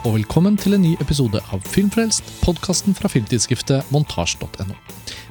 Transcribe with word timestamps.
Og 0.00 0.14
velkommen 0.14 0.54
til 0.56 0.72
en 0.72 0.80
ny 0.80 0.94
episode 1.02 1.36
av 1.52 1.64
Filmfrelst, 1.68 2.24
podkasten 2.40 2.94
fra 2.96 3.08
filmtidsskriftet 3.12 3.90
montasj.no. 3.92 4.72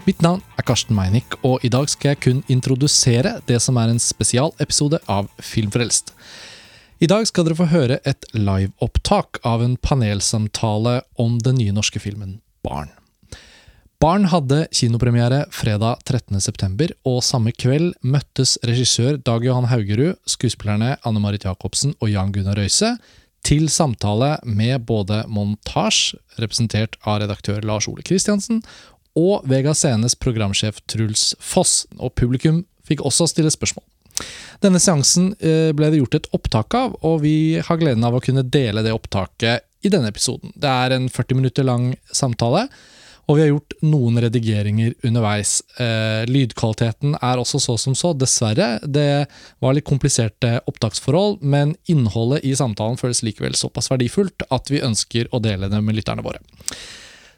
Mitt 0.06 0.20
navn 0.22 0.44
er 0.62 0.66
Karsten 0.68 0.94
Meinick, 0.94 1.40
og 1.42 1.64
i 1.66 1.72
dag 1.74 1.88
skal 1.90 2.12
jeg 2.12 2.20
kun 2.22 2.44
introdusere 2.54 3.40
det 3.50 3.58
som 3.66 3.80
er 3.82 3.90
en 3.90 4.02
spesialepisode 4.04 5.00
av 5.10 5.26
Filmfrelst. 5.42 6.14
I 7.02 7.10
dag 7.10 7.26
skal 7.26 7.48
dere 7.48 7.58
få 7.58 7.66
høre 7.72 7.98
et 8.06 8.28
liveopptak 8.38 9.40
av 9.42 9.64
en 9.66 9.74
panelsamtale 9.82 11.00
om 11.18 11.40
den 11.42 11.58
nye 11.58 11.74
norske 11.74 12.02
filmen 12.04 12.36
Barn. 12.62 12.92
Barn 14.00 14.28
hadde 14.30 14.68
kinopremiere 14.70 15.48
fredag 15.50 16.04
13.9, 16.06 16.92
og 17.10 17.24
samme 17.26 17.56
kveld 17.58 17.96
møttes 18.06 18.54
regissør 18.70 19.18
Dag 19.18 19.50
Johan 19.50 19.72
Haugerud, 19.74 20.22
skuespillerne 20.30 20.94
Anne 21.02 21.24
Marit 21.26 21.50
Jacobsen 21.50 21.98
og 21.98 22.14
Jan 22.14 22.30
Gunnar 22.38 22.62
Røise 22.62 23.00
til 23.48 23.70
samtale 23.72 24.36
med 24.44 24.86
både 24.90 25.24
Montasj, 25.32 26.16
representert 26.42 26.98
av 27.06 27.22
redaktør 27.24 27.64
Lars 27.66 27.88
Ole 27.92 28.06
Kristiansen, 28.06 28.62
og 29.18 29.46
Vega 29.50 29.74
Scenes 29.76 30.16
programsjef 30.16 30.82
Truls 30.92 31.34
Foss, 31.42 31.86
og 31.98 32.14
publikum 32.20 32.64
fikk 32.88 33.04
også 33.06 33.28
stille 33.30 33.52
spørsmål. 33.54 33.86
Denne 34.64 34.82
seansen 34.84 35.32
eh, 35.40 35.72
ble 35.76 35.90
det 35.92 36.02
gjort 36.02 36.20
et 36.20 36.30
opptak 36.36 36.76
av, 36.76 36.96
og 37.08 37.22
vi 37.24 37.60
har 37.64 37.80
gleden 37.80 38.06
av 38.06 38.18
å 38.18 38.24
kunne 38.24 38.44
dele 38.44 38.84
det 38.86 38.96
opptaket 38.96 39.66
i 39.86 39.92
denne 39.92 40.12
episoden. 40.12 40.52
Det 40.60 40.70
er 40.70 40.96
en 40.96 41.08
40 41.12 41.40
minutter 41.40 41.68
lang 41.68 41.94
samtale 42.12 42.68
og 43.30 43.38
vi 43.38 43.44
har 43.44 43.52
gjort 43.52 43.76
noen 43.86 44.18
redigeringer 44.24 44.96
underveis. 45.06 45.60
Eh, 45.78 46.26
lydkvaliteten 46.26 47.14
er 47.22 47.38
også 47.38 47.62
så 47.62 47.76
som 47.78 47.94
så, 47.98 48.16
dessverre. 48.18 48.72
Det 48.82 49.28
var 49.62 49.76
litt 49.78 49.86
kompliserte 49.86 50.56
opptaksforhold, 50.70 51.38
men 51.46 51.76
innholdet 51.92 52.42
i 52.50 52.56
samtalen 52.58 52.98
føles 52.98 53.22
likevel 53.26 53.54
såpass 53.58 53.92
verdifullt 53.94 54.48
at 54.50 54.74
vi 54.74 54.82
ønsker 54.82 55.30
å 55.30 55.42
dele 55.46 55.70
det 55.70 55.84
med 55.86 56.00
lytterne 56.00 56.26
våre. 56.26 56.42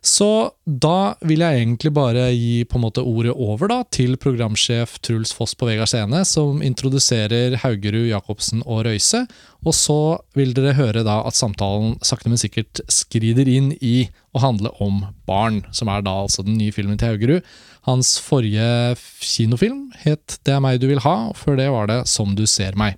Så 0.02 0.49
da 0.66 1.13
vil 1.21 1.44
jeg 1.44 1.59
egentlig 1.59 1.91
bare 1.94 2.23
gi 2.33 2.63
på 2.66 2.80
en 2.80 2.83
måte 2.88 3.03
ordet 3.05 3.35
over 3.38 3.69
da, 3.69 3.77
til 3.94 4.16
programsjef 4.17 4.95
Truls 5.05 5.30
Foss 5.38 5.53
på 5.53 5.67
Vegard 5.69 5.91
Scene, 5.91 6.23
som 6.25 6.63
introduserer 6.66 7.59
Haugerud, 7.61 8.07
Jacobsen 8.09 8.63
og 8.66 8.88
Røise. 8.88 9.27
Og 9.61 9.77
så 9.77 9.99
vil 10.33 10.55
dere 10.57 10.73
høre 10.79 11.05
da 11.05 11.19
at 11.29 11.38
samtalen 11.38 11.99
sakte, 12.02 12.33
men 12.33 12.41
sikkert 12.41 12.81
skrider 12.89 13.45
inn 13.45 13.75
i 13.77 14.09
å 14.33 14.41
handle 14.41 14.73
om 14.81 15.03
barn, 15.29 15.61
som 15.69 15.91
er 15.94 16.02
da 16.02 16.17
altså 16.23 16.47
den 16.47 16.57
nye 16.57 16.73
filmen 16.73 16.97
til 16.97 17.13
Haugerud. 17.13 17.53
Hans 17.85 18.16
forrige 18.22 18.97
kinofilm 19.22 19.88
het 20.03 20.39
Det 20.45 20.53
er 20.53 20.61
meg 20.61 20.81
du 20.81 20.89
vil 20.89 21.05
ha, 21.05 21.16
og 21.29 21.38
før 21.38 21.57
det 21.57 21.72
var 21.73 21.89
det 21.89 22.03
Som 22.09 22.35
du 22.38 22.47
ser 22.49 22.77
meg. 22.77 22.97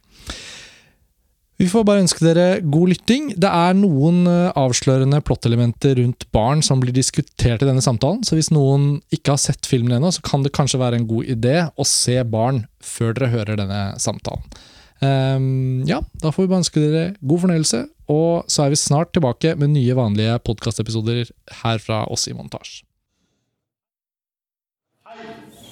Vi 1.61 1.67
får 1.69 1.83
bare 1.85 2.01
ønske 2.01 2.23
dere 2.25 2.45
god 2.65 2.89
lytting. 2.95 3.27
Det 3.37 3.49
er 3.49 3.75
noen 3.77 4.23
eh, 4.29 4.49
avslørende 4.57 5.19
plottelementer 5.25 5.99
rundt 5.99 6.25
barn 6.33 6.63
som 6.65 6.81
blir 6.81 6.95
diskutert 6.95 7.61
i 7.61 7.67
denne 7.69 7.83
samtalen, 7.83 8.23
så 8.25 8.37
hvis 8.37 8.49
noen 8.53 8.97
ikke 9.13 9.35
har 9.35 9.41
sett 9.41 9.69
filmen 9.69 9.93
ennå, 9.99 10.09
så 10.11 10.23
kan 10.25 10.45
det 10.45 10.53
kanskje 10.55 10.81
være 10.81 11.01
en 11.01 11.09
god 11.09 11.29
idé 11.29 11.57
å 11.77 11.85
se 11.87 12.17
barn 12.25 12.63
før 12.83 13.13
dere 13.13 13.33
hører 13.35 13.59
denne 13.61 13.83
samtalen. 14.01 14.47
Um, 15.03 15.83
ja, 15.89 15.99
da 16.23 16.31
får 16.31 16.45
vi 16.45 16.49
bare 16.49 16.63
ønske 16.63 16.81
dere 16.81 17.05
god 17.21 17.43
fornøyelse, 17.43 17.83
og 18.13 18.49
så 18.51 18.65
er 18.65 18.73
vi 18.73 18.79
snart 18.79 19.13
tilbake 19.13 19.53
med 19.59 19.73
nye 19.75 19.97
vanlige 19.97 20.39
podkastepisoder 20.47 21.27
her 21.61 21.81
fra 21.83 22.03
oss 22.13 22.25
i 22.31 22.35
Montasj. 22.37 22.81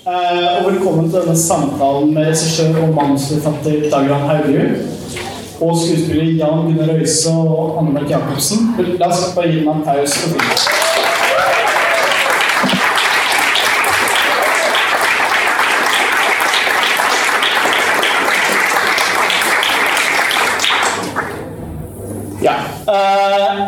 Uh, 0.02 0.62
og 0.62 0.72
velkommen 0.72 1.10
til 1.10 1.22
denne 1.22 1.38
samtalen 1.38 2.14
med 2.14 2.32
regissør 2.32 2.80
og 2.84 2.96
manusforfatter 2.98 3.86
Dagran 3.90 4.28
Haugerud 4.30 5.30
og 5.62 5.78
skuespiller 5.78 6.24
Jan 6.24 6.66
Gunnar 6.66 6.94
Røise 6.94 7.30
og 7.30 7.80
Anne 7.80 7.94
Mark 7.94 8.10
Jacobsen. 8.10 8.72
La 9.00 9.08
oss 9.08 9.34
bare 9.36 9.52
gi 9.52 9.60
dem 9.60 9.70
en 9.70 9.84
applaus. 9.84 10.18
Ja. 22.42 22.56
Uh, 22.90 23.60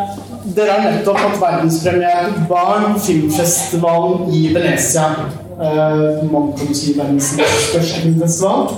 dere 0.56 0.72
har 0.72 0.82
nettopp 0.82 1.20
hatt 1.20 1.36
verdenspremiere 1.38 2.32
på 2.34 2.48
Barn 2.50 2.98
filmfestivalen 2.98 4.34
i 4.34 4.48
Venezia. 4.54 5.12
Uh, 5.54 6.24
man 6.32 6.50
kan 6.58 6.74
si 6.74 6.96
verdens 6.98 7.30
største 7.36 7.84
filmfestival. 7.86 8.74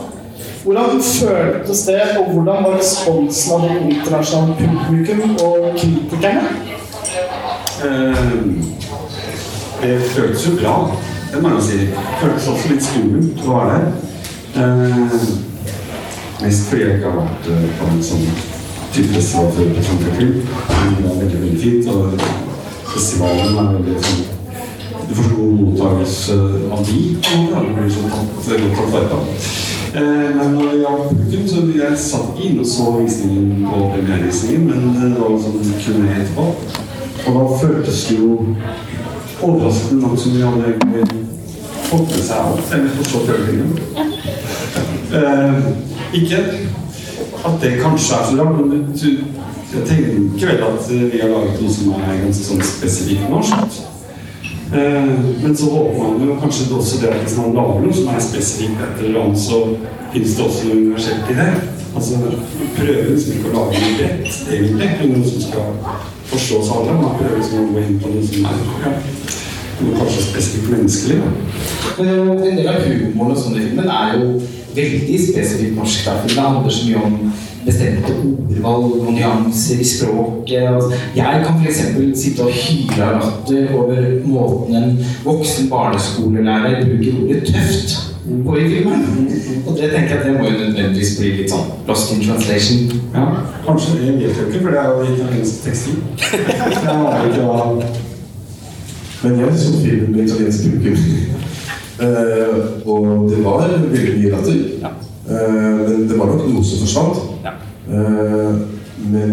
Hvordan 0.66 1.02
føltes 1.02 1.80
det, 1.80 2.00
og 2.18 2.32
hvordan 2.32 2.64
var 2.64 2.78
responsen 2.78 3.52
av 3.54 3.60
det 3.68 3.74
internasjonale 3.94 4.54
publikum 4.58 5.36
og 5.44 5.76
kritikerne? 5.78 6.48
Uh, 7.84 8.64
det 9.82 10.00
føltes 10.00 10.46
jo 10.46 10.56
bra, 10.60 10.96
det 11.32 11.42
må 11.42 11.48
jeg 11.48 11.62
si. 11.62 11.78
Det 11.78 12.16
føltes 12.20 12.48
også 12.48 12.72
litt 12.72 12.82
skummelt 12.82 13.44
å 13.46 13.52
være 13.52 13.76
der. 13.76 13.86
Uh, 14.56 15.14
mest 16.40 16.66
fordi 16.66 16.82
jeg 16.82 16.96
ikke 16.96 17.12
har 17.12 17.20
vært 17.20 17.46
uh, 17.52 17.68
på 17.78 17.92
en 17.92 18.02
sånn 18.08 18.26
type 18.96 19.14
festival 19.14 19.52
før 19.54 19.70
på. 19.76 20.32
Men 20.32 20.98
det 20.98 21.06
var 21.06 21.20
veldig, 21.20 21.44
veldig 21.44 21.62
fint. 21.62 21.92
Og 21.94 22.26
festivalen 22.96 23.62
er 23.62 23.70
veldig 23.78 24.02
sånn 24.08 24.26
Du 25.06 25.14
får 25.14 25.30
så 25.30 25.38
god 25.38 25.56
mottakelse 25.62 26.42
av 26.74 26.84
de. 26.90 27.00
Og 27.22 27.56
det 27.56 27.78
blir 27.78 27.96
sånn 28.00 28.12
tatt 28.18 28.66
godt 28.66 28.78
tatt 28.82 28.94
vare 28.98 29.14
på. 29.14 29.65
Eh, 29.96 30.36
men 30.36 30.50
når 30.54 30.62
det 30.70 30.80
gjaldt 30.80 31.08
publikum, 31.08 31.46
så 31.48 31.60
jeg 31.78 31.98
satt 31.98 32.32
ikke 32.34 32.48
inne 32.48 32.64
og 32.64 32.66
så 32.68 32.90
visningen 32.98 33.62
på 33.64 33.78
premierevisningen, 33.94 34.66
men 34.66 35.14
det 35.14 35.22
var 35.22 35.38
sånn 35.40 35.70
kunne 35.86 36.18
etterpå. 36.18 36.44
Og 37.26 37.38
da 37.38 37.44
føltes 37.62 38.02
det 38.10 38.18
jo 38.18 38.34
overraskende 39.46 40.02
nok 40.02 40.18
som 40.20 40.36
vi 40.36 40.44
hadde 40.44 40.74
egentlig 40.74 41.24
fått 41.88 42.12
med 42.12 42.28
seg 42.28 42.36
alt. 42.42 42.76
Eller 42.76 42.92
forstått. 42.98 43.26
Eh, 45.16 45.72
ikke 46.20 46.44
at 47.46 47.58
det 47.62 47.74
kanskje 47.80 48.20
er 48.20 48.28
så 48.28 48.36
rart, 48.42 48.60
men 48.60 48.92
jeg 49.00 49.88
tenker 49.88 50.46
vel 50.52 50.64
at 50.68 50.92
vi 50.92 51.24
har 51.24 51.32
laget 51.32 51.60
noe 51.62 51.72
som 51.72 51.96
er 52.02 52.24
ganske 52.26 52.50
sånn 52.50 52.66
spesifikt 52.76 53.30
norsk. 53.32 53.80
Eh, 54.72 55.04
men 55.42 55.56
så 55.56 55.70
håper 55.70 55.98
man 56.02 56.28
jo 56.28 56.40
kanskje 56.40 56.74
også 56.74 57.00
det 57.00 57.08
at 57.08 57.22
hvis 57.22 57.36
man 57.38 57.54
lager 57.54 57.80
noe 57.84 57.94
som 57.94 58.08
er 58.10 58.24
spesifikt 58.24 58.82
et 58.82 59.04
eller 59.04 59.20
annet, 59.22 59.38
så 59.38 59.60
finnes 60.12 60.34
det 60.34 60.44
også 60.44 60.66
noe 60.66 60.80
universelt 60.80 61.30
i 61.30 61.38
det. 61.38 61.50
Altså 61.96 62.18
prøve 62.76 63.04
liksom 63.12 63.36
ikke 63.36 63.52
å 63.52 63.54
lage 63.54 63.82
noe 63.84 63.94
bredt, 64.00 64.40
egentlig. 64.52 64.90
Noe 65.12 65.30
som 65.30 65.44
skal 65.46 65.70
forstås 66.32 66.72
alle. 66.74 66.98
Man 66.98 67.16
prøver 67.20 67.38
liksom 67.38 67.62
å 67.62 67.70
gå 67.70 67.84
inn 67.84 68.00
på 68.02 68.12
noe 68.12 68.26
som 68.26 68.50
er 68.50 68.60
ja, 68.82 68.92
noe 69.80 69.98
kanskje 70.00 70.26
spesifikt 70.26 70.70
menneskelig. 70.74 71.20
da. 71.22 71.30
en 72.02 72.58
del 72.58 72.68
av 72.72 72.82
humoren 72.82 73.36
og 73.36 73.40
sånne 73.40 73.62
i 73.62 73.68
filmen 73.68 73.92
er 74.00 74.18
jo 74.18 74.32
veldig 74.76 75.20
spesifikt 75.28 75.78
norsk. 75.78 76.04
Da, 76.08 76.18
for 76.24 76.34
det 76.34 76.48
handler 76.48 76.74
så 76.74 76.88
mye 76.90 77.04
om 77.06 77.20
bestemte 77.66 78.16
ordvalg 78.22 79.00
og 79.00 79.12
nyanser 79.12 79.80
i 79.82 79.88
språket. 79.92 80.66
Altså, 80.72 80.90
jeg 81.16 81.44
kan 81.46 81.62
f.eks. 81.62 81.80
sitte 82.22 82.46
og 82.46 82.52
hyle 82.62 83.06
av 83.06 83.16
latter 83.20 83.72
over 83.76 84.02
måten 84.24 84.76
en 84.82 84.98
voksen 85.24 85.70
barneskolelærer 85.70 86.84
bruker 86.84 87.22
ordet 87.22 87.42
'tøft' 87.48 87.96
på 88.46 88.56
i 88.56 88.68
filmen. 88.68 89.02
Og 89.66 89.76
det 89.76 89.90
tenker 89.90 90.08
jeg 90.08 90.18
at 90.18 90.26
det 90.26 90.32
må 90.40 90.46
jo 90.46 90.58
nødvendigvis 90.58 91.12
bli 91.18 91.30
litt 91.40 91.52
sånn 91.52 91.68
lost 91.88 92.12
in 92.14 92.22
translation. 92.24 92.90
Ja, 93.14 93.26
kanskje 93.66 93.98
det 94.00 94.14
vet 94.16 94.22
jeg 94.22 94.48
ikke, 94.48 94.62
for 94.64 94.74
det 94.74 94.80
er 94.80 94.88
jo 94.90 95.14
italiensk 95.14 95.62
tekstil. 95.64 96.00
Jeg 96.32 96.90
aner 96.90 97.28
ikke 97.28 97.46
hva 97.46 97.60
Men 99.22 99.40
jeg 99.40 99.58
så 99.58 99.78
filmen 99.82 100.12
med 100.12 100.24
italiensk 100.24 100.64
publikum. 100.64 100.96
Uh, 101.96 102.58
og 102.84 103.30
det 103.30 103.38
var 103.44 103.62
veldig 103.64 104.18
mye 104.18 104.32
latter. 104.34 104.58
Ja. 104.82 104.90
Uh, 105.26 105.78
men 105.80 106.08
det 106.10 106.18
var 106.18 106.26
nok 106.26 106.44
noe 106.50 106.64
som 106.64 106.82
forsvant. 106.84 107.35
Uh, 107.86 108.54
men 109.06 109.32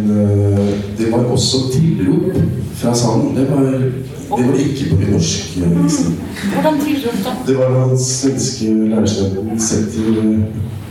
det 0.98 1.08
var 1.12 1.24
også 1.32 1.58
tilrop 1.74 2.36
fra 2.76 2.94
salen. 2.96 3.32
Det 3.38 3.46
var, 3.50 3.64
det 4.38 4.44
var 4.48 4.60
ikke 4.60 4.90
på 4.90 4.96
nynorsk. 5.00 5.58
Hvordan 5.58 6.80
tilrop, 6.84 7.18
da? 7.26 7.32
Det 7.48 7.58
var 7.58 7.68
den 7.80 8.00
svenske 8.00 8.66
lærerstudenten 8.92 9.60
setter 9.60 10.04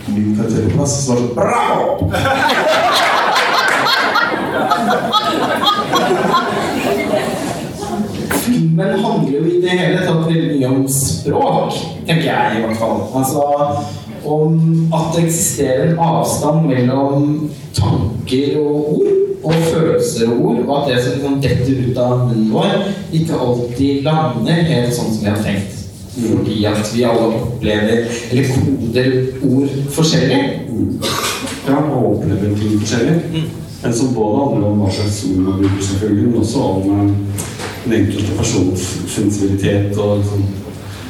min 0.07 0.35
karakter 0.35 0.63
på 0.63 0.69
plass. 0.77 1.05
Så 1.05 1.13
var 1.13 1.21
det 1.21 1.27
sånn 1.27 1.35
Bravo! 1.37 2.09
filmen 8.45 8.99
handler 8.99 9.39
jo 9.39 9.45
i 9.45 9.61
det 9.61 9.69
hele 9.69 10.05
tatt 10.05 10.25
veldig 10.27 10.55
mye 10.57 10.69
om 10.71 10.87
språk, 10.91 11.77
tenker 12.07 12.27
jeg 12.27 12.57
i 12.57 12.63
hvert 12.65 12.79
fall. 12.79 13.03
Altså 13.17 13.43
om 14.25 14.87
at 14.93 15.15
det 15.15 15.25
eksisterer 15.25 15.91
en 15.91 15.99
avstand 15.99 16.67
mellom 16.67 17.49
tanker 17.75 18.57
og 18.61 18.75
ord, 18.93 19.11
og 19.43 19.53
følelser 19.53 20.29
og 20.31 20.45
ord, 20.45 20.59
og 20.67 20.75
at 20.77 20.89
det 20.89 21.03
som 21.03 21.15
liksom 21.15 21.39
detter 21.43 21.79
ut 21.89 21.97
av 21.99 22.27
munnen 22.27 22.51
vår, 22.53 22.85
ikke 23.11 23.39
alltid 23.45 24.05
lander 24.05 24.61
helt 24.69 24.95
sånn 24.95 25.11
som 25.11 25.25
vi 25.25 25.31
har 25.31 25.41
tenkt. 25.43 25.79
Fordi 26.13 26.59
at 26.69 26.91
vi 26.93 27.03
alle 27.09 27.25
opplever, 27.41 28.05
eller 28.31 28.53
koder 28.53 29.09
ord 29.49 29.75
forskjellig. 29.95 30.41
Ja, 31.67 31.79
og 31.81 32.05
opplever 32.13 32.55
ting 32.59 32.79
forskjellig. 32.79 33.45
Men 33.83 33.93
Som 33.93 34.13
både 34.15 34.45
handler 34.45 34.67
om 34.67 34.79
hva 34.79 34.91
slags 34.93 35.23
ord 35.27 35.41
man 35.43 35.59
bruker, 35.59 35.81
selvfølgelig, 35.89 36.27
men 36.27 36.39
også 36.39 36.59
om 36.59 36.91
eh, 36.93 37.41
den 37.85 37.93
enkelte 37.93 38.37
persons 38.37 38.85
sensibilitet 39.11 39.97
og 39.97 40.21
liksom, 40.21 40.45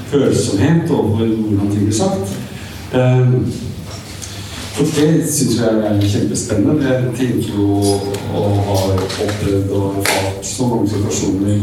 følsomhet 0.10 0.90
overfor 0.92 1.26
hvordan 1.26 1.70
ting 1.72 1.86
blir 1.86 1.98
sagt. 1.98 2.34
Eh, 2.94 3.34
og 4.80 4.86
det 4.96 5.10
syns 5.34 5.60
jeg 5.60 5.70
er 5.88 6.02
kjempespennende. 6.14 6.90
Jeg 6.90 7.04
tenker 7.18 7.50
jo 7.58 7.66
og 8.34 8.50
har 8.68 8.94
opplevd 9.26 9.72
og 9.72 9.96
erfart 10.00 10.46
så 10.46 10.68
mange 10.68 10.90
situasjoner 10.90 11.60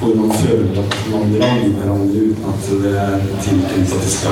hvor 0.00 0.14
man 0.14 0.32
føler 0.38 0.80
at 0.80 0.96
man 1.10 1.36
rammer 1.42 1.68
hverandre 1.76 2.24
uten 2.28 2.44
at 2.52 2.68
det 2.82 2.92
er 3.00 3.18
tiltenkt 3.44 3.92
at, 3.92 4.26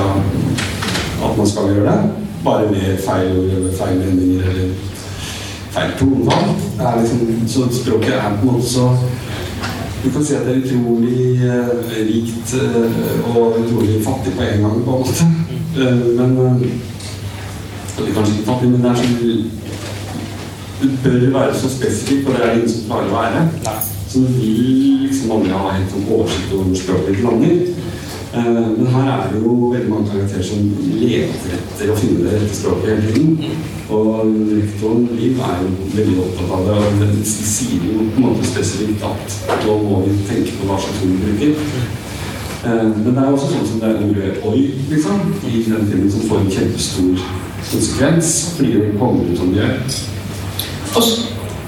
at 1.25 1.37
man 1.37 1.47
skal 1.47 1.69
gjøre 1.73 1.91
det. 1.91 2.11
Bare 2.43 2.71
med 2.71 2.97
feil 3.07 3.37
eller 3.37 3.77
feil 3.77 3.99
vendinger 3.99 4.49
eller 4.49 4.69
feil 5.71 5.91
er 6.79 7.01
liksom, 7.01 7.47
så 7.47 7.59
språket 7.81 8.13
er 8.13 8.37
på 8.41 8.47
en 8.47 8.53
måte 8.53 8.69
så 8.69 8.89
Du 10.03 10.11
kan 10.11 10.25
si 10.25 10.33
at 10.33 10.45
det 10.45 10.53
er 10.55 10.61
utrolig 10.65 11.41
eh, 11.41 11.69
rikt 12.07 12.53
eh, 12.53 13.35
og 13.35 13.57
utrolig 13.59 14.03
fattig 14.05 14.33
på 14.37 14.41
en 14.41 14.61
gang, 14.61 14.83
på 14.85 14.91
en 14.91 14.99
måte. 14.99 15.54
Eh, 15.75 16.17
men 16.17 16.35
det 17.97 18.07
er 18.07 18.13
kanskje 18.15 18.33
ikke 18.33 18.47
fattig, 18.47 18.69
men 18.71 18.83
det 18.83 18.91
er 18.91 18.95
sånn 18.95 19.51
Du 20.81 20.87
bør 21.03 21.25
være 21.33 21.55
så 21.55 21.69
spesifikk, 21.71 22.27
og 22.27 22.35
det 22.35 22.41
er 22.43 22.49
det 22.49 22.55
ingen 22.59 22.71
som 22.71 22.85
klarer 22.89 23.09
å 23.09 23.15
være. 23.15 23.41
Så 24.07 24.21
du 24.23 24.37
vil 24.37 25.05
liksom 25.05 25.31
aldri 25.35 25.51
ha 25.55 25.73
helt 25.75 25.91
sånn 25.91 26.07
oversikt 26.11 26.53
over 26.55 26.79
språket 26.79 27.09
ditt 27.11 27.23
lander. 27.25 27.57
Eh, 28.35 28.67
Men 28.77 28.87
her 28.93 29.09
er 29.11 29.27
det 29.31 29.41
jo 29.43 29.55
veldig 29.73 29.89
mange 29.89 30.11
karakterer 30.11 30.43
som 30.43 30.63
leter 31.01 31.57
etter 31.57 31.91
å 31.91 31.97
finne 31.99 32.23
det 32.23 32.37
rette 32.37 32.59
språket 32.59 32.89
hele 32.91 33.11
tiden. 33.11 33.59
Og 33.95 34.31
rektoren 34.51 35.09
Liv 35.19 35.43
er 35.49 35.59
jo 35.63 35.91
veldig 35.97 36.17
opptatt 36.23 36.55
av 36.55 36.65
det, 36.69 36.79
og 36.87 37.03
den 37.03 37.21
sier 37.33 37.83
jo 37.83 38.07
på 38.15 38.23
en 38.23 38.27
måte 38.29 38.47
spesifikt 38.47 39.03
at 39.11 39.37
nå 39.65 39.77
må 39.83 40.01
vi 40.07 40.17
tenke 40.31 40.55
på 40.59 40.71
hva 40.71 40.79
slags 40.79 41.03
ord 41.03 41.15
vi 41.15 41.37
bruker. 41.43 42.04
Eh, 42.65 43.05
Men 43.05 43.15
det 43.15 43.23
er 43.23 43.31
også 43.31 43.47
sånn 43.51 43.67
som 43.69 43.79
det 43.81 43.89
er 43.89 43.95
ordet 44.07 44.29
'oi' 44.41 44.73
liksom, 44.89 45.15
i 45.45 45.47
den 45.69 45.87
filmen 45.89 46.11
som 46.11 46.21
får 46.29 46.39
en 46.39 46.51
kjempestor 46.51 47.09
konsekvens 47.71 48.27
fordi 48.55 48.71
det 48.73 48.99
kommer 48.99 49.23
ut 49.31 49.37
som 49.37 49.47
det 49.53 49.61
gjør. 49.61 49.75
Og 50.95 51.03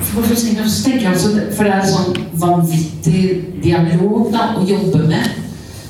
for, 0.01 0.21
tenker 0.35 0.63
også, 1.11 1.29
for 1.55 1.63
det 1.63 1.73
er 1.73 1.85
sånn 1.85 2.15
vanvittig 2.33 3.43
dialog 3.63 4.31
da, 4.33 4.39
å 4.57 4.59
jobbe 4.65 4.97
med. 5.07 5.25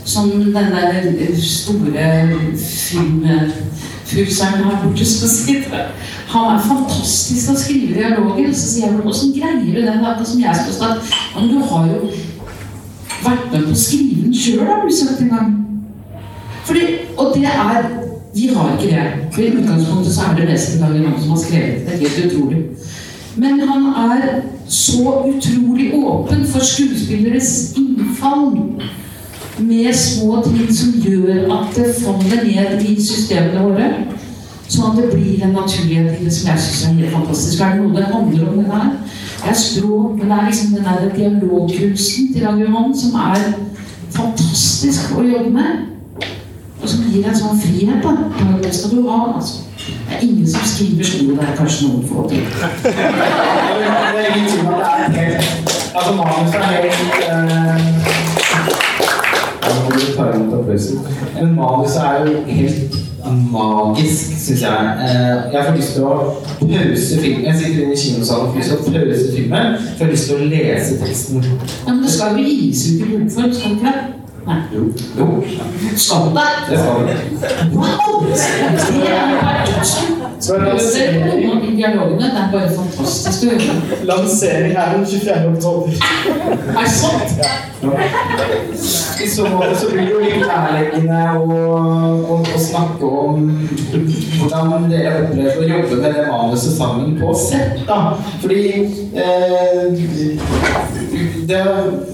Som 0.03 0.29
den 0.31 0.53
der 0.53 1.03
eh, 1.03 1.39
store 1.39 2.29
filmfuseren 2.57 4.63
her 4.63 4.83
borte 4.83 5.05
som 5.05 5.29
sitter. 5.29 5.85
Han 6.27 6.55
er 6.55 6.67
fantastisk 6.67 7.45
til 7.45 7.55
å 7.55 7.59
skrive 7.59 7.93
dialoger. 7.99 8.53
Så 8.53 8.67
sier 8.73 8.85
jeg 8.87 8.95
hvordan 8.99 9.35
greier 9.35 9.75
du 9.75 9.81
det? 9.81 9.95
Akkurat 9.95 10.27
som 10.27 10.41
jeg 10.41 10.55
skal 10.55 10.73
stå 10.73 10.87
Men 11.35 11.49
du 11.51 11.57
har 11.63 11.83
jo 11.93 11.99
vært 13.27 13.53
med 13.53 13.65
på 13.67 13.75
å 13.75 13.79
skrive 13.83 14.25
den 14.25 14.35
sjøl, 14.35 14.65
har 14.67 14.83
du 14.83 14.93
sagt 14.95 15.23
en 15.23 15.33
gang. 15.33 15.55
Fordi, 16.67 16.85
og 17.17 17.33
det 17.35 17.47
er 17.47 17.93
Vi 18.37 18.47
har 18.53 18.73
ikke 18.75 18.89
det. 18.91 19.05
For 19.33 19.41
i 19.41 19.47
utgangspunktet 19.49 20.13
så 20.13 20.27
er 20.27 20.35
det 20.37 20.57
Dag 20.79 20.91
noen 20.93 21.15
som 21.21 21.31
har 21.31 21.39
skrevet 21.41 21.87
det. 21.87 21.87
Det 21.87 21.93
er 21.93 22.01
helt 22.03 22.25
utrolig. 22.25 22.59
Men 23.37 23.59
han 23.69 23.85
er 24.11 24.41
så 24.67 25.23
utrolig 25.25 25.87
åpen 25.93 26.45
for 26.45 26.65
skuespilleres 26.65 27.73
innfall 27.77 28.51
med 29.59 29.93
små 29.93 30.43
ting 30.45 30.73
som 30.73 30.93
gjør 31.01 31.49
at 31.55 31.75
det 31.75 31.95
faller 32.03 32.43
ned 32.45 32.85
i 32.85 32.95
systemene 33.01 33.63
våre. 33.63 33.89
Sånn 34.67 34.91
at 34.91 34.99
det 34.99 35.11
blir 35.13 35.43
en 35.45 35.55
naturlighet 35.55 36.19
i 36.19 36.25
det 36.27 36.33
som 36.35 36.51
jeg 36.51 36.61
syns 36.61 36.83
er 36.85 36.97
helt 36.99 37.15
fantastisk. 37.15 37.61
Er 37.61 37.77
det 37.77 37.83
noe 37.85 37.95
det 37.95 38.09
handler 38.11 38.49
om, 38.51 38.57
det 38.59 38.71
her? 38.73 38.89
Det 39.37 39.49
er 39.49 39.53
språk, 39.53 40.17
men 40.17 40.31
det 40.31 40.37
er 40.37 40.45
liksom 40.45 40.69
den 40.75 40.83
der 40.83 41.15
dialogkunsten 41.15 42.33
til 42.33 42.41
Dag 42.43 42.59
Johan 42.59 42.97
som 42.97 43.19
er 43.21 43.43
fantastisk 44.11 45.13
å 45.17 45.23
jobbe 45.23 45.51
med. 45.53 45.71
Og 46.81 46.89
som 46.89 47.05
gir 47.09 47.25
en 47.27 47.37
sånn 47.37 47.61
frihet, 47.61 48.03
da. 48.03 48.11
Det 48.63 48.73
skal 48.75 48.95
du 48.97 49.09
ha, 49.09 49.19
altså. 49.35 49.63
Det 49.77 50.17
er 50.17 50.25
ingen 50.25 50.47
som 50.49 50.65
skriver 50.65 51.03
slo, 51.03 51.31
det 51.37 51.47
er 51.47 51.55
kanskje 51.57 51.87
noen 51.87 52.07
få 52.09 52.27
til. 52.29 52.43
Altså, 55.95 56.11
Magnus 56.17 56.55
er 56.55 56.61
helt 56.73 56.91
eh, 57.29 58.06
du 59.97 60.13
ta 60.15 60.29
imot 60.35 60.55
applausen. 60.59 60.99
Men 61.35 61.55
manuset 61.55 62.01
er 62.03 62.25
jo 62.25 62.41
helt 62.47 62.97
magisk, 63.53 64.37
syns 64.45 64.61
jeg. 64.61 64.91
Eh, 65.07 65.53
jeg 65.53 65.65
får 65.65 65.75
lyst 65.77 65.95
til 65.95 66.05
å 66.07 66.13
pause 66.59 67.21
filmen. 67.21 67.45
Jeg 67.45 67.55
sitter 67.59 67.81
inne 67.83 67.95
i 67.95 68.03
kinosalen 68.03 68.47
og 68.47 68.53
får 68.53 68.61
lyst 68.61 68.69
til 68.69 68.77
å 68.77 69.07
pause 69.07 69.31
filmen. 69.35 69.73
For 69.81 70.03
jeg 70.03 70.05
har 70.05 70.13
lyst 70.13 70.29
til 70.29 70.37
å 70.37 70.51
lese 70.53 70.99
teksten. 71.01 71.49
Ja, 71.87 71.91
men 71.91 72.03
det 72.05 72.13
skal 72.13 72.37
jo 72.37 72.47
gis 72.47 72.85
ut 72.87 73.01
i 73.01 73.11
bokform, 73.11 73.53
skal 73.53 73.75
det 73.75 73.79
ikke 73.79 73.91
det? 73.91 74.26
Nei. 74.47 74.61
Jo. 74.73 74.81
Jo, 75.19 75.43
Skal 75.95 76.29
det? 76.35 76.47
det 76.69 76.79
skal 76.79 76.99
vi. 77.07 77.13
Wow! 77.75 78.23
Det 78.23 78.37
er 79.07 79.27
er 80.53 80.59
det 80.59 80.73
Det 80.93 81.01
er 81.03 81.13
noen 81.23 81.57
av 81.57 81.61
de 81.61 81.71
dialogene. 81.75 82.21
Det 82.21 82.41
er 82.41 82.51
bare 82.51 82.69
fantastisk 82.75 83.43
å 83.43 83.57
høre. 83.57 83.97
lansering 84.07 84.75
her 84.77 84.93
den 84.93 85.05
24. 85.05 85.51
oktober. 85.55 85.91
Er 86.67 86.83
det 86.83 86.91
sant? 86.93 87.29
I 89.23 89.27
så 89.29 89.47
måte 89.49 89.75
så 89.79 89.89
blir 89.91 90.05
det 90.05 90.11
jo 90.13 90.19
litt 90.21 90.45
nærliggende 90.45 91.19
å, 91.37 91.57
å, 91.57 92.37
å 92.41 92.61
snakke 92.61 93.09
om 93.23 93.49
hvordan 94.37 94.87
dere 94.91 95.23
opplevde 95.25 95.65
å 95.65 95.69
jobbe 95.71 95.99
med 96.01 96.15
det 96.15 96.25
manuset 96.29 96.77
sammen 96.77 97.17
på 97.19 97.33
sett. 97.37 97.81
da. 97.89 97.99
Fordi 98.41 98.63
eh, 99.17 99.81
det 101.49 101.63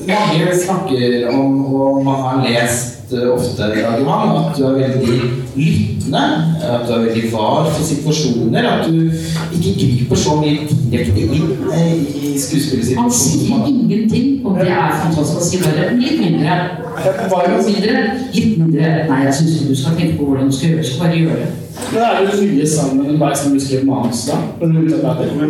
mange 0.07 0.57
snakker 0.63 1.29
om, 1.33 1.59
og 1.75 2.03
man 2.05 2.22
har 2.23 2.41
lest 2.45 3.13
eh, 3.13 3.29
ofte, 3.33 3.69
Dag 3.69 3.99
Johan, 3.99 4.35
at 4.39 4.57
du 4.57 4.63
er 4.67 4.77
veldig 4.79 5.17
lyttende, 5.55 6.23
at 6.69 6.85
du 6.87 6.93
er 6.95 7.03
veldig 7.05 7.31
var 7.33 7.69
for 7.69 7.83
situasjoner, 7.87 8.69
at 8.69 8.87
du 8.87 9.11
ikke 9.57 9.73
griper 9.81 10.21
så 10.23 10.37
mye 10.39 10.67
direkte 10.91 11.25
inn 11.27 11.51
eh, 11.73 11.91
i 12.31 12.33
skuespillet 12.39 12.95
Han 12.99 13.11
sier 13.11 13.67
ingenting, 13.67 14.45
og 14.45 14.59
det 14.61 14.69
er 14.71 14.95
fantastisk. 15.03 15.37
å 15.37 15.49
si 15.49 15.61
bare 15.65 15.91
litt 15.99 16.23
mindre. 16.23 16.61
Litt 17.03 17.67
mindre. 17.67 18.07
Litt 18.33 18.57
mindre. 18.57 18.95
Nei, 19.11 19.19
jeg 19.27 19.37
syns 19.39 19.59
ikke 19.59 19.69
du 19.73 19.83
skal 19.83 19.99
tenke 19.99 20.17
på 20.21 20.31
hvordan 20.31 20.49
du 20.49 20.57
skal 20.57 20.69
gjøre 20.71 20.81
det. 20.81 20.89
Så 20.91 21.03
bare 21.03 21.21
gjør 21.21 21.43
det. 21.43 21.51
Men 21.73 22.01
er 22.03 22.25
det 22.25 22.37
mye 22.41 22.67
sammen 22.67 23.07
med 23.07 23.19
bare 23.19 23.35
som 23.37 23.53
du 23.53 23.59
skriver 23.59 23.85
manus, 23.85 24.25
da? 24.29 24.37
Men 24.61 24.75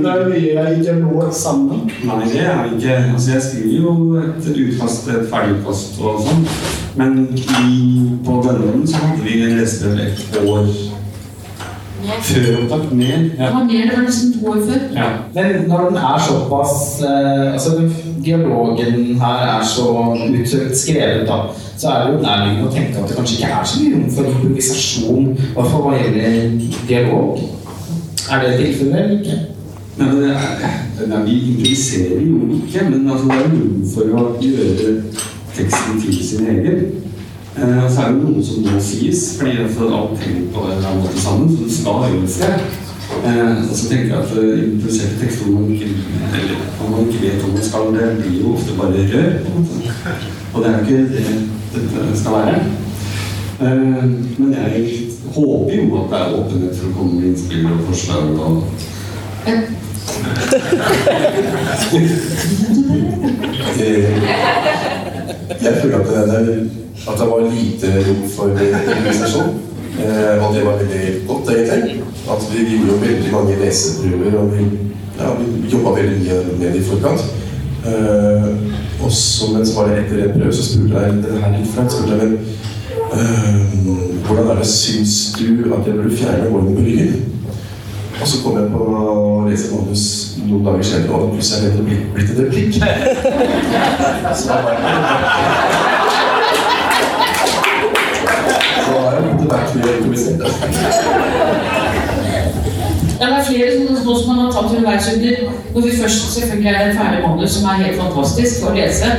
det 0.03 0.11
er 0.11 0.29
mye 0.29 0.65
i 0.75 0.81
dialog 0.83 1.33
sammen. 1.35 1.85
Nei, 2.03 2.19
det 2.31 2.45
er 2.45 2.63
det 2.63 2.77
ikke. 2.77 2.97
Altså, 3.13 3.31
jeg 3.31 3.41
skriver 3.41 3.75
jo 3.81 4.15
et 4.21 4.49
utkast, 4.53 5.07
et 5.07 5.29
ferdig 5.31 5.59
og 5.67 6.23
sånn. 6.27 6.47
Men 6.99 7.21
i, 7.35 8.09
på 8.25 8.39
denne 8.45 8.87
så 8.87 9.01
hadde 9.03 9.23
vi 9.25 9.39
lest 9.55 9.83
det 9.83 10.11
et 10.11 10.41
år 10.43 10.67
før 12.21 12.57
opptak. 12.63 12.91
Mer. 12.93 13.17
Det 13.17 13.31
Ja. 13.39 13.49
var 13.53 13.63
mer, 13.63 13.85
det 13.89 13.93
var 13.97 14.03
nesten 14.03 14.33
to 14.33 14.47
år 14.47 14.59
før. 14.67 14.81
ja. 14.95 15.07
Men 15.35 15.67
når 15.67 15.87
den 15.89 15.97
er 15.97 16.17
såpass 16.27 17.01
eh, 17.01 17.53
Altså 17.53 17.89
dialogen 18.25 19.19
her 19.21 19.59
er 19.59 19.63
så 19.63 20.15
utsøkt 20.39 20.77
skrevet, 20.77 21.27
da, 21.27 21.37
så 21.77 21.87
er 21.89 22.05
det 22.05 22.13
jo 22.13 22.21
nærliggende 22.25 22.67
å 22.69 22.73
tenke 22.73 22.97
at 23.03 23.09
det 23.09 23.17
kanskje 23.17 23.37
ikke 23.37 23.51
er 23.51 23.65
så 23.65 23.79
mye 23.81 23.95
rom 23.95 24.09
for 24.15 24.23
improvisasjon, 24.23 25.27
i 25.31 25.53
hvert 25.55 25.71
fall 25.71 25.81
hva 25.81 25.97
gjelder 25.97 26.61
dialog. 26.87 27.39
Er 28.31 28.39
det 28.43 28.59
tilfellet 28.59 28.95
eller 28.99 29.19
ikke? 29.19 29.39
Nei, 29.97 30.07
men 30.07 30.21
det 30.23 30.29
er, 30.29 31.07
nei, 31.07 31.23
vi 31.25 31.33
improviserer 31.51 32.21
jo 32.21 32.37
ikke, 32.57 32.89
men 32.89 33.09
altså, 33.11 33.25
det 33.27 33.35
er 33.37 33.49
rom 33.51 33.83
for 33.93 34.01
å 34.01 34.23
gjøre 34.41 35.03
teksten 35.57 36.01
til 36.01 36.23
sin 36.29 36.47
egen. 36.47 36.85
Eh, 37.57 37.83
så 37.89 38.01
er 38.01 38.13
det 38.13 38.21
noe 38.23 38.43
som 38.43 38.65
må 38.65 38.79
sies, 38.81 39.25
fordi 39.37 39.57
alt 39.61 40.23
henger 40.23 40.47
på 40.53 40.67
en 40.71 41.01
måte 41.01 41.21
sammen, 41.21 41.51
så 41.53 41.63
det 41.63 41.75
skal 41.77 42.07
jo 42.13 42.21
et 42.23 42.35
sted. 42.37 42.69
Eh, 43.13 43.57
og 43.69 43.75
så 43.77 43.89
tenker 43.89 44.09
jeg 44.09 44.21
at 44.23 44.31
uh, 44.37 44.63
improviserte 44.63 45.19
tekster 45.21 45.51
man 45.53 45.67
ikke, 45.71 45.89
eller, 46.39 46.63
man 46.89 47.07
ikke 47.07 47.21
vet 47.25 47.43
om 47.45 47.51
man 47.53 47.67
skal, 47.67 47.91
det 47.93 48.07
blir 48.21 48.39
jo 48.41 48.53
ofte 48.55 48.77
bare 48.79 49.05
rør. 49.11 49.33
Og 50.53 50.63
det 50.63 50.69
er 50.69 50.79
jo 50.79 50.85
ikke 50.85 51.03
det 51.13 51.27
dette 51.73 52.17
skal 52.19 52.31
være. 52.31 52.55
Eh, 53.61 54.03
men 54.39 54.53
jeg 54.53 54.89
håper 55.35 55.75
jo 55.75 56.01
at 56.01 56.09
det 56.11 56.19
er 56.19 56.35
åpenhet 56.39 56.75
for 56.79 56.89
å 56.89 56.97
komme 56.97 57.19
med 57.19 57.29
innspill 57.31 57.69
og 57.69 57.85
forslag. 57.89 58.33
og 58.39 58.63
Eh, 59.43 59.63
Jeg 65.63 65.73
følte 65.81 65.97
at 65.97 66.07
det, 66.29 66.71
at 67.07 67.19
det 67.19 67.27
var 67.29 67.39
lite 67.51 67.87
rom 68.07 68.29
for 68.35 68.47
improvisasjon. 68.47 69.53
Eh, 69.99 70.43
og 70.43 70.55
det 70.55 70.65
var 70.65 70.77
veldig 70.77 71.27
godt, 71.27 71.49
egentlig. 71.49 72.03
At 72.31 72.41
vi 72.51 72.77
gjorde 72.77 72.91
jo 72.91 72.99
veldig 72.99 73.31
mange 73.31 73.65
leseprøver, 73.65 74.39
og 74.39 74.57
vi, 74.57 74.63
ja, 75.19 75.27
vi 75.39 75.69
jobba 75.71 75.89
veldig 75.89 76.19
mye 76.19 76.57
med 76.59 76.73
det 76.73 76.79
i 76.79 76.83
forkant. 76.83 77.23
Eh, 77.85 78.47
og 79.03 79.11
så, 79.11 79.53
mens 79.53 79.75
var 79.75 79.87
det 79.87 79.97
etter 79.97 80.23
en 80.23 80.39
prøve, 80.39 80.53
så 80.53 80.63
spurte 80.63 80.99
jeg 80.99 81.13
det 81.23 81.43
her 81.43 81.57
litt 81.57 81.73
flaut, 81.73 81.91
spurte 81.91 82.11
jeg 82.11 82.19
men 82.21 82.37
eh, 83.13 84.25
hvordan 84.25 84.47
er 84.47 84.55
det, 84.61 84.67
syns 84.67 85.35
du 85.39 85.73
at 85.73 85.87
jeg 85.87 85.95
burde 85.95 86.17
fjerne 86.17 86.49
på 86.51 86.65
ryggen? 86.79 87.32
Og 88.23 88.27
så 88.29 88.37
kom 88.39 88.55
jeg 88.55 88.69
på 88.71 88.79
å 88.79 88.91
lese 89.43 89.67
manus 89.73 90.03
noen 90.47 90.63
dager 90.63 90.85
senere 90.87 91.17
og 91.17 91.33
plutselig 91.33 91.65
er 91.67 91.73
det 91.75 91.83
blitt, 91.83 92.29
en 92.31 92.37
replikk. 92.39 92.73
Så 94.39 94.43
da 94.47 94.55
var 94.63 94.71
jeg 99.11 99.25
litt 99.25 99.43
back 99.51 99.65
to 99.73 99.77
improvisert. 99.91 100.39
Ja, 103.19 103.25
det 103.27 103.35
er 103.41 103.43
flere 103.49 103.69
som 103.75 104.23
man 104.29 104.39
har 104.45 104.49
tatt 104.55 104.71
underveis 104.71 105.11
under 105.13 105.33
Når 105.73 105.81
vi 105.81 105.91
først 105.99 106.33
selvfølgelig 106.37 106.71
er 106.71 106.79
en 106.85 106.97
ferdig 107.01 107.21
manus 107.27 107.51
som 107.57 107.67
er 107.73 107.83
helt 107.83 107.99
fantastisk 108.05 108.63
å 108.63 108.71
lese. 108.79 109.09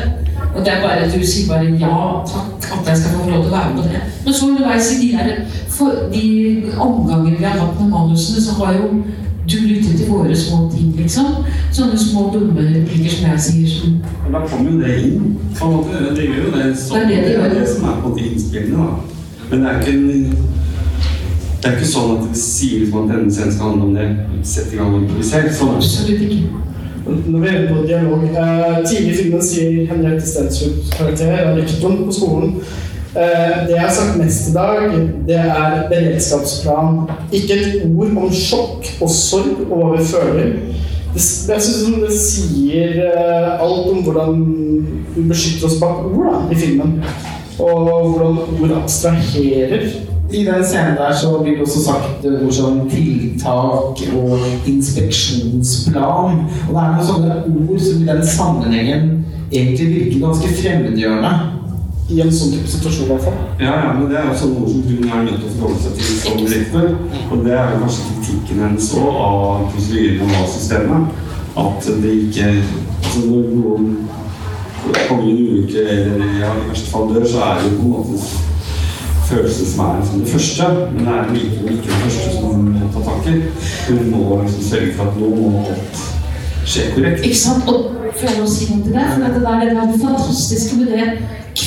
Og 0.54 0.64
det 0.64 0.72
er 0.72 0.80
bare 0.80 1.10
du 1.12 1.20
sier 1.26 1.48
bare 1.52 1.76
ja 1.84 2.00
takk 2.32 2.72
at 2.72 2.88
jeg 2.88 2.96
skal 3.02 3.18
få 3.18 3.28
lov 3.28 3.44
til 3.44 3.52
å 3.52 3.56
være 3.58 3.68
med 3.74 3.82
på 3.82 3.88
det. 3.92 4.00
Men 4.24 4.32
så 4.34 4.48
underveis 4.48 4.92
i 4.96 5.00
de, 5.02 5.08
der, 5.18 5.28
for 5.76 6.08
de 6.12 6.24
omganger 6.78 7.38
vi 7.38 7.44
har 7.44 7.58
hatt 7.58 7.80
med 7.80 7.90
manusene, 7.90 8.42
så 8.42 8.52
har 8.60 8.74
jo 8.78 8.88
du 9.44 9.56
lyttet 9.60 9.98
til 9.98 10.08
våre 10.08 10.36
små 10.36 10.70
ting, 10.72 10.94
liksom. 10.96 11.26
Sånne 11.72 11.98
små 12.00 12.30
dumme 12.32 12.62
replikker 12.64 13.10
som 13.12 13.30
jeg 13.30 13.40
sier 13.46 13.72
som 13.74 13.98
da 14.32 14.40
kommer 14.48 14.70
jo 14.70 14.78
det 14.80 14.94
inn. 15.04 15.36
på 15.58 15.66
en 15.66 15.72
måte. 15.76 16.14
Det 16.16 16.24
gjør 16.30 16.44
jo 16.46 16.52
det. 16.54 16.68
Sånn, 16.78 16.98
Det 16.98 17.02
er 17.04 17.08
det 17.08 17.28
det 17.28 17.34
gjør. 17.34 17.54
det 17.58 17.68
som 17.68 17.88
er 17.88 18.00
på 18.00 18.08
måte 18.08 18.24
innspillene. 18.24 18.76
da. 18.76 18.88
Men 19.50 19.60
det 19.60 19.70
er 19.70 19.80
ikke 19.80 19.92
en 19.98 20.36
det 21.64 21.70
er 21.70 21.76
ikke 21.78 21.88
sånn 21.88 22.10
at 22.12 22.24
vi 22.28 22.38
sier 22.38 22.80
liksom 22.80 23.04
at 23.04 23.12
denne 23.14 23.30
scenen 23.32 23.52
skal 23.52 23.70
handle 23.70 23.86
om 23.88 23.94
det. 23.94 24.08
Sett 24.44 24.72
i 24.72 24.76
gang 24.76 24.94
og 24.94 25.02
improviser. 25.02 25.46
Sånn. 25.52 25.76
absolutt 25.76 26.24
ikke. 26.26 26.42
Når 27.04 27.38
vi 27.40 27.48
er 27.48 27.58
inne 27.58 27.76
på 27.76 27.86
dialog 27.86 28.22
eh, 28.24 28.82
Tidlig 28.88 29.12
i 29.12 29.16
filmen 29.16 29.42
sier 29.44 29.86
Henriette 29.90 30.26
Stensrup 30.26 30.86
karakter, 30.96 31.56
rektoren 31.56 32.04
på 32.06 32.12
skolen 32.12 32.54
Det 33.14 33.70
jeg 33.70 33.80
har 33.80 33.92
sagt 33.94 34.16
mest 34.18 34.48
i 34.50 34.52
dag, 34.56 34.94
det 35.28 35.36
er 35.38 35.84
beredskapsplan. 35.90 37.04
Ikke 37.30 37.54
et 37.54 37.84
ord 37.86 38.10
om 38.10 38.32
sjokk 38.34 38.88
og 38.98 39.10
sorg 39.10 39.60
og 39.68 39.76
hva 39.78 39.92
vi 39.94 40.06
føler. 40.08 40.56
Det, 41.14 41.22
jeg 41.46 41.62
syns 41.62 42.00
det 42.02 42.16
sier 42.18 42.96
eh, 43.06 43.60
alt 43.62 43.86
om 43.92 44.00
hvordan 44.02 44.40
vi 45.14 45.28
beskytter 45.28 45.68
oss 45.68 45.78
bak 45.78 46.08
ord 46.08 46.26
da, 46.26 46.40
i 46.50 46.58
filmen. 46.58 46.96
Og 47.62 47.86
hvordan 47.86 48.40
ord 48.58 48.74
abstraherer. 48.80 49.86
I 50.34 50.42
den 50.42 50.64
scenen 50.66 50.96
der 50.98 51.14
så 51.14 51.38
blir 51.38 51.54
det 51.54 51.62
også 51.62 51.84
sagt 51.84 52.26
ord 52.26 52.52
som 52.52 52.80
tiltak 52.90 54.02
og 54.18 54.46
inspeksjonsplan. 54.66 56.40
Og 56.66 56.74
det 56.74 56.82
er 56.82 56.94
noen 56.96 57.10
sånne 57.12 57.40
ord 57.46 57.82
som 57.86 58.02
i 58.02 58.08
den 58.10 58.26
sammenhengen 58.26 59.10
egentlig 59.52 59.92
virker 59.94 60.24
ganske 60.26 60.56
fremmedgjørende. 60.58 61.53
I 62.04 62.18
en 62.20 62.32
sånn 62.36 62.50
type 62.52 62.68
situasjon, 62.68 63.06
i 63.06 63.12
hvert 63.14 63.22
fall. 63.24 63.36
Ja, 63.62 63.74
ja, 63.80 63.92
men 63.96 64.10
det 64.10 64.18
er 64.20 64.34
sånn 64.36 64.50
noe 64.58 64.68
som 64.68 64.82
hun 64.84 65.06
er 65.08 65.22
nødt 65.24 65.38
til 65.40 65.48
å 65.48 65.52
forholde 65.54 65.80
seg 65.80 65.94
til 65.96 66.18
som 66.20 66.42
rektor. 66.50 66.90
Og 67.32 67.44
det 67.46 67.54
er 67.56 67.70
jo 67.72 67.78
kanskje 67.84 68.08
kritikken 68.10 68.60
hennes 68.60 68.88
òg 69.00 69.20
av 69.24 69.62
prosedyrene 69.72 70.40
og 70.42 70.50
systemet. 70.52 71.22
At 71.64 71.88
det 72.02 72.16
ikke 72.26 72.50
Altså 73.04 73.20
når 73.28 73.48
noen 73.52 73.88
kommer 75.08 75.26
i 75.26 75.32
en 75.34 75.40
ulykke 75.44 75.82
eller 75.92 76.30
ja, 76.40 76.54
i 76.56 76.68
verste 76.70 76.88
fall 76.88 77.10
dør, 77.12 77.26
så 77.28 77.42
er 77.44 77.58
det 77.60 77.66
jo 77.68 77.74
på 77.76 77.84
en 77.84 77.92
måte 77.92 78.14
følelsen 79.28 79.68
som 79.68 79.82
er 79.84 80.00
som 80.08 80.22
det 80.22 80.32
første. 80.32 80.70
Men 80.94 81.04
det 81.04 81.14
er 81.14 81.30
likevel 81.34 81.76
ikke 81.76 81.90
det 81.90 82.00
første 82.06 82.32
som 82.32 82.48
hun 82.48 82.72
tar 82.80 82.90
ta 82.96 83.04
tak 83.10 83.28
i. 83.28 83.36
Hun 83.90 84.10
må 84.14 84.40
liksom 84.40 84.66
sørge 84.70 84.96
for 84.96 85.12
at 85.12 85.20
nå 85.20 85.30
må 85.36 85.52
alt 85.74 86.02
skje 86.64 86.88
korrekt. 86.94 87.24
Ikke 87.28 87.40
sant? 87.44 87.68
Og 87.68 88.10
får 88.18 88.28
jeg 88.30 88.68
inn 88.70 88.84
til 88.88 88.96
det? 88.96 89.06
For 89.12 89.26
dette 89.26 89.44
der 89.44 89.64
det 89.68 89.76
er 89.76 89.92
det 89.92 90.02
fantastiske 90.04 90.80
med 90.80 90.92
det 90.96 91.08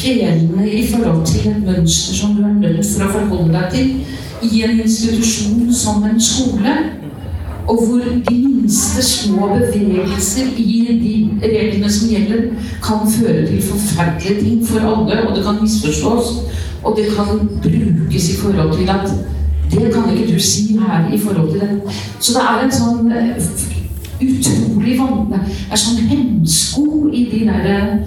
kvelende 0.08 0.72
i 0.72 0.88
forhold 0.88 1.26
til 1.26 1.50
et 1.50 1.64
mønster 1.66 2.14
som 2.14 2.36
du 2.36 2.42
er 2.42 2.54
nødt 2.54 2.86
for 2.86 3.08
å 3.08 3.12
forholde 3.12 3.54
deg 3.54 3.74
til 3.74 4.52
i 4.52 4.64
en 4.64 4.80
institusjon 4.80 5.74
som 5.74 6.04
en 6.04 6.22
skole. 6.22 6.76
Og 7.68 7.82
hvor 7.86 8.04
de 8.30 8.36
minste 8.36 9.04
små 9.04 9.48
bevegelser 9.48 10.54
i 10.58 10.76
de 11.02 11.16
reglene 11.44 11.90
som 11.92 12.10
gjelder, 12.10 12.46
kan 12.84 13.04
føre 13.12 13.48
til 13.48 13.64
forferdelige 13.64 14.44
ting 14.44 14.62
for 14.68 14.80
alle, 14.80 15.28
og 15.28 15.36
det 15.36 15.44
kan 15.44 15.60
misforstås. 15.62 16.30
Og 16.84 16.98
det 16.98 17.10
kan 17.16 17.50
brukes 17.64 18.30
i 18.30 18.38
forhold 18.38 18.78
til 18.78 18.90
at 18.90 19.12
det 19.72 19.94
kan 19.94 20.04
ikke 20.14 20.34
du 20.34 20.40
si 20.40 20.78
her 20.80 21.14
i 21.14 21.20
forhold 21.20 21.52
til 21.52 21.60
det. 21.60 21.98
Så 22.20 22.34
det 22.34 22.46
er 22.46 22.64
en 22.64 22.72
sånn 22.72 23.12
eh, 23.12 23.50
utrolig 24.24 24.96
vanlig 25.00 25.42
Det 25.42 25.74
er 25.76 25.82
sånn 25.82 26.08
hemsko 26.08 26.86
i 27.12 27.26
de 27.34 27.42
der 27.50 27.98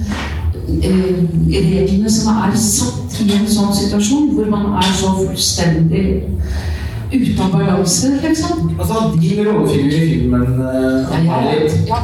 reglene 1.50 2.10
som 2.10 2.40
er 2.46 2.56
satt 2.56 3.20
i 3.20 3.30
en 3.36 3.48
sånn 3.50 3.72
situasjon, 3.76 4.30
hvor 4.36 4.50
man 4.52 4.76
er 4.80 4.92
så 4.96 5.12
fullstendig 5.18 6.04
ute 7.10 7.42
av 7.42 7.52
balanse, 7.52 8.12
liksom. 8.22 8.70
Altså, 8.78 9.00
din 9.20 9.42
rollefigur 9.46 9.96
i 9.96 10.08
filmen, 10.12 10.46
uh, 10.62 11.16
Ja, 11.26 11.40
ja, 11.88 11.98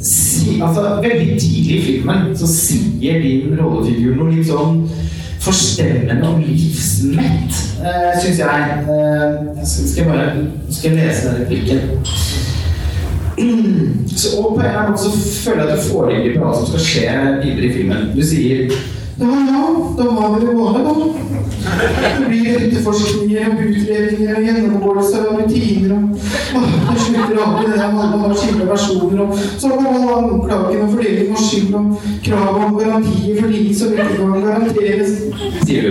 si, 0.00 0.60
altså, 0.62 0.82
Veldig 1.02 1.40
tidlig 1.40 1.76
i 1.76 1.84
filmen 1.84 2.36
så 2.36 2.50
sier 2.50 3.22
din 3.22 3.54
rollefigur 3.60 4.18
noe 4.18 4.34
litt 4.34 4.50
sånn 4.50 4.82
forstemmende 5.38 6.26
og 6.26 6.42
livsmett, 6.42 7.62
uh, 7.80 8.12
syns 8.18 8.42
jeg. 8.42 8.84
Uh, 8.90 9.62
skal 9.62 9.90
skal 9.94 10.02
jeg 10.02 10.10
bare 10.10 10.28
skal 10.68 10.90
jeg 10.90 10.98
lese 10.98 11.28
den 11.28 11.42
replikken? 11.44 12.47
Så, 14.18 14.38
og 14.38 14.54
på 14.54 14.60
en 14.60 14.66
eller 14.66 14.78
annen 14.80 14.92
måte 14.92 15.02
så 15.04 15.10
føler 15.44 15.64
jeg 15.64 15.72
at 15.72 15.82
du 15.82 15.90
foregriper 15.92 16.40
hva 16.42 16.54
som 16.56 16.70
skal 16.70 16.86
skje 16.90 17.10
videre 17.44 17.66
i 17.68 17.74
filmen. 17.76 18.08
Du 18.16 18.22
sier 18.26 18.72
ja, 19.18 19.26
ja, 19.26 19.62
da 19.98 20.10
har 20.10 20.34
vi 20.34 20.46
det 20.46 20.54
vanlige, 20.54 20.84
da. 20.84 21.28
Det 22.18 22.26
blir 22.28 22.56
etterforskninger 22.56 23.48
og 23.50 23.62
utredninger 23.66 24.36
og 24.36 24.44
gjennomgåelse 24.46 25.22
av 25.24 25.40
rutiner 25.40 25.94
og 25.96 26.02
Åh, 26.54 26.68
Det 26.92 27.00
slutter 27.02 27.34
med 27.34 27.66
det 27.66 27.78
der 27.80 27.92
med 27.92 28.02
alle 28.02 28.18
har 28.22 28.34
sine 28.34 28.68
versjoner 28.68 29.18
og 29.24 29.38
så 29.58 29.68
kan 29.68 29.82
man 29.82 29.94
ha 30.02 30.14
anklagen 30.22 30.82
og 30.86 30.92
fordeling 30.94 31.30
av 31.34 31.42
skyld 31.42 31.74
og 31.74 31.84
krav 32.24 32.62
om 32.62 32.78
garantier 32.78 33.40
for 33.40 33.48
de 33.52 33.74
som 33.74 33.92
ikke 33.92 34.16
kan 34.16 34.42
garanteres. 34.46 35.10
Sier 35.66 35.82
du. 35.82 35.90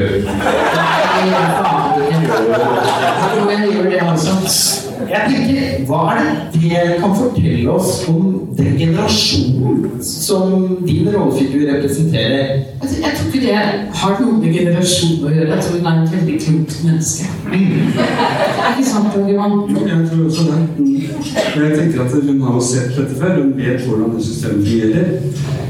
Jeg 3.51 4.86
tenker, 5.05 5.85
Hva 5.87 5.99
er 6.13 6.23
det 6.53 6.61
det 6.61 6.99
kan 7.01 7.13
fortelle 7.15 7.69
oss 7.71 8.05
om 8.09 8.47
den 8.57 8.77
generasjonen 8.79 10.03
som 10.03 10.77
din 10.87 11.07
rollefigur 11.13 11.67
representerer? 11.73 12.47
Jeg, 12.81 12.89
tror- 12.89 13.03
jeg 13.05 13.11
tror 13.17 13.27
ikke 13.27 13.41
det 13.45 13.55
har 14.01 14.17
noe 14.21 14.37
med 14.41 14.53
generasjon 14.57 15.25
å 15.25 15.33
gjøre. 15.35 15.49
Jeg 15.53 15.63
tror 15.63 15.77
hun 15.77 15.87
er 15.91 16.01
et 16.03 16.15
veldig 16.15 16.37
klokt 16.45 16.77
menneske. 16.85 17.23
Er 17.51 18.73
ikke 18.73 18.89
sant, 18.89 19.13
Johan? 19.33 19.55
Jo, 19.69 19.85
jeg 19.87 20.09
tror 20.09 20.25
også 20.25 20.47
det. 20.49 20.59
Mm. 20.77 21.01
Jeg 21.61 21.77
tenker 21.79 22.01
at 22.05 22.11
Hun 22.27 22.41
har 22.41 22.53
jo 22.53 22.61
sett 22.61 22.95
dette 22.97 23.15
før, 23.21 23.37
hun 23.41 23.53
vet 23.57 23.85
hvordan 23.85 24.15
det 24.15 24.25
systemet 24.25 24.67
fungerer. 24.67 25.05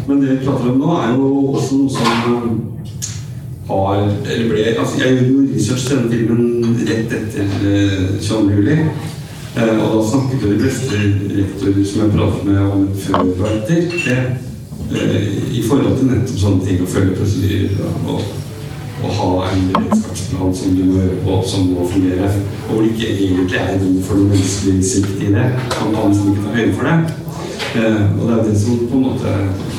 Men 0.07 0.21
det 0.21 0.29
vi 0.29 0.45
prater 0.45 0.71
om 0.71 0.77
nå, 0.79 0.91
er 1.03 1.13
jo 1.17 1.27
også 1.53 1.75
noe 1.75 1.89
som 1.91 2.33
um, 2.33 2.61
har 3.67 3.97
eller 4.31 4.47
ble, 4.49 4.63
altså 4.79 5.01
Jeg 5.03 5.17
gjorde 5.17 5.33
jo 5.33 5.55
research 5.55 5.87
til 5.87 5.97
denne 5.97 6.11
filmen 6.11 6.77
rett 6.87 7.15
etter 7.17 7.45
eh, 7.67 8.21
22. 8.21 8.51
juli. 8.55 8.77
Eh, 9.57 9.79
og 9.81 9.93
da 9.95 10.01
snakket 10.09 10.43
jo 10.43 10.49
de 10.53 10.59
fleste 10.61 10.97
rektorer 11.37 11.85
som 11.89 12.01
jeg 12.03 12.11
pratet 12.13 12.43
med 12.45 12.57
om 12.61 12.81
en 12.83 12.97
før 13.01 13.23
og 13.25 13.47
etter 13.49 13.87
det. 14.05 14.17
eh, 14.93 15.55
I 15.57 15.63
forhold 15.65 15.97
til 15.97 16.11
nettopp 16.11 16.41
sånne 16.43 16.65
ting, 16.67 16.83
å 16.83 16.89
følge 16.91 17.15
prosedyrer 17.17 17.79
og, 18.07 18.21
og 19.01 19.15
ha 19.19 19.29
en 19.49 19.63
beredskapsplan 19.73 20.53
som 20.59 20.75
du 20.77 20.83
må 20.85 20.99
gjøre 21.01 21.17
på, 21.25 21.39
som 21.49 21.71
må 21.73 21.87
fungere. 21.89 22.29
Og 22.67 22.73
hvor 22.75 22.83
det 22.85 22.91
ikke 22.93 23.09
egentlig 23.15 23.59
er 23.63 23.79
rom 23.81 23.97
for 24.05 24.21
noe 24.21 24.29
menneskelig 24.35 24.85
sikt 24.91 25.25
i 25.25 25.33
det. 25.33 25.47
Man 25.73 25.95
kan 25.95 26.13
liksom 26.13 26.31
ikke 26.35 26.45
ta 26.45 26.55
høyde 26.59 26.77
for 26.77 26.91
det. 26.91 26.97
Eh, 27.77 28.03
og 28.19 28.23
det 28.29 28.35
er 28.37 28.43
det 28.51 28.57
som 28.61 28.85
på 28.91 28.97
en 29.01 29.07
måte 29.09 29.35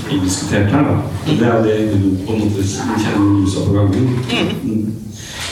blir 0.08 0.24
diskutert 0.26 0.74
her. 0.74 0.90
da. 0.90 0.96
Det 1.28 1.52
er 1.54 1.62
det 1.68 1.78
du 2.02 2.08
på 2.26 2.34
en 2.34 2.42
måte 2.48 2.66
kjenner 2.66 3.38
lyset 3.38 3.68
på 3.68 3.78
gangen. 3.78 5.04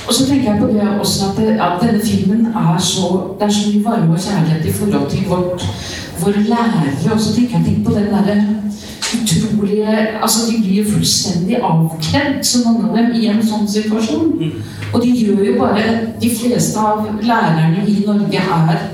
Mm. 0.06 0.08
Og 0.08 0.14
så 0.14 0.26
tenker 0.26 0.52
jeg 0.52 0.60
på 0.60 0.66
det 0.66 0.88
også 1.00 1.24
at, 1.30 1.36
det, 1.36 1.60
at 1.60 1.72
denne 1.82 2.00
filmen 2.04 2.46
er 2.46 2.78
så 2.78 3.34
Det 3.40 3.46
er 3.46 3.50
så 3.50 3.68
mye 3.68 3.84
varme 3.84 4.12
og 4.12 4.20
kjærlighet 4.20 4.66
i 4.66 4.72
forhold 4.72 5.10
til 5.10 5.24
vårt, 5.28 5.66
våre 6.22 6.42
lærere. 6.42 7.12
Og 7.12 7.20
så 7.20 7.34
tenker 7.34 7.58
jeg 7.58 7.82
på 7.84 7.92
den 7.94 8.06
derre 8.14 8.56
utrolige 9.14 9.86
Altså, 10.22 10.38
de 10.50 10.62
blir 10.62 10.92
fullstendig 10.92 11.56
avkledd, 11.62 12.44
så 12.44 12.58
mange 12.64 12.88
av 12.88 12.96
dem, 12.96 13.14
i 13.14 13.26
en 13.26 13.42
sånn 13.42 13.68
situasjon. 13.68 14.32
Og 14.92 15.02
de 15.02 15.10
gjør 15.10 15.44
jo 15.44 15.58
bare 15.58 15.84
De 16.22 16.30
fleste 16.30 16.78
av 16.78 17.06
lærerne 17.22 17.84
i 17.86 18.04
Norge 18.06 18.38
er 18.38 18.88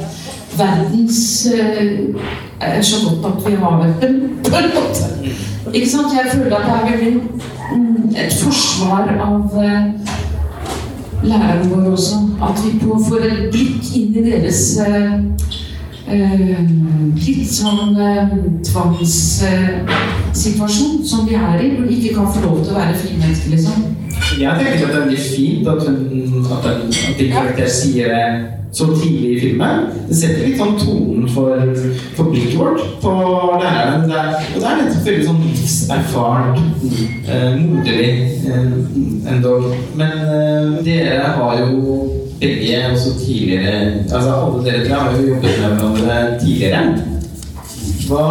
verdens 0.56 1.46
eh, 1.54 2.82
så 2.82 2.96
godt 3.08 3.24
at 3.26 3.50
vi 3.50 3.56
har 3.56 3.86
dem, 4.00 4.18
på 4.44 4.56
en 4.56 4.70
måte. 4.74 5.32
Ikke 5.72 5.90
sant? 5.90 6.12
Jeg 6.16 6.32
føler 6.32 6.56
at 6.56 6.64
det 6.66 6.74
er 6.74 6.96
veldig 6.96 7.22
mm, 7.72 8.16
et 8.16 8.34
forsvar 8.42 9.08
av 9.16 9.56
eh, 9.64 10.01
læreren 11.22 11.70
vår 11.70 11.90
også. 11.92 12.14
At 12.42 12.64
vi 12.64 12.70
får 12.80 13.16
et 13.26 13.50
blikk 13.52 13.96
inn 13.96 14.16
i 14.16 14.22
deres 14.30 14.78
eh, 14.86 15.12
eh, 16.08 16.60
litt 17.26 17.52
sånn 17.54 17.96
eh, 17.96 18.28
tvangssituasjon 18.68 21.06
som 21.06 21.26
de 21.28 21.34
er 21.38 21.60
i, 21.60 21.68
hvor 21.76 21.86
de 21.88 21.94
ikke 21.98 22.14
kan 22.18 22.28
få 22.34 22.40
lov 22.46 22.56
til 22.62 22.72
å 22.74 22.78
være 22.80 23.00
frimennesker, 23.04 23.50
liksom. 23.56 23.76
Jeg 24.38 24.52
tenker 24.58 24.74
at 24.74 24.80
det 24.80 24.86
er 24.96 25.04
veldig 25.06 25.22
fint 25.22 25.68
at, 25.68 25.80
hun, 25.86 25.98
at, 26.46 26.62
den, 26.64 26.78
at 26.88 27.18
de 27.18 27.32
karakter 27.32 27.68
sier 27.70 28.06
det 28.12 28.26
så 28.72 28.86
tidlig 28.96 29.30
i 29.36 29.40
filmen. 29.40 29.86
Det 30.08 30.16
setter 30.16 30.46
litt 30.46 30.60
sånn 30.60 30.78
tonen 30.80 31.26
for, 31.28 31.60
for 32.16 32.30
blikket 32.32 32.56
vårt 32.56 32.80
på 33.02 33.12
læreren. 33.60 34.06
Det 34.08 34.16
er, 34.16 34.30
og 34.54 34.56
det 34.56 34.70
er 34.70 34.78
nettopp 34.80 35.08
veldig 35.08 35.26
sånn 35.26 35.42
livserfart, 35.44 36.62
eh, 37.28 37.58
moderlig 37.60 38.12
eh, 38.48 38.70
endog. 39.34 39.66
Men 40.00 40.14
eh, 40.24 40.78
dere 40.86 41.34
har 41.36 41.60
jo 41.60 41.96
begge 42.42 42.78
også 42.88 43.12
tidligere 43.20 44.00
Altså 44.10 44.32
alle 44.34 44.62
dere 44.64 44.80
tre 44.86 44.96
har 44.98 45.12
jo 45.14 45.28
jobbet 45.28 45.60
med 45.60 45.76
hverandre 45.76 46.16
tidligere. 46.40 46.80
Hva, 48.08 48.24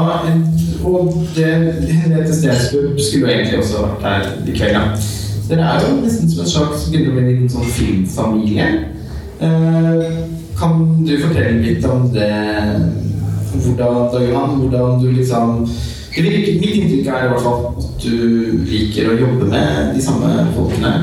og 0.83 1.13
det, 1.35 1.51
Henriette 1.85 2.33
Stensrup 2.35 2.97
skulle 2.99 3.27
jo 3.27 3.35
egentlig 3.35 3.59
også 3.61 3.85
vært 3.85 4.07
her 4.07 4.25
i 4.41 4.57
kveld. 4.57 4.73
ja. 4.73 4.81
Dere 5.51 5.69
er 5.69 5.85
jo 5.85 6.01
nesten 6.01 6.29
som 6.31 6.43
en 6.43 6.49
slags 6.49 6.89
begynner 6.89 7.13
å 7.13 7.21
bli 7.21 7.37
en 7.37 7.53
sånn 7.53 7.71
filmfamilie. 7.77 8.67
Eh, 9.41 10.03
kan 10.59 11.03
du 11.05 11.13
fortelle 11.21 11.61
litt 11.61 11.85
om 11.89 12.09
det? 12.13 12.31
Hvordan, 13.51 14.11
da, 14.13 14.19
Johan, 14.23 14.59
hvordan 14.59 14.99
du 15.01 15.11
liksom 15.11 15.65
virker, 16.15 16.59
Mitt 16.61 16.75
inntrykk 16.75 17.07
er 17.07 17.25
i 17.25 17.31
hvert 17.31 17.43
fall 17.43 17.65
at 17.71 18.03
du 18.03 18.61
liker 18.67 19.11
å 19.11 19.17
jobbe 19.19 19.49
med 19.51 19.95
de 19.95 20.03
samme 20.03 20.31
folkene 20.55 20.93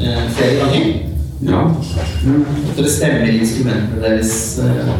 eh, 0.00 0.24
flere 0.34 0.58
ganger. 0.62 0.90
Ja. 1.48 1.62
At 1.70 2.74
dere 2.76 2.90
stemmer 2.90 3.30
instrumentene 3.38 4.02
deres. 4.02 4.34
Eh, 4.64 4.94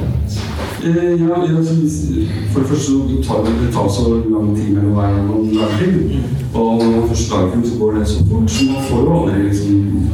Eh, 0.84 0.94
ja, 0.94 1.36
ja, 1.42 1.64
så 1.64 1.74
for 2.52 2.60
det 2.60 2.68
første 2.68 2.84
så 2.84 3.22
tar 3.26 3.44
det, 3.44 3.72
tar 3.72 3.88
så 3.88 4.02
lang 4.30 4.56
tid 4.56 4.68
mellom 4.74 4.92
hver 4.94 5.10
gang 5.14 5.26
man 5.26 5.48
lager 5.54 5.76
film. 5.78 6.10
Og 6.54 6.84
når 6.84 6.90
man 6.90 7.08
først 7.08 7.30
lager 7.30 7.64
så 7.64 7.78
går 7.78 7.94
det 7.94 8.08
så 8.08 8.18
fort, 8.30 8.50
så 8.50 8.64
man 8.64 8.84
får 8.90 9.00
jo 9.04 9.16
aldri 9.18 9.42
liksom 9.42 10.10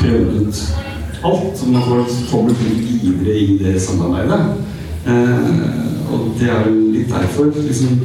prøvd 0.00 0.40
ut 0.40 0.56
alt. 1.24 1.58
Så 1.58 1.70
man 1.70 1.82
får 1.82 2.14
koblet 2.30 2.62
videre 2.64 3.38
i 3.38 3.58
det 3.62 3.80
samarbeidet. 3.82 4.40
Eh, 5.06 6.12
og 6.12 6.30
det 6.38 6.50
er 6.50 6.68
jo 6.68 6.74
litt 6.94 7.10
derfor. 7.10 7.50
liksom, 7.56 8.00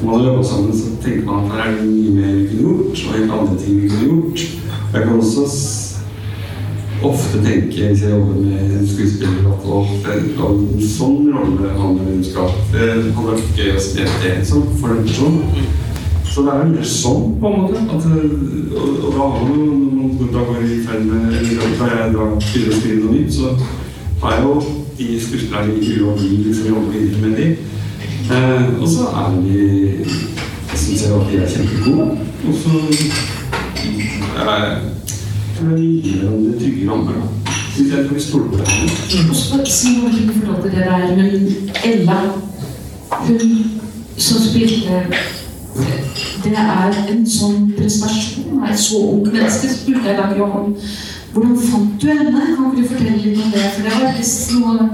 Når 0.00 0.10
man 0.10 0.20
har 0.20 0.26
jobba 0.26 0.42
sammen, 0.44 0.72
så 0.72 0.84
tenker 1.02 1.24
man 1.24 1.44
at 1.44 1.52
her 1.52 1.70
er 1.70 1.76
det 1.76 1.90
mye 1.90 2.10
mer 2.10 2.34
vi 2.34 2.46
kunne 2.46 2.62
gjort, 2.62 3.06
og 3.06 3.14
helt 3.18 3.32
andre 3.32 3.58
ting 3.64 3.82
vi 3.82 3.88
kunne 3.88 4.08
gjort. 4.08 4.40
Jeg 4.94 5.02
kan 5.02 5.18
også 5.18 5.44
ofte 7.02 7.38
tenke, 7.44 7.88
hvis 7.88 8.02
jeg 8.02 8.10
jobber 8.10 8.34
med 8.34 8.74
en 8.78 8.88
skuespiller, 8.88 9.46
at 9.52 9.64
å, 9.66 9.78
en 10.14 10.82
sånn 10.96 11.30
rolle 11.34 11.70
handler 11.78 12.10
om 12.14 12.24
skap. 12.26 12.58
Det 12.72 12.88
hadde 12.88 13.28
vært 13.28 13.56
gøy 13.58 13.72
å 13.76 13.86
spille 13.86 14.18
det 14.22 14.34
liksom, 14.40 14.68
for 14.80 14.94
den 14.94 15.06
personen. 15.06 15.42
Så 16.34 16.42
det 16.42 16.52
er 16.52 16.62
jo 16.64 16.72
litt 16.72 16.88
sånn, 16.88 17.24
på 17.40 17.48
en 17.48 17.58
måte. 17.60 17.80
At, 17.92 18.04
øh, 18.08 18.30
og, 18.72 18.86
og 19.04 19.08
da 19.12 19.18
har 19.20 19.42
man 19.42 19.50
jo, 19.52 19.64
når 19.82 19.90
man 19.96 20.30
da 20.32 20.44
går 20.48 20.62
i 20.64 20.78
ferd 20.86 21.02
med 21.04 21.34
eller 21.38 21.74
da 21.76 21.88
jeg 21.90 22.14
da 22.14 22.28
begynner 22.38 22.72
å 22.72 22.78
skrive 22.78 23.00
noe 23.02 23.16
nytt, 23.18 23.34
så 23.36 23.50
har 24.22 24.38
jeg 24.38 24.46
jo 24.46 24.54
de 24.96 25.08
skuespillerne 25.20 25.74
i 25.76 25.90
huet 25.90 26.06
og 26.08 26.22
vi 26.22 26.28
liksom 26.46 26.70
jobber 26.70 26.94
videre 26.94 27.20
med 27.20 27.32
de. 27.36 27.46
Eh, 28.32 28.80
og 28.80 28.88
så 28.88 29.10
er 29.20 29.36
de 29.42 29.58
Jeg 30.72 30.78
syns 30.80 31.02
jeg 31.02 31.12
at 31.12 31.28
de 31.28 31.36
er 31.36 31.52
kjempegode. 31.52 32.06
Og 32.48 32.54
så 32.62 32.70
eh, 34.40 34.72
tror 35.58 35.68
jeg 35.68 35.80
vi 35.82 35.90
gir 36.06 36.22
hverandre 36.22 36.56
trygge 36.62 36.88
rammer. 36.90 37.12
da. 37.12 37.58
Jeg 37.76 38.06
tror 38.06 38.14
vi 38.14 38.24
stoler 38.24 38.48
på 38.48 38.62
hverandre. 38.62 39.66
Si 39.68 39.92
noe 39.98 40.08
om 40.08 40.64
til 40.64 40.70
det 40.70 40.88
der, 40.88 41.12
men 41.20 41.30
Ella, 41.92 42.18
hun 43.28 43.46
som 44.16 44.40
spilte 44.48 45.04
Det 46.42 46.52
er 46.58 46.96
en 47.12 47.26
sånn 47.28 47.70
prestasjon 47.76 48.60
av 48.60 48.70
et 48.72 48.80
så 48.80 49.00
ungt 49.14 49.32
menneske. 49.32 49.70
Spurte 49.72 50.10
jeg 50.10 50.18
da 50.18 50.46
om 50.46 50.74
hvordan 51.32 51.54
fant 51.56 51.94
du 52.02 52.08
henne? 52.10 52.48
Kan 52.56 52.74
du 52.76 52.82
fortelle 52.84 53.20
litt 53.22 53.38
om 53.40 53.54
det? 53.54 53.68
For 53.72 53.86
det 53.86 54.00
var 54.00 54.18
visst 54.18 54.52
noe 54.58 54.90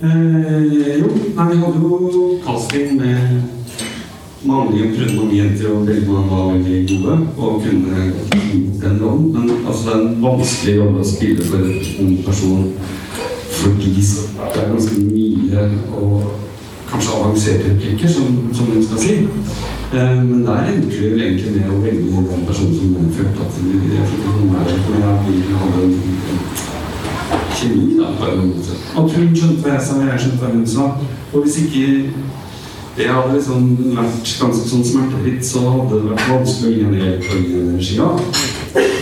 Eh, 0.00 0.98
jo, 1.00 1.08
nei, 1.34 1.46
vi 1.50 1.56
hadde 1.58 1.78
jo 1.82 2.38
casting 2.44 3.00
med 3.00 3.42
mange 4.46 4.90
prøvde 4.94 5.16
mange 5.16 5.36
jenter, 5.36 5.72
og 5.72 5.86
veldig 5.88 6.08
mange 6.08 6.30
var 6.30 6.52
veldig 6.52 6.76
gode 6.88 7.16
og 7.36 7.62
kunne 7.64 8.12
den 8.82 9.00
rollen. 9.02 9.32
Men 9.32 9.50
altså, 9.66 9.88
det 9.88 9.94
er 9.94 10.04
en 10.04 10.22
vanskelig 10.22 10.76
rolle 10.80 11.02
å 11.02 11.08
spille 11.08 11.48
for 11.48 11.58
en 11.58 12.04
ung 12.04 12.14
person 12.26 12.70
fordi 13.58 13.90
det 13.98 14.60
er 14.62 14.70
ganske 14.70 15.00
mye 15.02 15.64
og 15.98 16.28
kanskje 16.92 17.16
avanserte 17.16 17.72
replikker, 17.72 18.08
som, 18.08 18.38
som 18.54 18.70
hun 18.70 18.84
skal 18.84 19.02
si. 19.02 19.16
Eh, 19.94 20.22
men 20.24 20.46
der 20.46 20.64
endte 20.68 20.88
vi 20.88 21.10
vel 21.10 21.22
egentlig 21.22 21.52
med 21.54 21.70
å 21.72 21.78
velge 21.80 22.24
den 22.28 22.42
personen 22.44 22.74
som 22.76 23.12
følte 23.16 23.44
at 23.44 23.54
hun 23.56 23.68
jeg 23.72 24.08
vi 25.28 25.38
hadde 25.60 25.84
en 25.84 25.94
kjemi, 27.56 27.94
da, 27.96 28.10
på 28.18 28.26
en 28.28 28.42
måte. 28.50 28.76
At 28.92 29.16
hun 29.16 29.30
skjønte 29.32 29.62
hva 29.64 29.72
jeg 29.72 29.86
sa, 29.86 29.96
og 29.96 30.10
jeg 30.10 30.20
skjønte 30.24 30.42
hva 30.42 30.50
hun 30.52 30.66
sa. 30.74 30.90
Og 31.32 31.46
hvis 31.46 31.56
ikke 31.62 31.86
det 32.98 33.06
hadde 33.06 33.34
liksom 33.36 33.66
vært 33.94 34.30
ganske 34.40 34.68
sånn 34.68 34.86
smertefritt, 34.86 35.44
så 35.46 35.62
hadde 35.68 36.00
det 36.00 36.08
vært 36.10 36.30
vanskelig 36.32 36.70
å 36.70 36.72
gi 36.74 36.86
en 36.86 36.96
del 36.98 37.20
poeng 37.22 37.44
i 37.78 37.98
av. 38.02 38.24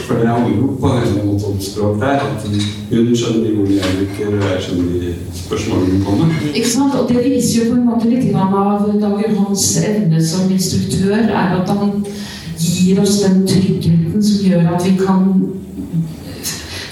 For 0.06 0.20
det 0.20 0.28
handler 0.28 0.52
jo 0.52 0.66
på 0.82 0.90
en 0.92 1.14
måte 1.24 1.48
om 1.48 1.62
språk 1.64 1.96
der, 2.02 2.20
at 2.26 2.44
hun 2.44 3.08
skjønner 3.16 3.56
ordene 3.56 3.80
jeg 3.80 3.96
bruker, 3.96 4.36
og 4.36 4.44
jeg 4.44 4.60
skjønner 4.66 5.00
de 5.00 5.14
spørsmålene 5.40 5.94
hun 5.94 6.04
kommer. 6.06 6.36
Ikke 6.52 6.74
sant? 6.74 6.98
Og 7.00 7.08
det 7.08 7.24
viser 7.24 7.56
jo 7.56 7.70
på 7.70 7.78
en 7.78 7.88
måte 7.88 8.12
litt 8.12 8.36
av 8.36 8.84
Dag 9.00 9.24
Johans 9.24 9.66
evne 9.80 10.22
som 10.28 10.52
instruktør, 10.52 11.16
er 11.24 11.56
at 11.56 11.72
han 11.72 11.96
gir 12.60 13.00
oss 13.00 13.18
den 13.24 13.42
tryggheten 13.48 14.22
som 14.22 14.44
gjør 14.44 14.70
at 14.76 14.84
vi 14.86 14.96
kan 15.00 15.26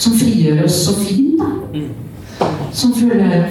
Som 0.04 0.18
frigjør 0.18 0.64
oss 0.66 0.82
så 0.84 0.92
fint, 0.98 1.38
da. 1.38 2.48
Som 2.74 2.92
føler 2.92 3.46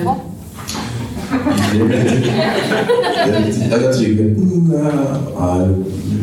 Ja, 3.70 3.78
er 3.78 3.94
tryggheten 3.94 4.74
eh, 4.74 5.44
er 5.44 5.68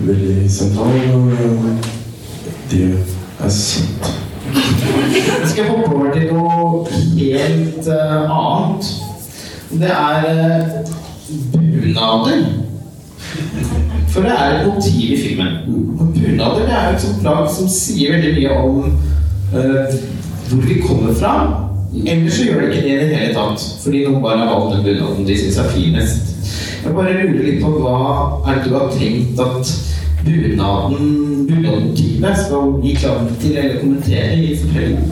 veldig 0.07 0.51
sentral. 0.51 0.87
og 1.15 1.33
eh, 1.33 1.39
Det 2.71 2.99
er 3.45 3.49
sant. 3.49 4.11
Skal 5.45 5.65
Jeg 5.65 5.71
hoppe 5.71 5.95
over 5.95 6.13
til 6.15 6.33
noe 6.33 6.87
helt 7.19 7.89
eh, 7.89 8.31
annet. 8.31 8.85
Det 9.71 9.91
er 9.91 10.19
uh, 10.31 10.67
bunader. 11.53 12.45
For 14.09 14.21
det 14.21 14.31
er 14.31 14.61
et 14.61 14.75
motiv 14.75 15.13
i 15.13 15.21
filmen. 15.27 15.53
Og 16.01 16.07
bunader 16.15 16.67
er 16.67 16.95
et 16.95 17.03
sånt 17.03 17.21
plagg 17.23 17.51
som 17.55 17.69
sier 17.71 18.17
veldig 18.17 18.33
mye 18.39 18.51
om 18.59 18.81
uh, 19.55 19.99
hvor 20.51 20.67
vi 20.67 20.81
kommer 20.87 21.15
fra. 21.15 21.70
Ellers 21.91 22.33
så 22.33 22.45
gjør 22.45 22.61
det 22.61 22.69
ikke 22.71 22.83
det 22.83 22.91
i 22.95 22.99
det 22.99 23.17
hele 23.17 23.35
tatt. 23.35 23.65
Fordi 23.83 24.05
noen 24.07 24.23
bare 24.23 24.39
har 24.39 24.51
valgt 24.53 24.77
den 24.77 24.85
bunaden 24.87 25.27
de 25.27 25.39
syns 25.39 25.59
er 25.59 25.73
finest. 25.75 26.37
Jeg 26.85 26.95
bare 26.95 27.17
lurer 27.17 27.47
litt 27.47 27.63
på 27.63 27.73
hva 27.77 27.97
er 28.47 28.61
det 28.61 28.71
du 28.71 28.77
har 28.77 28.93
tenkt 28.95 29.41
at 29.43 29.73
bunaden, 30.25 31.11
bunadmotivet 31.49 32.39
skal 32.45 32.77
gi 32.85 32.95
klang 32.95 33.27
til 33.41 33.57
eller 33.57 33.81
kommentere 33.83 34.39
i 34.39 34.55
fortellingen? 34.63 35.11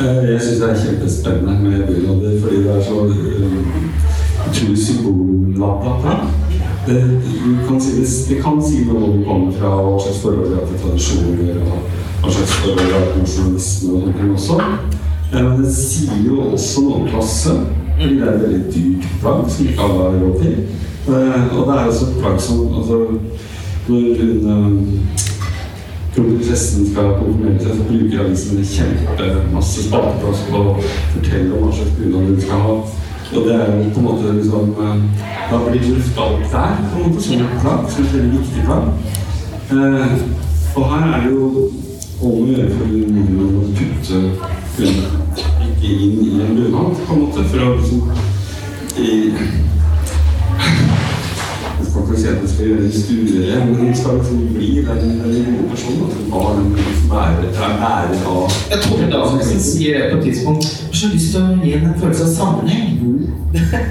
Eh, 0.00 0.32
Jeg 0.32 0.40
syns 0.40 0.58
det 0.60 0.70
er 0.70 0.82
kjempespennende 0.84 1.54
med 1.62 1.86
bunader, 1.86 2.40
fordi 2.40 2.56
det 2.64 2.72
er 2.76 2.82
så 2.82 3.06
eh, 3.06 3.46
utrolig 4.48 4.78
symbolladet. 4.86 6.18
Det, 6.86 6.98
si, 7.82 7.92
det, 8.00 8.08
det 8.28 8.42
kan 8.42 8.60
si 8.62 8.84
noe 8.86 8.96
om 8.96 9.02
hvor 9.02 9.16
du 9.16 9.24
kommer 9.26 9.52
fra, 9.58 9.72
og 9.80 9.92
hva 9.92 10.02
slags 10.04 10.20
forhold 10.22 10.50
du 10.50 10.54
har 10.54 10.68
til 10.68 10.82
tradisjoner, 10.82 11.56
og 11.64 11.80
hva 12.22 12.36
slags 12.36 12.52
forhold 12.60 12.86
du 12.86 12.94
har 12.94 13.08
til 13.12 13.24
nasjonalisme 13.24 13.92
og 13.92 14.04
sånt 14.04 14.16
ting 14.20 14.36
også. 14.36 15.04
Eh, 15.32 15.42
Men 15.42 15.62
det 15.64 15.72
sier 15.74 16.22
jo 16.26 16.40
også 16.52 16.80
noe 16.84 17.00
om 17.00 17.08
klasse, 17.10 17.54
fordi 17.98 18.14
det 18.20 18.26
er 18.28 18.34
et 18.34 18.42
veldig 18.42 18.74
dyrt 18.74 19.06
plagg 19.20 19.48
som 19.50 19.66
ikke 19.66 19.86
alle 19.86 20.02
har 20.04 20.18
råd 20.22 20.36
til. 20.42 20.56
Eh, 21.08 21.56
Og 21.56 21.66
det 21.66 21.74
er 21.78 21.86
også 21.86 22.06
et 22.06 22.20
plagg 22.20 22.40
som 22.40 22.74
altså, 22.74 22.96
Når 23.88 24.00
hun 24.18 24.46
eh, 24.50 25.26
kronprinsessen 26.14 26.86
skal 26.90 27.12
konfirmere 27.18 27.60
seg, 27.60 27.76
så 27.76 27.84
bruker 27.88 28.22
avisen 28.24 28.64
kjempemasse 28.64 29.84
spalteplass 29.86 30.40
på 30.50 30.62
å 30.62 30.76
fortelle 31.12 31.52
om 31.54 31.66
hva 31.66 31.74
slags 31.76 31.92
bunad 31.98 32.30
hun 32.30 32.40
skal 32.40 32.64
ha. 32.66 32.76
Og 33.26 33.44
det 33.46 33.54
er 33.54 33.70
jo 33.76 33.90
på 33.94 34.00
en 34.00 34.06
måte 34.06 34.32
liksom 34.38 34.72
eh, 34.80 35.02
Da 35.50 35.58
blir 35.62 35.80
det 35.82 35.92
lufta 35.94 36.20
opp 36.26 36.46
der, 36.52 36.76
på 36.92 36.98
en 36.98 37.10
måte, 37.10 37.22
som 37.22 37.44
et 37.44 37.60
plagg, 37.62 37.90
som 37.90 38.04
et 38.04 38.14
veldig 38.16 38.40
viktig 38.40 38.64
plagg. 38.66 38.86
Og 40.76 40.88
her 40.90 41.04
er 41.06 41.20
det 41.22 41.30
jo 41.30 41.70
om 42.20 42.32
å 42.32 42.46
gjøre 42.48 42.72
for 42.72 42.86
nordmenn 42.88 43.56
å 43.60 43.66
putte 43.76 44.20
hun 44.76 44.94
ikke 45.66 45.90
inn 45.92 46.20
i 46.24 46.34
en 46.40 46.56
bunad, 46.56 47.00
på 47.06 47.14
en 47.14 47.24
måte, 47.26 47.44
for 47.50 47.64
å 47.64 47.74
liksom 47.76 48.00
i 48.96 49.08
jeg 51.76 51.86
skal 51.90 52.04
ikke 52.06 52.20
si 52.20 52.28
at 52.30 52.38
det 52.40 52.50
skal 52.50 52.68
gjøre 52.70 52.84
det 52.86 52.92
stuere, 52.96 53.58
men 53.66 53.74
hun 53.80 53.96
skal 53.96 54.16
liksom 54.16 54.38
bli 54.54 54.70
den, 54.86 55.18
den 55.20 55.44
gode 55.50 55.66
personen. 55.70 56.08
Hun 56.16 56.32
har 56.32 56.56
den 56.56 56.70
liksom 56.78 57.12
er 57.20 57.36
bærer 57.82 58.24
av 58.32 58.56
Jeg 58.70 58.80
tror 58.84 59.04
Davidsen 59.12 59.60
sier 59.60 60.08
på 60.10 60.16
et 60.16 60.24
tidspunkt. 60.24 60.64
Jeg 60.64 60.88
har 60.88 60.98
så 61.02 61.12
lyst 61.12 61.30
til 61.34 61.44
å 61.44 61.60
gi 61.60 61.76
en 61.76 61.94
følelse 62.00 62.24
av 62.24 62.32
sammenheng. 62.32 62.88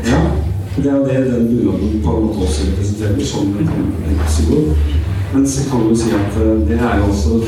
Ja, 0.09 0.21
det 0.75 0.91
er 0.91 1.05
det 1.05 1.21
den 1.29 1.47
bunaden 1.51 2.01
på 2.03 2.17
en 2.17 2.25
måte 2.25 2.49
også 2.49 2.67
representerer, 2.71 3.25
som 3.25 3.53
en, 3.61 4.19
symbol. 4.27 4.73
Men 5.33 5.47
så 5.47 5.69
kan 5.69 5.85
du 5.85 5.93
jo 5.93 5.99
si 6.01 6.11
at 6.17 6.37
eh, 6.41 6.53
det 6.67 6.81
er 6.81 6.97
jo 6.99 7.11
også 7.13 7.39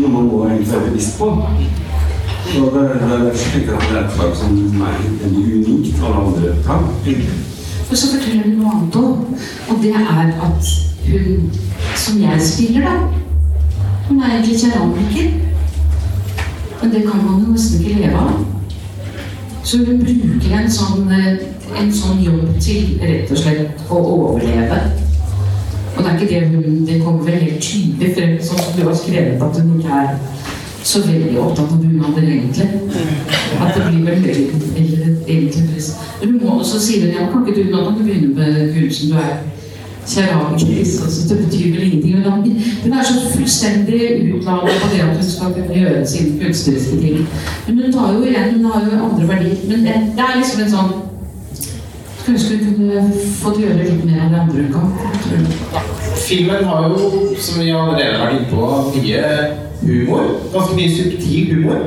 noe 0.00 0.12
man 0.12 0.28
må 0.28 0.44
egentlig 0.46 0.72
være 0.72 0.90
bevisst 0.90 1.18
på. 1.18 1.28
Og 2.52 2.68
det, 2.74 2.84
det, 3.00 3.18
jeg 3.24 3.34
tenker 3.52 3.76
at 3.76 3.88
det 3.88 3.98
er 3.98 4.04
et 4.04 4.12
fag 4.16 4.36
som 4.36 4.82
er 4.82 5.02
veldig 5.22 5.44
unikt 5.58 5.98
fra 5.98 6.12
andre 6.22 6.54
fag. 6.66 6.82
Og 7.90 7.96
så 7.96 8.06
forteller 8.14 8.42
hun 8.46 8.56
noe 8.58 8.72
annet 8.76 8.96
òg. 8.96 9.18
Og 9.70 9.82
det 9.82 9.94
er 9.94 10.32
at 10.48 10.72
hun 11.08 11.50
som 11.96 12.22
jeg 12.22 12.40
spiller, 12.40 12.80
da 12.80 12.96
Hun 14.08 14.20
er 14.20 14.30
egentlig 14.30 14.60
keramiker. 14.60 15.30
Men 16.82 16.90
det 16.92 17.02
kan 17.02 17.24
man 17.24 17.44
jo 17.44 17.52
nesten 17.52 17.80
ikke 17.80 18.00
leve 18.00 18.18
av. 18.18 18.44
Så 19.62 19.78
hun 19.78 20.00
bruker 20.02 20.58
en 20.58 20.70
sånn, 20.70 21.12
eh, 21.12 21.36
en 21.78 21.92
sånn 21.94 22.18
jobb 22.24 22.58
til 22.60 22.98
rett 23.02 23.30
og 23.30 23.38
slett 23.38 23.84
å 23.88 24.00
overleve. 24.16 24.80
Og 25.96 26.04
det 26.04 26.10
er 26.10 26.20
ikke 26.20 26.40
det 26.40 26.48
hun 26.48 26.86
Det 26.86 27.02
kommer 27.04 27.22
vel 27.24 27.34
helt 27.46 27.60
tydelig 27.62 28.14
frem, 28.16 28.38
sånn 28.40 28.58
som 28.64 28.72
du 28.78 28.82
har 28.88 28.94
skrevet, 28.96 29.42
at 29.42 29.60
hun 29.60 29.78
ikke 29.78 30.00
er 30.02 30.16
så 30.82 30.98
veldig 31.06 31.38
opptatt 31.38 31.72
av 31.72 31.78
bunader, 31.82 32.22
egentlig. 32.26 32.68
At 33.62 33.74
det 33.76 33.82
blir 33.86 34.04
vel 34.04 34.24
egentlig 35.28 35.68
press. 35.70 35.92
Du 36.22 36.28
må 36.32 36.58
også 36.58 36.80
si 36.80 37.00
det, 37.00 37.12
ja, 37.14 37.28
kan 37.30 37.44
ikke 37.46 37.62
du 37.64 37.70
nå 37.70 37.84
kan 37.84 37.98
du 37.98 38.04
begynne 38.04 38.34
med 38.34 38.74
kunsten 38.74 39.10
du 39.12 39.16
er 39.16 39.32
keramiker, 40.06 40.80
Altså, 41.04 41.28
det 41.28 41.44
betyr 41.44 41.72
vel 41.74 41.82
ingenting. 41.82 42.14
Men 42.14 42.32
hun- 42.32 42.56
hun 42.82 42.92
er 42.92 43.02
så 43.02 43.14
fullstendig 43.36 44.00
utladet 44.34 44.74
på 44.82 44.88
det 44.94 45.00
at 45.00 45.16
hun 45.16 45.22
skal 45.22 45.52
kunne 45.54 45.74
gjøre 45.80 46.06
sine 46.06 46.38
kunstneriske 46.40 46.96
ting. 47.00 47.26
Men 47.68 47.78
hun 47.84 47.92
tar 47.92 48.12
jo 48.14 48.22
igjen, 48.24 48.52
hun 48.56 48.64
har 48.64 48.80
jo 48.84 49.04
andre 49.04 49.28
verdier. 49.28 49.56
Men 49.68 49.78
det, 49.86 49.94
det 50.16 50.24
er 50.26 50.36
liksom 50.40 50.62
en 50.62 50.70
sånn 50.70 50.92
Kunne 52.22 53.02
fått 53.40 53.58
gjøre 53.58 53.82
litt 53.82 54.04
mer 54.06 54.20
enn 54.28 54.36
andre 54.44 54.68
kan. 54.70 54.92
Filmen 56.22 56.64
har 56.68 56.88
jo, 56.92 57.10
som 57.34 57.58
vi 57.58 57.72
allerede 57.74 58.14
har 58.14 58.28
vært 58.28 58.36
inne 58.36 58.50
på, 58.52 58.68
mye 58.94 59.22
humor. 59.82 60.28
Ganske 60.52 60.76
mye 60.78 60.92
subtil 60.94 61.50
humor. 61.56 61.82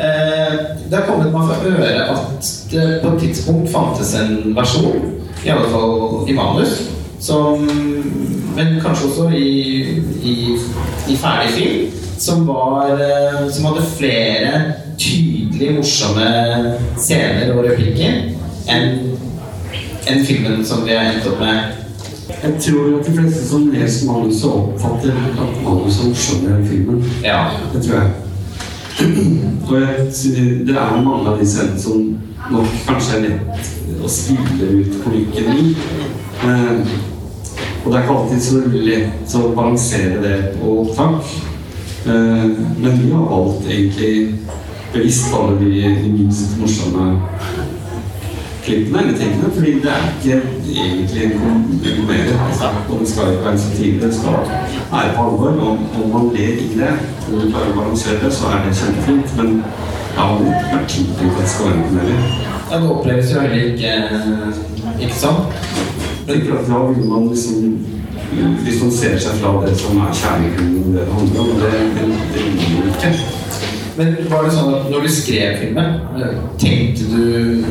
Eh, 0.00 0.56
det 0.90 0.96
har 0.96 1.06
kommet 1.06 1.30
meg 1.30 1.46
for 1.46 1.70
øre 1.70 2.06
at 2.16 2.50
det 2.72 2.88
på 3.02 3.12
et 3.12 3.22
tidspunkt 3.26 3.70
fantes 3.70 4.14
en 4.18 4.54
versjon, 4.56 5.14
i 5.44 5.52
alle 5.52 5.70
fall 5.70 6.28
i 6.28 6.36
manus, 6.36 6.90
som 7.20 7.68
Men 8.56 8.80
kanskje 8.82 9.06
også 9.06 9.28
i, 9.36 10.00
i, 10.26 10.32
i 11.08 11.16
ferdig 11.16 11.52
film, 11.54 11.92
som 12.18 12.42
var 12.48 12.90
eh, 12.96 13.46
Som 13.52 13.68
hadde 13.68 13.84
flere 13.96 14.62
tydelig 14.98 15.76
morsomme 15.76 16.26
scener 16.98 17.52
og 17.54 17.64
replikker 17.68 18.34
enn 18.68 19.29
enn 20.06 20.24
filmen 20.24 20.64
som 20.64 20.84
vi 20.86 20.94
har 20.96 21.12
endt 21.12 21.28
opp 21.28 21.40
med. 21.40 21.76
Jeg 22.42 22.54
tror 22.64 23.00
at 23.00 23.06
de 23.06 23.12
fleste 23.12 23.48
som 23.48 23.68
leser 23.72 24.06
manuset, 24.08 24.50
oppfatter 24.50 25.12
at 25.12 25.62
manuset 25.64 26.46
er 26.46 26.56
enn 26.56 26.66
filmen. 26.68 27.04
Ja. 27.24 27.42
Det 27.74 27.82
tror 27.84 28.00
jeg. 28.00 28.10
Og 29.70 29.76
jeg, 29.80 30.08
det 30.66 30.76
er 30.76 31.02
mange 31.02 31.30
av 31.30 31.38
de 31.40 31.46
scenene 31.48 31.80
som 31.80 32.02
nok 32.50 32.72
kanskje 32.88 33.18
er 33.18 33.26
lett 33.28 34.00
å 34.00 34.10
spille 34.10 34.70
ut 34.80 34.98
komikken 35.04 35.52
i. 35.54 35.68
Eh, 36.44 36.96
og 37.80 37.86
det 37.86 37.96
er 37.96 38.02
ikke 38.02 38.16
alltid 38.16 38.42
så 38.44 38.60
lett 38.72 39.34
å 39.38 39.52
balansere 39.56 40.20
det 40.24 40.36
på 40.58 40.74
opptak. 40.82 41.30
Eh, 42.06 42.46
men 42.80 42.98
vi 43.00 43.12
har 43.12 43.28
valgt 43.30 43.68
egentlig 43.68 44.14
bevisst 44.92 45.32
alle 45.36 45.58
de, 45.60 45.70
de 46.02 46.12
minst 46.12 46.56
morsomme 46.60 47.06
klippene 48.70 49.02
eller 49.02 49.18
tingene, 49.18 49.50
fordi 49.54 49.72
det 49.84 49.90
er 49.90 50.04
ikke 50.14 50.36
egentlig 50.84 51.22
en 51.24 51.38
kom- 51.38 51.66
Altså, 52.48 52.66
og 52.90 53.00
det 53.00 53.08
skal 53.08 53.32
ikke 53.32 53.44
være 53.44 53.58
satire, 53.58 54.06
det 54.06 54.14
skal 54.14 54.32
være 54.92 55.14
på 55.16 55.22
alvor. 55.22 55.50
Og 55.64 55.78
om 56.04 56.10
man 56.14 56.34
ler 56.36 56.52
i 56.66 56.68
det, 56.80 56.92
og 57.32 57.40
du 57.40 57.50
klarer 57.50 57.72
å 57.72 57.78
balansere 57.80 58.24
det, 58.24 58.32
så 58.32 58.44
er 58.46 58.58
det 58.64 58.76
kjempefint. 58.80 59.36
Men 59.36 59.64
ja, 60.16 60.22
har 60.22 60.38
er 60.80 60.86
tiltenkt 60.88 61.36
at 61.36 61.40
det 61.40 61.48
skal 61.48 61.66
være 61.66 61.76
en 61.76 61.84
komedie. 61.88 62.18
Ja, 62.70 62.76
det 62.80 62.90
oppleves 62.90 63.32
jo 63.32 63.40
heller 63.40 63.62
ikke, 63.70 63.92
ikke 65.00 65.18
sånn. 65.24 65.40
Men 66.26 66.46
da 66.68 66.78
vil 66.86 67.08
man 67.08 67.28
liksom 67.28 67.78
Hvis 68.62 68.82
man 68.82 68.92
ser 68.94 69.18
seg 69.18 69.40
fra 69.40 69.66
det 69.66 69.72
som 69.76 69.96
er 69.98 70.12
kjærligheten 70.14 70.92
det 70.94 71.00
det 71.00 71.06
handler 71.12 71.40
om, 71.40 71.48
det, 71.60 71.70
det, 71.96 72.04
det 72.34 72.42
man 72.76 72.92
ikke. 72.92 73.10
Men 73.96 74.12
var 74.30 74.44
det 74.44 74.52
sånn 74.54 74.74
at 74.74 74.86
når 74.90 75.02
du 75.02 75.08
skrev 75.10 75.56
filmen, 75.58 75.96
eh, 76.14 76.36
tenkte 76.62 77.08
du 77.10 77.64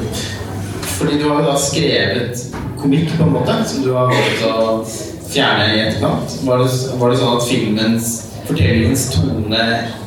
Fordi 1.00 1.18
du 1.20 1.30
har 1.30 1.40
jo 1.40 1.48
da 1.48 1.56
skrevet 1.56 2.42
komikk, 2.82 3.14
på 3.18 3.24
en 3.24 3.32
måte, 3.32 3.54
som 3.66 3.84
du 3.84 3.94
har 3.96 4.10
valgt 4.12 4.42
å 4.44 4.82
fjerne 5.30 5.68
i 5.72 5.84
etterkant. 5.86 6.34
Var 6.44 6.60
det, 6.60 6.72
var 7.00 7.14
det 7.14 7.20
sånn 7.22 7.38
at 7.38 7.46
filmens 7.48 8.10
fortellingens 8.50 9.06
tone 9.14 9.62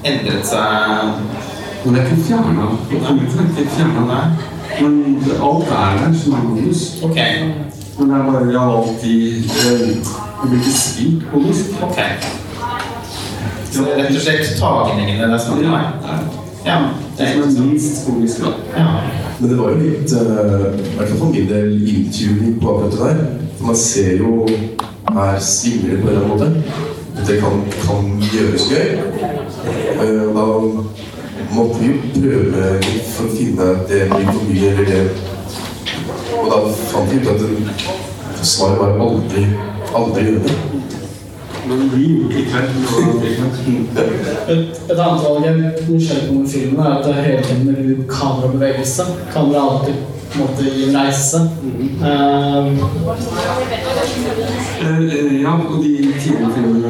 endret 0.04 0.48
seg 0.48 1.14
Men 1.82 1.96
det 1.96 2.02
er 2.02 2.10
ikke 2.10 2.26
fjerna. 2.28 2.66
Det 2.90 2.98
er. 4.18 4.34
Men 4.82 4.98
alt 5.48 5.72
er 5.78 5.96
der 6.02 6.12
som 6.20 6.36
er 6.36 6.44
bonus. 6.50 6.84
Okay. 7.08 7.48
Men 7.96 8.12
det 8.12 8.18
er 8.18 8.28
bare 8.28 8.44
vi 8.46 8.54
har 8.58 8.70
valgt 8.74 9.02
de 9.02 9.16
eh, 9.38 10.12
Det 10.42 10.50
blir 10.50 10.60
ikke 10.60 10.76
spilt 10.76 11.26
bonus. 11.32 11.64
ok. 11.82 11.98
Så 13.72 13.82
det 13.82 13.92
er 13.96 14.04
rett 14.04 14.14
og 14.14 14.22
slett 14.28 14.54
tagningene 14.60 15.24
det 15.24 15.40
er 15.40 15.44
snakk 15.48 15.64
om? 15.64 16.41
Ja. 16.66 16.78
Det 17.18 17.26
er 17.26 17.32
som 17.32 17.42
er, 17.42 17.66
minst 17.66 18.06
komisk, 18.06 18.38
ja. 18.76 18.84
Men 19.40 19.50
det 19.50 19.58
var 19.58 19.70
jo 19.70 19.78
litt, 19.78 20.12
eh, 20.12 20.82
i 20.92 20.96
hvert 20.96 21.08
fall 21.08 21.18
for 21.18 21.32
min 21.32 21.48
del, 21.48 21.72
inntuning 21.88 22.60
på 22.62 22.74
akkurat 22.76 22.92
det 22.92 22.98
der. 22.98 23.24
For 23.58 23.66
man 23.66 23.76
ser 23.76 24.16
jo 24.18 24.46
her 25.12 25.38
svinger 25.40 25.90
det 25.90 26.02
på 26.02 26.08
en 26.08 26.14
eller 26.14 26.24
annen 26.24 26.38
måte. 26.38 26.62
Det 27.26 27.40
kan, 27.40 27.62
kan 27.82 28.22
gjøres 28.32 28.68
gøy. 28.70 28.88
Eh, 30.02 30.22
da 30.36 30.46
måtte 31.52 31.80
vi 31.80 31.90
jo 31.90 31.98
prøve 32.14 32.70
litt 32.86 33.10
for 33.12 33.26
å 33.26 33.34
finne 33.36 33.68
det 33.88 34.06
blir 34.10 34.30
for 34.30 34.46
mye, 34.48 34.70
eller 34.70 34.84
det 34.84 35.02
Og 36.42 36.48
da 36.50 36.56
fant 36.90 37.10
vi 37.12 37.18
ut 37.20 37.28
at 37.28 37.38
det- 37.38 38.46
svaret 38.46 38.78
var 38.78 38.98
aldri, 38.98 39.46
aldri 39.94 40.22
gjøre 40.24 40.42
det. 40.42 40.54
Men 41.68 41.90
vi 41.94 42.00
gjorde 42.08 42.28
det 42.34 42.40
i 42.40 42.44
kveld. 42.50 42.70
var- 42.84 44.52
Et, 44.52 44.80
et 44.90 44.98
annet 44.98 45.22
valg 45.24 45.44
jeg 45.44 45.52
er 45.52 45.58
nysgjerrig 45.88 46.28
på 46.28 46.34
med 46.34 46.48
filmen, 46.48 46.80
er 46.86 46.90
at 46.98 47.04
det 47.04 47.12
er 47.18 47.22
hele 47.22 47.42
tiden 47.42 47.64
med 47.66 48.08
kamerabevegelse. 48.08 49.02
Kamera 49.34 49.56
er 49.58 49.70
alltid 49.70 49.94
på 50.32 50.34
en 50.34 50.40
måte 50.42 50.62
i 50.78 50.88
en 50.88 50.96
reise. 50.96 51.38
Eh, 52.02 52.66
Eh, 54.82 54.98
eh, 54.98 55.42
Ja, 55.42 55.52
og 55.70 55.82
de 55.84 55.90
tidligere 56.20 56.52
filmene 56.54 56.88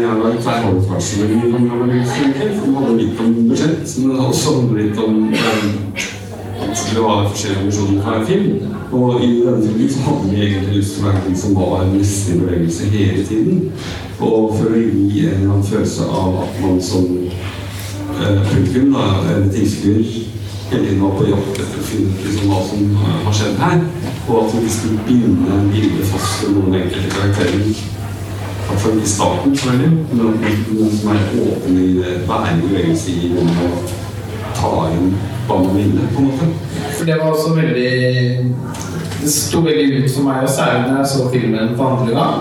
jeg 0.00 0.08
har 0.08 0.32
i 0.32 0.42
kamerabevegelse, 0.44 1.20
egentlig. 1.20 2.50
Handler 2.64 2.96
litt 2.96 3.20
om 3.20 3.48
budsjett, 3.48 3.98
men 4.06 4.16
også 4.20 4.50
litt 4.76 4.98
om 4.98 5.32
eh, 5.32 5.64
at 6.90 6.96
det 6.96 7.02
var 7.04 7.28
forskjellige 7.28 7.66
versjoner 7.66 8.02
fra 8.02 8.20
en 8.20 8.26
film. 8.26 8.62
Og 8.92 9.24
i 9.24 9.42
denne 9.46 9.66
filmen 9.66 9.90
så 9.90 10.00
hadde 10.06 10.30
vi 10.30 10.42
egentlig 10.42 10.76
lyst 10.76 10.94
til 10.94 11.04
å 11.04 11.06
være 11.08 11.20
ting 11.26 11.36
som 11.38 11.54
var 11.58 11.84
nesten 11.92 12.34
i 12.34 12.40
bevegelse 12.40 12.88
hele 12.90 13.26
tiden. 13.28 13.60
Og 14.18 14.56
for 14.56 14.74
å 14.74 14.80
gi 14.80 15.22
en 15.26 15.36
eller 15.36 15.52
annen 15.52 15.68
følelse 15.70 16.08
av 16.22 16.40
at 16.42 16.58
man 16.64 16.82
som 16.82 17.06
eh, 17.20 18.42
publikum, 18.50 18.90
da, 18.96 19.06
eller 19.22 19.46
tilskuer, 19.54 20.02
hele 20.72 20.82
tiden 20.88 21.00
var 21.04 21.14
på 21.20 21.30
jakt 21.30 21.62
etter 21.62 21.78
å 21.78 21.86
finne 21.92 22.10
ut 22.10 22.26
liksom, 22.26 22.50
hva 22.50 22.60
som 22.72 22.92
eh, 22.98 23.16
har 23.28 23.38
skjedd 23.38 23.62
her. 23.62 23.80
Og 24.26 24.36
at 24.42 24.58
vi 24.58 24.74
skulle 24.74 25.06
binde 25.06 25.62
bildet 25.70 26.10
fast 26.10 26.42
til 26.42 26.58
noen 26.58 26.78
enkelte 26.82 27.14
karakterer. 27.14 27.72
I 28.70 29.06
starten, 29.06 29.54
selvfølgelig. 29.56 30.04
Men 30.10 30.36
noen 30.74 30.92
som 30.94 31.10
er 31.14 31.32
åpne 31.42 31.82
i 31.82 31.96
det, 31.98 32.20
være 32.28 32.54
i 32.54 32.62
bevegelse 32.66 33.14
i 33.14 33.32
og 33.40 33.98
ta 34.54 34.70
inn 34.94 35.12
hva 35.50 35.60
man 35.64 35.76
ville, 35.76 36.08
på 36.14 36.22
en 36.22 36.30
måte. 36.30 36.48
For 36.96 37.08
det 37.08 37.18
var 37.20 37.34
også 37.34 37.54
veldig 37.58 37.90
Det 39.20 39.28
sto 39.28 39.60
veldig 39.60 39.98
ut 40.00 40.10
for 40.14 40.24
meg, 40.24 40.44
og 40.46 40.48
særlig 40.48 40.86
når 40.86 40.98
jeg 41.02 41.08
så 41.10 41.26
filmen 41.32 41.74
for 41.76 41.90
andre 41.92 42.14
gang, 42.14 42.36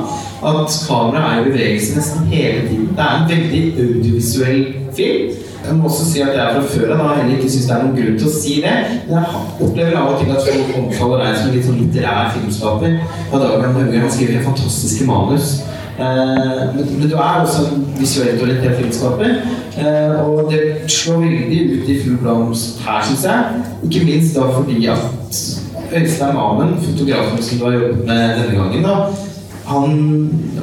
at 0.50 0.76
kameraet 0.88 1.34
er 1.34 1.42
i 1.42 1.50
bevegelse 1.50 1.96
nesten 1.98 2.30
hele 2.32 2.62
tiden. 2.70 2.86
Det 2.96 3.04
er 3.06 3.18
en 3.18 3.30
veldig 3.34 3.64
audiovisuell 3.84 4.62
film. 4.96 5.34
Jeg 5.66 5.76
må 5.76 5.90
også 5.90 6.06
si 6.12 6.22
at 6.24 6.32
jeg 6.38 6.54
fra 6.56 6.62
før 6.72 6.94
av 6.96 7.18
heller 7.18 7.36
ikke 7.36 7.50
syns 7.52 7.66
det 7.68 7.74
er 7.76 7.82
noen 7.84 7.98
grunn 7.98 8.20
til 8.22 8.30
å 8.30 8.38
si 8.38 8.54
det. 8.64 8.76
Men 9.10 9.18
jeg 9.18 9.42
opplever 9.66 9.98
av 10.00 10.14
og 10.14 10.22
til 10.22 10.32
at 10.32 10.48
folk 10.48 10.78
omtaler 10.80 11.24
deg 11.26 11.36
som 11.36 11.50
en 11.50 11.58
litt 11.58 11.68
sånn 11.68 11.82
litterær 11.82 12.32
filmskaper. 12.38 12.96
Og 13.28 13.44
da 13.44 13.50
kan 13.60 13.76
han 13.76 14.14
skriver 14.16 14.48
fantastiske 14.48 15.10
manus. 15.10 15.58
Eh, 16.00 16.76
men, 16.76 17.10
du 17.10 17.16
er 17.16 17.42
også 17.42 17.66
en 17.76 17.88
visuelt 18.00 18.42
orientert 18.42 18.78
filmskaper. 18.78 19.26
Eh, 19.78 20.28
og 20.28 20.52
det 20.52 20.92
slår 20.92 21.24
veldig 21.26 21.62
ut 21.74 21.90
i 21.90 21.98
full 22.04 22.18
blomst 22.22 22.80
her, 22.86 23.02
syns 23.08 23.26
jeg. 23.28 23.64
Ikke 23.84 24.06
minst 24.06 24.38
da 24.38 24.48
fordi 24.54 24.86
at 24.86 25.04
Øystein 25.96 26.36
Mamen, 26.36 26.78
fotografen 26.84 27.44
som 27.44 27.58
du 27.58 27.66
har 27.66 27.74
jobbet 27.74 28.06
med 28.06 28.40
denne 28.40 28.56
gangen, 28.60 28.84
da, 28.84 28.96
han, 29.70 29.92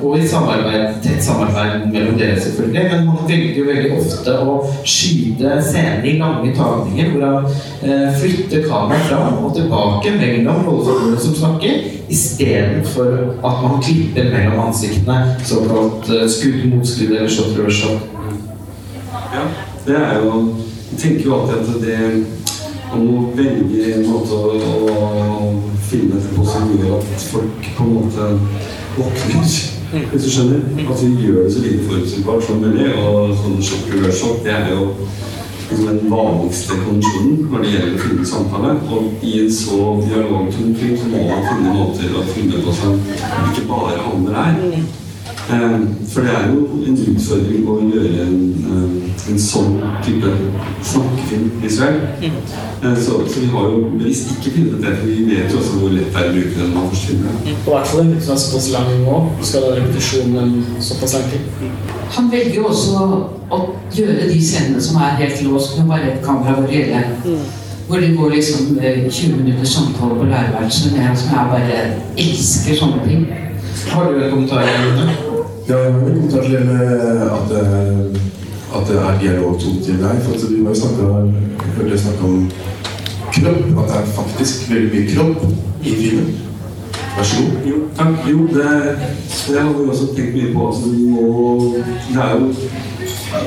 og 0.02 0.16
i 0.18 0.28
samarbeid, 0.28 0.96
tett 1.04 1.22
samarbeid 1.22 1.84
mellom 1.92 2.16
dere, 2.18 2.40
selvfølgelig, 2.42 2.84
men 2.90 3.10
han 3.10 3.28
velger 3.28 3.60
jo 3.60 3.66
veldig 3.68 3.90
ofte 4.00 4.34
å 4.42 4.56
skyte 4.82 5.58
scener 5.62 6.08
i 6.10 6.16
lange 6.18 6.50
tagninger, 6.56 7.12
hvor 7.12 7.26
han 7.26 7.46
eh, 7.86 8.08
flytter 8.18 8.66
kameraet 8.66 9.06
fram 9.10 9.38
og 9.46 9.54
tilbake 9.54 10.14
mellom 10.18 10.64
rollefigurene 10.66 11.22
som 11.22 11.36
snakker, 11.38 11.86
istedenfor 12.10 13.12
at 13.46 13.62
man 13.62 13.78
klipper 13.82 14.32
mellom 14.32 14.64
ansiktene, 14.66 15.36
såkalt 15.46 16.10
eh, 16.10 16.26
skudd 16.30 16.66
mot 16.72 16.86
skudd 16.86 17.14
eller 17.14 17.30
shot 17.30 17.54
over 17.54 17.70
shot. 17.70 18.12
det 19.86 20.00
er 20.02 20.24
jo 20.24 20.32
Jeg 20.86 20.98
tenker 20.98 21.24
jo 21.26 21.34
alltid 21.34 21.56
at 21.60 21.82
det 21.82 21.96
man 22.90 23.06
må 23.06 23.32
velge 23.36 23.94
en 23.96 24.04
måte 24.06 24.36
å, 24.38 24.52
å 24.88 25.48
finne 25.88 26.20
på 26.32 26.44
som 26.46 26.70
gjør 26.70 26.94
at 27.00 27.26
folk 27.30 27.70
på 27.76 27.84
en 27.84 27.94
måte 27.96 28.28
våkner. 28.96 29.46
Hvis 30.11 30.24
du 30.24 30.30
skjønner? 30.30 30.61
At 30.90 31.02
vi 31.04 31.26
gjør 31.26 31.44
det 31.44 31.52
så 31.54 31.62
lite 31.62 31.87
forutsigbart 31.88 32.44
som 32.44 32.61
mulig. 32.64 32.90
Og 32.98 33.37
sånn 33.38 33.62
sjokk 33.62 33.94
og 34.00 34.12
sjokk, 34.20 34.42
det 34.44 34.52
er 34.56 34.72
jo 34.74 34.88
liksom 35.70 35.87
den 35.88 36.11
vanligste 36.11 36.76
kondisjonen 36.85 37.46
når 37.50 37.64
det 37.64 37.72
gjelder 37.72 37.96
å 37.96 38.02
finne 38.04 38.26
samtale. 38.32 38.74
Og 38.90 39.24
i 39.26 39.32
en 39.44 39.52
så 39.52 39.80
dialogtung 40.02 40.74
ting 40.78 40.94
så 40.98 41.11
må 41.12 41.24
man 41.30 41.46
finne 41.48 41.74
måter 41.78 42.18
å 42.18 42.26
finne 42.35 42.62
på 42.66 42.74
som 42.80 43.00
ikke 43.52 43.66
bare 43.70 43.98
handler 44.09 44.38
der. 44.40 44.78
Eh, 45.46 45.80
For 46.11 46.26
det 46.26 46.32
er 46.35 46.50
jo 46.50 46.82
en 46.87 46.98
utfordring 47.14 47.66
å 47.70 47.78
gjøre 47.87 48.26
en, 48.26 48.38
eh, 48.74 49.15
en 49.30 49.38
sånn 49.42 49.76
type 50.04 50.30
snakkefilm 50.86 51.46
visuell. 51.62 51.96
Eh, 52.22 52.96
Så, 53.04 53.12
så 53.32 53.40
vi 53.40 53.46
har 53.52 53.64
jo 53.72 53.80
bevisst 53.98 54.30
ikke 54.36 54.52
funnet 54.56 54.82
det, 54.84 54.92
for 55.00 55.06
vi 55.10 55.24
vet 55.30 55.52
jo 55.52 55.58
også 55.58 55.78
hvor 55.80 55.90
lett 55.94 56.12
det 56.14 56.20
er 56.22 56.28
å 56.28 56.34
bruke 56.36 56.58
den 56.60 56.74
man 56.76 56.88
først 56.92 57.06
filmer 57.10 57.30
det. 57.44 57.54
Og 57.56 57.70
i 57.70 57.74
hvert 57.74 57.90
fall 57.92 58.00
en 58.04 58.20
som 58.22 58.34
er 58.34 58.40
såpass 58.44 58.68
lang 58.74 58.90
nå. 59.04 59.16
Skal 59.42 59.66
ha 59.66 59.74
repetisjonen 59.80 60.52
såpass 60.88 61.14
lang 61.16 61.26
tid. 61.32 61.70
Han 62.16 62.30
velger 62.32 62.54
jo 62.60 62.66
også 62.70 63.06
å 63.50 63.60
gjøre 63.96 64.28
de 64.30 64.40
scenene 64.42 64.80
som 64.82 65.00
er 65.02 65.16
helt 65.22 65.42
låst 65.48 65.78
med 65.78 65.88
bare 65.90 66.12
et 66.12 66.22
kamera 66.26 66.58
over 66.58 66.70
hele. 66.70 67.02
Hvor 67.88 68.00
det 68.02 68.12
går 68.18 68.30
liksom 68.34 68.78
eh, 68.82 69.02
20 69.10 69.36
minutters 69.42 69.74
samtale 69.76 70.14
på 70.18 70.24
lærerværelset 70.30 70.92
med 70.92 71.04
en 71.10 71.16
som 71.16 71.34
jeg 71.34 71.50
bare 71.52 71.82
elsker 72.18 72.78
sånne 72.80 73.02
ting. 73.06 73.26
Har 73.92 74.08
du 74.12 74.22
en 74.24 74.30
kommentar? 74.32 74.62
Ja, 74.66 74.80
jeg 75.66 75.76
har 75.76 75.86
en 75.86 76.00
kommentar 76.02 76.42
til 76.42 76.52
det 76.56 76.64
med 76.66 77.22
at, 77.36 77.52
eh, 77.60 78.18
at 78.74 78.88
det 78.88 78.96
er 78.96 79.20
dialogtungt 79.20 79.88
i 79.88 79.98
deg. 80.00 80.22
For 80.24 80.35
at 80.35 80.50
vi 80.50 80.62
må 80.62 80.74
jo 80.74 80.81
snakke 81.98 82.24
om 82.24 82.50
kropp. 83.33 83.79
At 83.83 83.88
det 83.88 83.96
er 84.00 84.12
faktisk 84.18 84.70
veldig 84.70 84.90
mye 84.94 85.14
kropp 85.14 85.46
i 85.85 85.94
filmen. 86.00 86.35
Vær 87.16 87.24
så 87.24 87.37
god. 87.42 87.70
Jo, 87.70 87.76
takk. 87.96 88.29
Jo, 88.31 88.38
det, 88.57 88.68
det 89.48 89.61
har 89.61 89.72
vi 89.72 89.88
også 89.88 90.07
tenkt 90.16 90.35
mye 90.37 90.52
på. 90.55 90.66
Altså, 90.68 90.85
du 90.92 90.98
må, 91.14 91.22
det 92.12 92.20
er 92.24 92.31
jo 92.40 92.52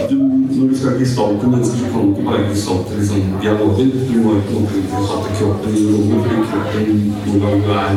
du, 0.10 0.16
Når 0.60 0.68
du 0.70 0.78
skal 0.78 1.00
gestalte 1.00 1.48
mennesker, 1.48 1.78
så 1.78 1.86
kan 1.92 2.02
du 2.02 2.10
ikke 2.10 2.26
bare 2.30 2.50
gestalte 2.50 2.98
liksom, 2.98 3.22
dialogen. 3.42 3.92
Du 4.10 4.18
må 4.24 4.34
jo 4.34 4.40
ikke 4.40 4.82
gestalte 4.96 5.30
kroppen 5.38 5.78
i 5.78 5.86
rommet, 5.92 6.20
fordi 6.24 6.42
kroppen 6.50 7.14
noen 7.26 7.42
ganger 7.46 7.70
er 7.84 7.96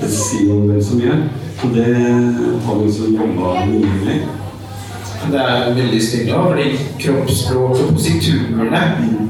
Det 0.00 0.10
sier 0.10 0.48
jo 0.54 0.58
vel 0.70 0.84
så 0.84 0.96
mye. 0.96 1.20
Og 1.62 1.74
det 1.74 1.86
har 2.64 2.74
vi 2.74 2.88
også 2.88 3.14
jobba 3.18 3.54
mye 3.66 3.94
med. 4.04 4.45
Det 5.32 5.40
er 5.40 5.74
veldig 5.74 6.00
stilig, 6.02 6.32
da, 6.32 6.42
fordi 6.46 6.66
kroppsspråket 7.02 7.82
og 7.82 7.94
positurene 7.96 8.82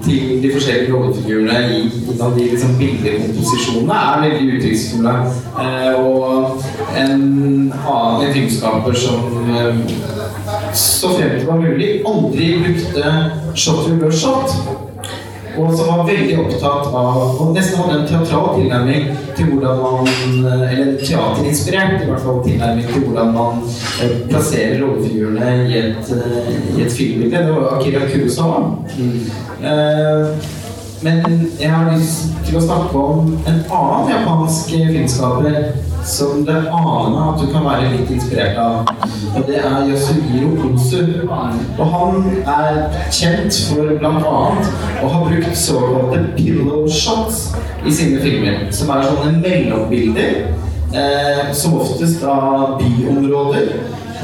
til 0.05 0.43
de 0.43 0.51
forskjellige 0.53 0.93
rollefigurene 0.93 1.61
i 1.77 1.83
de 2.37 2.49
liksom 2.51 2.75
bildekomposisjonene 2.79 4.01
er 4.09 4.25
veldig 4.27 4.57
uttrykksfulle. 4.59 5.15
Eh, 5.65 5.95
og 6.01 6.63
en 6.97 7.23
annen 7.73 8.27
en 8.27 8.35
filmskaper 8.35 8.99
som 9.05 9.51
eh, 9.51 9.81
så 10.73 11.09
fremt 11.09 11.41
det 11.41 11.47
var 11.47 11.63
mulig, 11.63 12.03
aldri 12.07 12.51
brukte 12.65 13.15
shot 13.55 13.89
reverse 13.89 14.21
shot. 14.21 14.86
Og 15.57 15.73
som 15.79 15.89
var 15.89 16.05
veldig 16.09 16.37
opptatt 16.43 16.91
av 16.91 17.41
og 17.41 17.55
nesten 17.57 17.81
hadde 17.81 18.01
en 18.01 18.09
teatral 18.11 18.51
tilnærming 18.59 19.07
til 19.37 19.53
hvordan 19.53 19.81
man 19.83 20.11
Eller 20.71 20.93
teaterinspirert 21.01 22.03
i 22.03 22.11
hvert 22.11 22.25
fall 22.25 22.43
tilnærming 22.45 22.91
til 22.91 23.07
hvordan 23.07 23.33
man 23.37 23.65
eh, 24.03 24.15
plasserer 24.29 24.83
rollefigurene 24.83 25.55
i 25.67 25.79
et, 25.81 26.13
eh, 26.17 26.53
i 26.77 26.83
et 26.85 26.93
filmbilde. 26.93 27.37
Det 27.37 27.55
var 27.55 27.79
Akira 27.79 28.05
Kurosawa. 28.13 28.61
Eh, 29.63 30.37
men 31.03 31.51
jeg 31.61 31.71
har 31.71 31.91
lyst 31.93 32.33
til 32.47 32.57
å 32.57 32.63
snakke 32.65 32.99
om 32.99 33.35
en 33.47 33.59
annen 33.79 34.13
japansk 34.15 34.73
filmskaper 34.73 35.59
som 36.07 36.45
det 36.47 36.57
aner 36.57 37.33
at 37.33 37.41
du 37.41 37.49
kan 37.51 37.65
være 37.67 37.91
litt 37.97 38.11
inspirert 38.15 38.59
av. 38.63 38.91
Og 39.35 39.47
det 39.49 39.59
er 39.59 39.89
Yasuhiro 39.91 40.53
Konsu. 40.61 41.01
Og 41.27 41.83
han 41.93 42.29
er 42.43 42.79
kjent 43.15 43.59
for 43.69 43.91
bl.a. 43.99 44.37
å 45.03 45.11
ha 45.13 45.25
brukt 45.27 45.59
såkalte 45.59 46.23
pillow 46.39 46.87
shots 46.87 47.51
i 47.85 47.95
sine 47.95 48.23
filmer. 48.23 48.69
Som 48.75 48.95
er 48.95 49.09
sånne 49.09 49.35
mellombilder. 49.43 50.55
Eh, 50.97 51.43
som 51.53 51.81
oftest 51.81 52.23
av 52.25 52.79
byområder. 52.81 53.75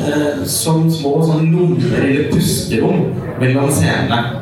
Eh, 0.06 0.44
som 0.48 0.86
små 0.90 1.18
sånn 1.26 1.50
lommer 1.52 1.98
eller 1.98 2.30
pusterom 2.30 3.10
mellom 3.42 3.68
scenene. 3.74 4.38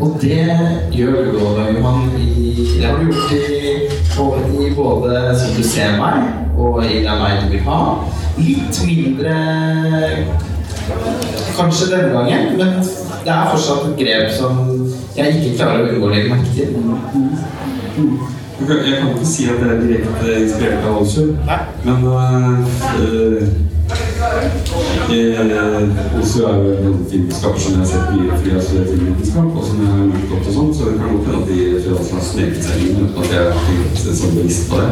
Og 0.00 0.16
det 0.22 0.46
gjør 0.94 1.30
du 1.32 1.36
da, 1.40 1.68
Johan. 1.72 2.08
Det 2.16 2.86
har 2.86 2.98
du 3.00 3.10
gjort 3.10 3.32
i, 3.32 4.66
i 4.66 4.74
både 4.76 5.36
'Som 5.36 5.54
du 5.56 5.62
ser 5.62 5.96
meg' 6.00 6.45
og 6.56 6.84
i 6.84 7.02
den 7.04 7.22
meg 7.22 7.42
du 7.44 7.48
vil 7.52 7.64
ha'. 7.68 7.96
Litt 8.36 8.80
mindre 8.86 9.34
kanskje 11.56 11.90
denne 11.90 12.12
gangen, 12.14 12.58
men 12.58 12.68
det 13.24 13.32
er 13.32 13.50
fortsatt 13.50 13.86
et 13.88 13.98
grep 14.00 14.30
som 14.38 14.58
jeg 15.16 15.36
ikke 15.36 15.56
klarer 15.58 15.84
å 15.84 15.88
unngå 15.90 16.08
å 16.08 16.12
legge 16.12 16.34
merke 16.34 16.52
til. 16.54 16.68
Jeg 18.56 18.66
kan, 18.68 19.08
ikke 19.12 19.28
si 19.28 19.48
at 19.52 19.60
det 19.60 19.70
er 19.72 19.80
direkte 19.82 20.36
inspirert 20.42 20.84
av 20.88 21.00
Olsrud, 21.00 21.32
men 21.84 22.06
øh, 22.06 23.42
øh, 25.56 26.16
Olsrud 26.16 26.44
er 26.50 26.56
jo 26.56 26.72
en 26.88 27.06
filmskaper 27.10 27.60
som 27.62 27.72
jeg 27.72 27.80
har 27.82 27.88
sett 27.92 28.08
mye 28.14 28.36
fordi 28.36 28.50
jeg 28.50 28.58
har 28.58 28.64
studert 28.66 28.90
filmvitenskap, 28.92 29.48
og 29.56 29.64
som 29.68 29.82
jeg 29.82 29.90
har 29.92 29.98
gjort 30.12 30.28
godt 30.32 30.48
og 30.48 30.56
sånn, 30.56 30.72
så 30.76 30.88
det 30.88 30.96
kan 31.00 31.14
godt 31.14 31.26
hende 31.26 31.42
at 31.42 31.48
de 31.50 31.58
referansene 31.76 32.20
har 32.20 32.26
sneket 32.30 32.66
seg 32.66 32.82
inn 32.86 33.00
uten 33.02 33.20
at 33.22 33.34
jeg 33.34 33.42
har 33.46 33.62
tenkt 33.66 34.02
sånn 34.20 34.36
bevisst 34.38 34.70
på 34.70 34.80
det. 34.82 34.90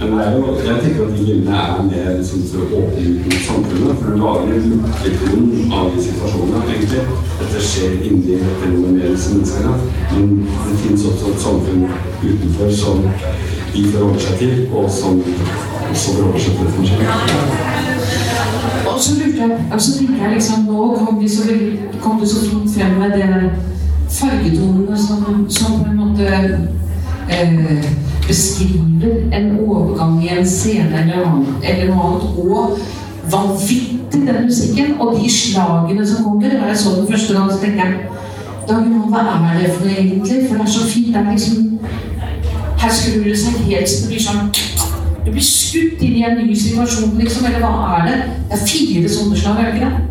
Men 0.00 0.14
det 0.14 0.26
er 0.26 0.36
jo, 0.36 0.42
jeg 0.68 0.82
tenker 0.84 1.06
at 1.06 1.14
de 1.14 1.28
gildene 1.28 1.62
er 1.64 1.86
mer 1.88 2.10
liksom, 2.18 2.44
for 2.50 2.64
å 2.64 2.82
åpne 2.82 3.06
ut 3.08 3.28
mot 3.30 3.46
samfunnet, 3.48 4.02
for 4.02 4.12
å 4.12 4.22
lager 4.24 4.54
en 4.58 4.84
refleksjon 4.84 5.72
av 5.78 5.90
de 5.94 6.04
situasjonene, 6.08 6.62
egentlig. 6.74 7.02
Dette 7.40 7.64
skjer 7.70 7.96
inni 8.10 8.38
med 8.42 9.08
disse 9.10 9.34
menneskene, 9.34 9.74
men 10.12 10.36
det 10.68 10.78
finnes 10.84 11.08
også 11.10 11.32
et 11.32 11.42
samfunn 11.48 11.88
utenfor 12.22 12.76
som 12.82 13.02
de 13.74 13.88
forholder 13.90 14.22
seg 14.28 14.38
til, 14.38 14.54
og 14.72 14.90
som 15.00 15.20
også 15.90 16.16
forholder 16.20 16.46
seg 16.46 16.62
til 16.62 16.64
det 16.64 16.76
som 16.78 16.88
skjer. 16.92 17.93
Og 18.94 19.00
så 19.00 19.14
lurte 19.14 19.38
jeg, 19.42 19.66
altså 19.72 19.98
tenker 19.98 20.22
jeg 20.22 20.34
liksom, 20.34 20.64
nå 20.70 20.96
kom, 21.06 21.20
de 21.22 21.28
så, 21.28 21.42
kom 22.02 22.20
du 22.20 22.26
så 22.28 22.44
fint 22.46 22.70
frem 22.76 22.98
med 22.98 23.10
det 23.10 23.50
fargetonene 24.10 24.98
som, 24.98 25.46
som 25.50 25.80
på 25.80 25.90
en 25.90 25.96
måte 25.96 26.28
eh, 27.30 27.84
beskriver 28.26 29.34
en 29.34 29.58
overgang 29.66 30.24
i 30.24 30.28
en 30.38 30.46
scene 30.46 31.00
eller, 31.02 31.26
eller 31.64 31.90
noe 31.90 32.04
annet. 32.06 32.38
Og 32.38 32.78
vanvittig 33.32 34.20
den 34.26 34.44
musikken, 34.44 35.00
og 35.00 35.18
de 35.20 35.30
slagene 35.30 36.06
som 36.06 36.24
kommer. 36.24 36.50
Da 36.50 36.66
jeg 36.66 36.76
så 36.78 36.94
den 37.00 37.10
første 37.10 37.34
gang, 37.34 37.52
så 37.52 37.58
tenkte 37.58 37.86
jeg 37.86 37.94
Dag 38.68 38.76
Johan, 38.76 39.10
hva 39.12 39.20
er 39.20 39.58
det 39.60 39.72
for 39.74 39.84
noe 39.84 39.96
egentlig? 39.98 40.46
For 40.48 40.54
det 40.54 40.62
er 40.64 40.70
så 40.72 40.86
fint. 40.88 41.06
Det 41.06 41.16
er 41.16 41.30
liksom 41.32 41.78
Her 42.78 42.92
skrur 42.92 43.24
det 43.24 43.38
seg 43.38 43.58
helt 43.66 43.88
så 43.88 44.04
det 44.04 44.08
blir 44.12 44.22
sånn 44.22 44.48
du 45.24 45.30
blir 45.32 45.42
skutt 45.42 46.02
inn 46.04 46.16
i 46.20 46.24
en 46.28 46.36
ny 46.46 46.54
situasjon, 46.56 47.14
liksom. 47.18 47.46
Eller 47.48 47.62
hva 47.64 47.98
er 47.98 48.08
det? 48.08 48.16
Det 48.50 48.58
er 48.58 48.66
fire 48.68 49.08
sånne 49.08 49.36
slag, 49.40 49.60
er 49.60 49.64
det 49.64 49.74
ikke 49.74 49.90
det? 49.90 50.02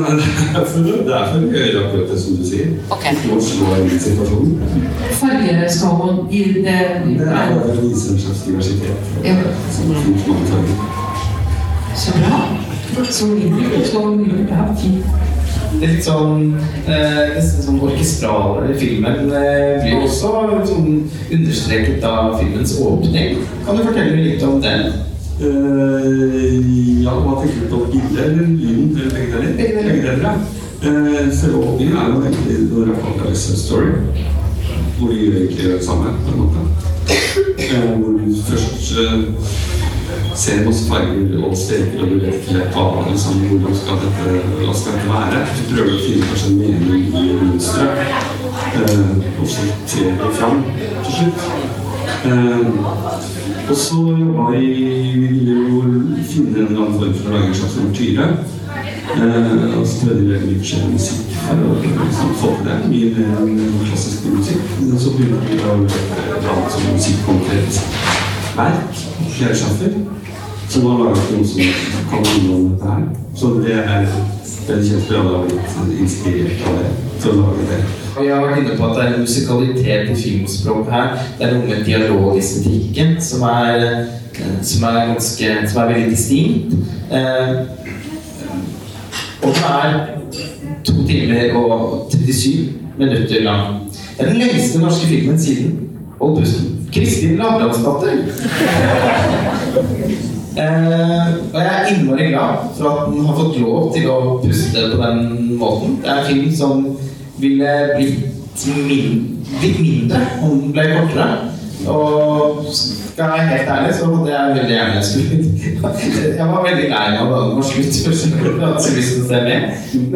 er 0.56 0.64
for 0.66 0.78
det 0.78 1.14
er 1.14 1.32
å 1.34 1.40
gjøre 1.50 1.80
akkurat 1.86 2.10
det 2.10 2.18
som 2.20 2.36
du 2.38 2.44
sier. 2.46 2.74
Ok. 2.90 3.06
For 3.22 3.36
å 3.36 3.40
slå 3.42 3.78
inn 3.80 3.88
i 3.90 3.98
situasjonen. 3.98 4.60
Fargeskalaen 5.20 6.20
i 6.30 6.42
det 6.54 6.62
Det 6.64 7.26
er 7.26 7.26
bare 7.26 7.56
å 7.56 7.80
vise 7.80 8.12
en 8.14 8.20
slags 8.22 8.44
diversitet. 8.46 9.10
Ja. 9.24 9.34
Som 9.74 9.90
mange 9.94 10.46
farger. 10.50 10.76
Så 11.96 12.14
bra. 12.18 12.40
Så 13.10 13.26
mye. 13.26 13.82
Så 13.90 14.04
mye. 14.10 14.46
Ja, 14.50 14.68
fint. 14.82 15.04
Det 15.76 15.84
er 15.84 15.90
litt 15.92 16.06
sånn 16.06 16.54
eh, 16.88 17.34
nesten 17.36 17.64
sånn 17.66 17.80
orkestrale 17.84 18.76
filmen 18.80 19.26
eh, 19.28 19.82
blir 19.82 20.06
også 20.06 20.30
sånn 20.70 20.86
understreket 21.36 22.06
av 22.08 22.38
filmens 22.38 22.72
åpning. 22.80 23.42
Kan 23.66 23.76
du 23.76 23.82
fortelle 23.84 24.22
litt 24.22 24.46
om 24.46 24.56
den? 24.64 24.88
Uh, 25.36 27.02
ja, 27.04 27.12
hva 27.20 27.34
tenker 27.42 27.66
du 27.66 27.68
på? 27.68 27.82
Gilde 27.92 28.22
eller 28.24 28.46
lyden? 28.56 28.94
Eller 28.96 29.12
begge 29.12 29.34
deler? 29.34 29.52
Begge 29.58 29.74
deler. 29.74 29.90
Begge 29.90 30.06
deler, 30.06 30.22
ja. 30.24 30.32
uh, 30.86 31.28
Selve 31.36 31.60
åpningen 31.60 31.98
er 32.00 32.08
jo 32.08 32.22
egentlig 32.22 32.56
når 32.70 32.88
jeg 32.94 33.02
fant 33.04 33.36
Side 33.42 33.60
Story. 33.60 33.92
Hvor 34.96 35.12
de 35.12 35.20
gjør 35.20 35.38
egentlig 35.42 35.74
det 35.74 35.84
samme, 35.84 36.16
på 36.24 36.32
en 36.32 36.40
måte. 36.40 36.64
Uh, 37.66 37.92
hvor 38.00 38.16
først 38.48 38.96
eh, 39.02 39.75
ser 40.36 40.64
masse 40.66 40.88
farger 40.88 41.44
og 41.44 41.56
streker, 41.56 42.02
og 42.02 42.10
du 42.10 42.18
vet 42.20 42.34
ikke 42.34 42.56
helt 42.58 42.74
hva 42.76 43.04
liksom, 43.10 43.38
hvordan 43.50 43.76
skal 43.80 44.00
dette, 44.02 44.34
hva 44.60 44.74
skal 44.76 44.96
dette 44.96 45.12
være. 45.12 45.44
Du 45.56 45.62
prøver 45.70 45.94
å 45.94 46.02
finne 46.04 46.28
kanskje 46.30 46.50
en 46.50 46.58
mening 46.60 47.06
i 47.20 47.24
mønsteret. 47.40 48.34
Eh, 48.76 49.40
og 49.40 49.48
så 49.48 49.68
trer 49.88 50.18
det 50.20 50.32
fram 50.40 50.62
til 51.06 51.12
slutt. 51.18 51.40
Eh, 52.26 53.70
og 53.70 53.76
så 53.76 54.02
jobba 54.18 54.50
ville 54.52 55.56
jo 55.70 55.80
finne 56.22 56.58
en 56.58 56.66
eller 56.66 56.82
annen 56.84 56.98
form 57.00 57.16
for 57.16 57.30
å 57.30 57.36
lage 57.36 57.48
en 57.50 57.58
slags 57.60 57.78
ortyre. 57.84 58.28
Eh, 59.16 59.78
og 59.78 59.86
så 59.86 60.02
prøvde 60.02 60.20
vi 60.20 60.34
veldig 60.34 60.58
forskjellig 60.60 60.92
musikk 60.98 61.38
for 61.46 61.64
å 61.64 61.78
liksom, 61.80 62.34
få 62.42 62.52
til 62.58 62.68
det. 62.68 62.76
Mye 62.92 63.14
mer 63.16 63.40
enn 63.40 63.80
klassisk 63.86 64.28
musikk. 64.34 64.68
Men 64.82 65.00
så 65.00 65.14
begynte 65.16 65.48
vi 65.48 65.62
å 65.62 65.72
lage 65.72 66.04
et 66.36 66.52
annet 66.52 66.76
som 66.76 66.92
musikkonkret 66.92 67.80
verk. 68.60 69.02
Flere 69.36 69.56
sjaffer. 70.76 70.82
da 70.82 70.88
var 70.88 71.04
laget 71.04 71.30
noe 71.32 71.46
som 71.46 71.60
kan 72.10 72.24
handle 72.24 72.54
om 72.54 72.70
dette 72.70 72.86
her. 72.90 73.02
Så 73.34 73.46
det 73.46 73.72
er 73.72 74.06
alle 75.16 75.38
har 75.38 75.86
blitt 75.86 76.00
inspirert 76.00 76.66
av 76.66 76.78
det 76.78 76.90
til 77.20 77.30
å 77.30 77.34
lage 77.40 77.66
det. 77.70 77.80
Og 78.16 78.24
jeg 78.24 78.34
har 78.34 78.46
vært 78.46 78.58
inne 78.62 78.76
på 78.78 78.86
at 78.86 78.96
det 78.96 79.04
er 79.04 79.14
en 79.14 79.20
musikalitet 79.20 80.10
i 80.10 80.20
filmspråket 80.22 80.92
her. 80.92 81.08
Det 81.38 81.46
er 81.46 81.54
noe 81.54 81.66
med 81.68 81.84
dialogestetikken 81.84 83.16
som 83.20 83.42
eh, 83.76 83.98
som 84.62 84.84
er, 84.84 85.06
ganske, 85.12 85.52
som 85.70 85.82
er 85.82 85.92
veldig 85.92 86.10
distinkt. 86.10 86.74
Eh, 87.10 87.54
og 89.42 89.54
den 89.54 89.64
er 89.70 89.90
to 90.84 91.06
timer 91.06 91.56
og 91.56 92.10
37 92.12 92.72
minutter 92.98 93.42
lang. 93.44 93.82
Det 94.16 94.24
er 94.24 94.32
den 94.32 94.42
lengste 94.42 94.80
norske 94.80 95.06
filmen 95.06 95.40
siden 95.40 95.82
Hold 96.16 96.38
pusten. 96.38 96.88
Kristin 96.92 97.36
Lavransdatter. 97.36 98.24
Eh, 100.56 101.26
og 101.54 101.60
jeg 101.60 101.72
er 101.72 101.88
innmari 101.92 102.30
glad 102.32 102.70
for 102.78 102.88
at 102.88 103.12
den 103.12 103.26
har 103.26 103.36
fått 103.36 103.58
lov 103.60 103.90
til 103.92 104.06
å 104.08 104.38
puste 104.40 104.86
på 104.92 105.00
den 105.02 105.18
måten. 105.60 105.98
Det 106.00 106.08
er 106.08 106.22
en 106.22 106.30
film 106.30 106.54
som 106.56 106.86
ville 107.36 107.74
blitt, 107.96 108.64
min, 108.88 109.18
litt 109.60 109.82
mindre 109.84 110.22
om 110.40 110.62
den 110.62 110.72
ble 110.72 110.86
kortere. 110.94 111.52
Og 111.92 112.64
skal 112.72 113.24
jeg 113.24 113.32
være 113.32 113.48
helt 113.50 113.68
ærlig, 113.74 113.94
så 113.94 114.06
hadde 114.14 114.32
jeg 114.32 114.54
veldig 114.56 114.74
gjerne 114.74 115.02
skulle 115.04 115.36
Jeg 116.38 116.46
var 116.48 116.64
veldig 116.64 116.88
lei 116.88 117.04
meg 117.12 117.30
da 117.30 117.42
den 117.42 117.56
var 117.58 117.66
slutt. 117.68 117.94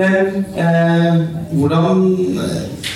Men 0.00 0.44
eh, 0.64 1.20
hvordan 1.52 1.84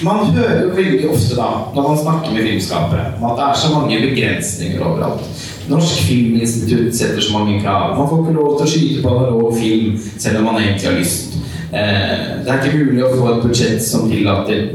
Man 0.04 0.32
hører 0.34 0.62
jo 0.62 0.70
veldig 0.74 1.10
ofte 1.12 1.36
da, 1.36 1.48
når 1.74 1.88
man 1.88 2.00
snakker 2.00 2.32
med 2.32 2.48
filmskapere, 2.48 3.04
at 3.20 3.36
det 3.38 3.44
er 3.50 3.60
så 3.60 3.74
mange 3.76 4.00
begrensninger 4.08 4.80
overalt. 4.80 5.28
Norsk 5.68 6.06
Filminstitutt 6.08 6.96
setter 6.96 7.20
så 7.20 7.38
mange 7.38 7.60
krav. 7.62 7.96
Man 7.98 8.08
får 8.08 8.24
ikke 8.24 8.36
lov 8.36 8.56
til 8.58 8.66
å 8.66 8.72
skyte 8.72 9.04
på 9.04 9.12
en 9.14 9.30
rå 9.32 9.52
film 9.56 9.94
selv 10.16 10.40
om 10.40 10.50
man 10.50 10.60
egentlig 10.62 10.90
har 10.90 10.98
lyst. 10.98 11.38
Eh, 11.72 12.10
det 12.44 12.50
er 12.52 12.66
ikke 12.66 12.84
mulig 12.84 13.04
å 13.06 13.14
få 13.14 13.30
et 13.32 13.46
budsjett 13.46 13.80
som 13.82 14.10
tillater 14.10 14.66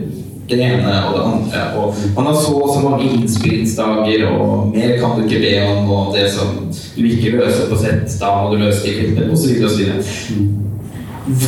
det 0.49 0.57
ene 0.65 0.93
og 1.05 1.13
det 1.13 1.23
andre. 1.25 1.61
Og 1.77 1.95
man 2.15 2.25
har 2.25 2.35
så 2.41 2.53
og 2.57 2.73
så 2.73 2.81
mange 2.89 3.11
innspillingsdager, 3.13 4.25
og 4.27 4.71
mer 4.75 4.97
kan 4.97 5.15
du 5.15 5.27
ikke 5.27 5.43
be 5.45 5.53
om. 5.67 5.89
Og 5.89 6.15
det 6.17 6.31
som 6.33 6.47
du 6.95 7.05
ikke 7.05 7.37
løser 7.37 7.69
på 7.69 7.77
sett, 7.77 8.17
da 8.21 8.33
må 8.35 8.53
du 8.53 8.63
løse 8.63 8.81
det 8.85 8.93
i 8.93 8.99
klippet, 8.99 9.31
osv. 9.31 9.63
osv. 9.65 9.81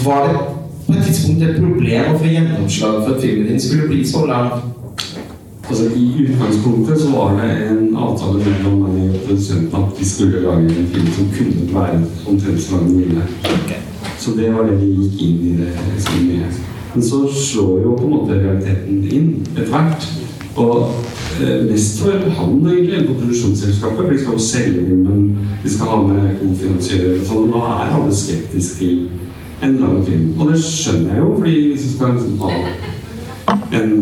Var 0.05 0.27
det 0.27 0.35
på 0.85 0.93
et 0.93 1.05
tidspunkt 1.07 1.43
et 1.43 1.57
problem 1.57 2.13
å 2.13 2.19
få 2.19 2.29
gjennomslag 2.29 3.01
for 3.01 3.15
at 3.15 3.23
filmen 3.23 3.49
din 3.49 3.61
skulle 3.63 3.89
bli 3.89 4.05
så 4.05 4.25
lang? 4.29 4.53
Altså, 5.71 5.85
I 5.95 6.25
utgangspunktet 6.27 7.01
så 7.01 7.09
var 7.11 7.37
det 7.39 7.51
en 7.71 7.95
avtale 7.95 8.39
mellom 8.43 8.81
meg 8.83 9.13
og 9.15 9.21
produsenten 9.27 9.75
at 9.79 9.99
vi 9.99 10.05
skulle 10.05 10.41
lage 10.43 10.65
en 10.67 10.87
film 10.91 11.11
som 11.15 11.29
kunne 11.37 11.67
være 11.75 12.01
omtrent 12.27 12.61
så 12.61 12.75
lang 12.75 12.97
ville. 12.97 13.13
mulig. 13.13 13.77
Så 14.19 14.31
det 14.37 14.49
var 14.53 14.67
det 14.67 14.81
vi 14.81 14.89
gikk 14.97 15.21
inn 15.27 15.37
i 15.47 15.53
det 15.61 15.69
liksom, 15.93 16.25
med. 16.27 16.57
Men 16.93 17.03
så 17.03 17.21
slår 17.35 17.79
jo 17.83 17.93
på 17.95 18.03
en 18.03 18.11
måte 18.17 18.39
realiteten 18.41 18.97
inn 19.11 19.29
etter 19.45 19.69
hvert. 19.71 20.07
Og 20.55 20.91
eh, 21.39 21.63
mest 21.69 22.01
for 22.01 22.27
han 22.39 22.67
egentlig, 22.67 23.07
på 23.07 23.15
produksjonsselskapet. 23.21 24.09
De 24.11 24.19
skal 24.19 24.33
jo 24.33 24.43
selge 24.49 24.85
filmen, 24.89 25.37
de 25.63 25.71
skal 25.71 25.93
ha 25.93 26.01
med 26.09 26.35
konferansiører 26.41 27.15
og 27.21 27.29
sånn. 27.29 27.47
Da 27.55 27.63
er 27.77 27.95
alle 27.95 28.17
skeptiske 28.19 28.77
til 28.81 29.07
en 29.63 29.79
lang 29.85 30.03
film. 30.03 30.35
Og 30.35 30.51
det 30.51 30.59
skjønner 30.65 31.15
jeg 31.15 31.23
jo, 31.23 31.31
fordi 31.37 31.55
hvis 31.69 31.87
du 31.87 31.95
skal 31.95 32.13
liksom 32.17 32.43
ha 32.43 32.51
en 33.79 33.95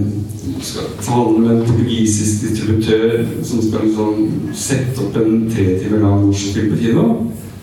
skal 0.61 0.89
forhandle 0.99 1.39
med 1.39 1.55
en 1.55 1.65
portugisisk 1.67 2.43
distributør 2.45 3.25
som 3.43 3.61
skal 3.63 3.85
liksom 3.85 4.29
sette 4.53 5.03
opp 5.03 5.17
en 5.21 5.49
tre 5.51 5.65
timer 5.81 6.03
lang 6.03 6.25
norsk 6.25 6.53
film 6.55 6.71
på 6.73 6.81
kino. 6.83 7.07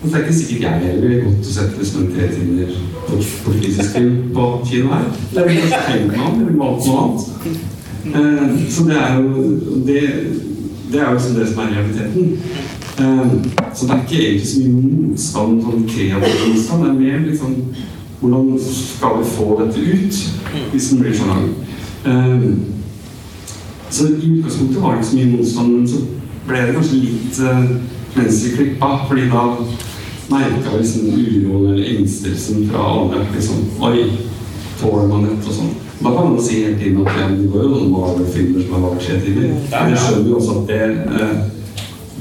Men 0.02 0.12
det 0.12 0.18
er 0.18 0.24
ikke 0.26 0.38
sikkert 0.38 0.62
jeg 0.62 0.82
heller 0.84 1.08
ville 1.08 1.22
gått 1.24 1.48
og 1.48 1.54
sett 1.54 1.78
liksom 1.78 2.02
en 2.02 2.12
tre 2.16 2.28
timer 2.34 2.76
portugisisk 3.44 3.96
film 3.96 4.16
på 4.34 4.50
kino 4.70 4.92
her. 4.94 5.08
Det 5.34 5.48
ville 5.48 5.64
kanskje 5.64 5.82
tenkt 5.90 6.12
meg 6.12 6.26
om, 6.26 6.40
eller 6.40 6.60
valgt 6.62 6.86
noe 6.86 7.04
annet. 7.04 7.26
Eh, 8.06 8.70
så 8.70 8.84
det 8.84 8.96
er 9.02 9.16
jo 9.16 9.28
det, 9.86 10.02
det 10.92 11.00
er 11.00 11.06
jo 11.08 11.12
liksom 11.18 11.34
det 11.40 11.48
som 11.48 11.62
er 11.64 11.74
realiteten. 11.74 12.38
Eh, 12.98 13.34
så 13.74 13.86
det 13.86 13.92
er 13.94 14.02
ikke 14.04 14.22
egentlig 14.22 14.48
så 14.48 14.60
mye 14.62 14.86
motstand, 14.86 15.60
sånn 15.62 15.90
kreativ 15.90 16.48
motstand. 16.48 16.84
Det 16.84 16.90
er 16.90 17.00
mer 17.00 17.28
liksom 17.30 17.56
hvordan 18.20 18.58
skal 18.72 19.18
vi 19.18 19.24
få 19.30 19.60
dette 19.60 19.80
ut 19.80 20.20
hvis 20.72 20.88
den 20.90 21.00
blir 21.02 21.16
så 21.16 21.26
lang. 21.28 21.50
Eh, 22.06 22.46
så 23.96 24.06
i 24.10 24.30
utgangspunktet 24.36 24.82
var 24.82 24.94
det 24.94 25.02
ikke 25.02 25.10
så 25.10 25.18
mye 25.18 25.32
motstand, 25.32 25.72
men 25.72 25.88
så 25.88 26.02
ble 26.46 26.62
det 26.66 26.76
kanskje 26.76 27.00
litt 27.02 27.40
uh, 27.42 27.64
mens 28.16 28.44
vi 28.44 28.52
klippa, 28.56 28.92
fordi 29.08 29.26
da 29.32 29.42
merka 30.30 30.70
vi 30.72 30.78
liksom 30.82 31.10
uroen 31.16 31.66
eller 31.72 31.90
engstelsen 31.94 32.68
fra 32.70 32.86
alle. 32.92 33.24
liksom, 33.34 33.66
Oi, 33.88 34.06
tåler 34.80 35.10
man 35.10 35.28
dette 35.28 35.50
og 35.50 35.58
sånn. 35.58 35.74
Da 35.96 36.12
kan 36.12 36.30
man 36.30 36.40
si 36.44 36.62
hele 36.62 36.78
tiden 36.80 37.04
at 37.06 37.20
ja, 37.20 37.28
det 37.32 37.50
går 37.52 37.62
jo 37.64 37.68
noen 37.72 37.92
Marvel-filmer 37.94 38.64
som 38.64 38.74
har 38.76 38.88
vært 38.90 39.06
tre 39.06 39.20
timer. 39.24 39.52
Men 39.72 39.94
jeg 39.94 40.02
skjønner 40.02 40.32
jo 40.32 40.40
også 40.40 40.58
at 40.60 40.72
det 40.72 40.82
uh, 41.16 41.36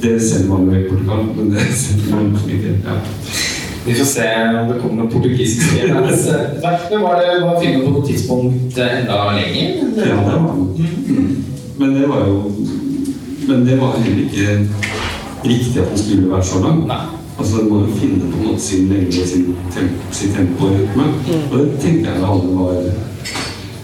det 0.05 0.21
selger 0.21 0.49
man 0.49 0.69
jo 0.69 0.79
i 0.79 0.89
Portugal, 0.89 1.25
men 1.35 1.51
det 1.51 1.67
selger 1.83 2.15
man 2.15 2.35
ikke. 2.47 2.77
Ja. 2.85 2.95
Vi 3.85 3.93
får 3.93 4.05
se 4.05 4.27
om 4.59 4.71
det 4.71 4.81
kommer 4.81 5.03
noe 5.03 5.11
portugisisk. 5.11 5.73
Men 5.83 6.03
var, 7.05 7.19
det, 7.21 7.41
var 7.45 7.59
filmen 7.61 7.85
på 7.85 7.91
noe 7.93 8.07
tidspunkt 8.07 8.77
enda 8.77 9.19
lenger? 9.37 9.81
Ja, 9.97 10.03
det 10.03 10.15
var 10.17 10.53
den. 10.53 10.87
Mm. 11.07 11.34
Men 11.77 11.95
det 11.95 12.09
var 12.09 12.27
jo 12.27 12.51
Men 13.47 13.65
det 13.65 13.79
var 13.81 13.97
heller 13.97 14.23
ikke 14.23 14.67
riktig 15.45 15.81
at 15.81 15.89
den 15.89 15.97
skulle 15.97 16.31
være 16.31 16.43
så 16.43 16.59
lang. 16.63 16.87
Nei. 16.87 17.01
Altså 17.37 17.57
Den 17.57 17.69
må 17.69 17.79
jo 17.79 17.95
finne 17.99 18.31
på 18.31 18.37
en 18.37 18.47
måte 18.47 18.61
sin 18.61 18.87
lengde, 18.89 19.27
sin, 19.27 19.55
tempo, 19.75 20.11
sin 20.11 20.33
tempo 20.33 20.65
og 20.65 20.71
rytme. 20.71 21.03
Og 21.51 21.59
det 21.59 21.79
tenkte 21.81 22.09
jeg 22.09 22.23
alle 22.23 22.55
var 22.57 22.79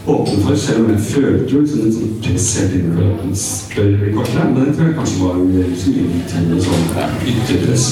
åpne 0.07 0.43
for, 0.43 0.55
selv 0.55 0.85
om 0.85 0.91
jeg 0.91 0.99
følte 0.99 1.53
jo 1.53 1.59
liksom 1.61 1.83
en 1.85 1.93
sånn 1.93 2.15
press 2.23 2.47
hele 2.57 2.69
tiden 2.71 2.95
for 2.95 3.03
at 3.11 3.75
bør 3.75 3.91
bli 3.99 4.13
kortere. 4.15 4.47
Men 4.53 4.65
det 4.65 4.73
tror 4.77 4.87
jeg 4.87 4.95
kanskje 4.97 5.19
var 5.25 5.35
liksom, 5.43 5.99
en 6.39 6.63
sånn 6.65 6.87
ytterpress. 7.33 7.85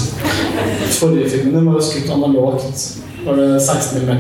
Forrige 0.98 1.30
filmen 1.36 1.70
var 1.70 1.78
jo 1.78 1.86
skutt 1.86 2.10
analogt. 2.16 2.88
Var 3.26 3.36
det 3.36 3.62
16 3.62 4.02
mm? 4.02 4.12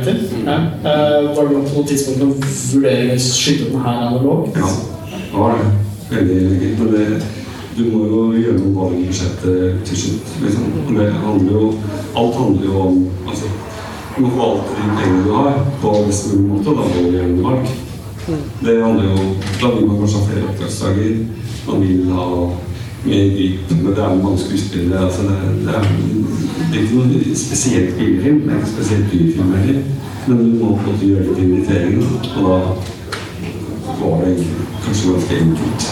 Ja. 0.45 0.57
Eh, 0.91 1.35
var 1.35 1.47
det 1.47 1.55
på 1.55 1.73
noe 1.73 1.87
tidspunkt 1.87 2.19
noen 2.19 2.35
vurdering 2.43 3.13
å 3.15 3.19
skyte 3.23 3.69
den 3.71 3.85
her 3.85 4.01
analogt? 4.09 4.59
Ja, 4.59 4.71
det. 5.33 5.69
Veldig 6.09 6.37
elegant. 6.37 6.79
Men 6.79 6.93
det, 6.93 7.23
du 7.77 7.83
må 7.93 8.05
jo 8.09 8.21
gjøre 8.35 8.59
noe 8.59 8.75
valg 8.75 8.95
i 8.99 9.07
budsjettet 9.07 9.83
til 9.87 9.99
slutt. 10.03 10.31
Liksom. 10.43 10.71
Det 10.89 11.11
handler 11.23 11.51
jo, 11.53 11.67
alt 12.17 12.39
handler 12.39 12.65
jo 12.65 12.79
om 12.85 13.03
altså, 13.27 13.51
Du 14.15 14.23
må 14.25 14.31
forvalte 14.33 14.73
de 14.75 14.87
pengene 14.97 15.21
du 15.23 15.29
har, 15.31 15.59
på 15.81 15.93
best 16.07 16.33
mulig 16.33 16.47
måte, 16.49 16.73
da 16.75 16.87
må 16.87 17.03
du 17.05 17.13
gjøre 17.13 17.29
noe 17.35 17.51
valg. 17.51 17.77
Det 18.63 18.73
handler 18.83 19.05
jo 19.09 19.29
Da 19.61 19.69
vil 19.75 19.87
man 19.87 20.01
kanskje 20.01 20.19
ha 20.19 20.25
flere 20.25 20.49
oppdragsdager. 20.49 21.21
Man 21.67 21.81
vil 21.85 22.11
ha 22.17 22.27
mer 23.05 23.31
grip. 23.35 23.71
Men 23.71 23.93
det 23.93 24.03
er 24.03 24.09
jo 24.09 24.21
mange 24.23 24.43
skuespillere. 24.43 25.05
Altså 25.05 25.21
det, 25.21 25.37
det, 25.65 25.75
er, 25.75 25.87
det 26.71 26.79
er 26.79 26.83
ikke 26.83 26.99
noe 26.99 27.39
spesielt 27.45 27.97
billig 27.97 28.21
film. 28.23 28.41
Det 28.43 28.53
er 28.53 28.61
ikke 28.61 28.75
spesielt 28.75 29.11
dyr 29.13 29.33
film 29.37 29.53
heller. 29.55 29.81
Men 30.27 30.37
du 30.37 30.57
må 30.59 30.75
på 30.75 30.83
en 30.83 30.91
måte 30.91 31.05
gjøre 31.05 31.27
litt 31.29 31.43
invitering. 31.45 32.03
Og 32.35 32.49
da 32.49 32.59
var 34.01 34.25
det 34.25 34.47
kanskje 34.85 35.11
ganske 35.11 35.39
enkelt. 35.43 35.87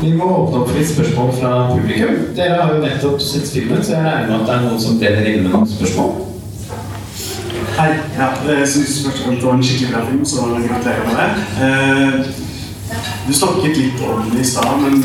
Vi 0.00 0.14
må 0.16 0.24
åpne 0.24 0.62
opp 0.62 0.70
for 0.70 0.78
litt 0.78 0.88
spørsmål 0.88 1.32
fra 1.36 1.52
publikum. 1.74 2.20
Dere 2.36 2.62
har 2.62 2.74
jo 2.74 2.82
nettopp 2.84 3.20
sett 3.22 3.50
filmen, 3.52 3.82
så 3.84 3.98
jeg 3.98 4.04
regner 4.06 4.30
med 4.30 4.36
at 4.40 4.46
det 4.48 4.54
er 4.54 4.66
noen 4.66 4.80
som 4.80 5.00
deler 5.02 5.28
inn 5.28 5.42
med 5.44 5.52
noen 5.52 5.68
spørsmål. 5.68 6.14
Hei. 7.76 7.90
Ja, 8.16 8.30
jeg 8.48 8.68
syns 8.68 8.96
først 9.04 9.20
og 9.20 9.26
fremst 9.26 9.40
det 9.40 9.48
var 9.48 9.58
en 9.58 9.64
skikkelig 9.64 9.90
bra 9.92 10.04
film, 10.08 10.24
så 10.24 10.46
gratulerer 10.68 11.04
med 11.08 11.14
det. 11.20 11.28
Eh, 11.66 12.12
du 13.26 13.32
snakket 13.32 13.76
litt 13.76 14.02
om 14.08 14.24
den 14.30 14.40
i 14.40 14.44
stad, 14.44 14.72
men 14.82 15.02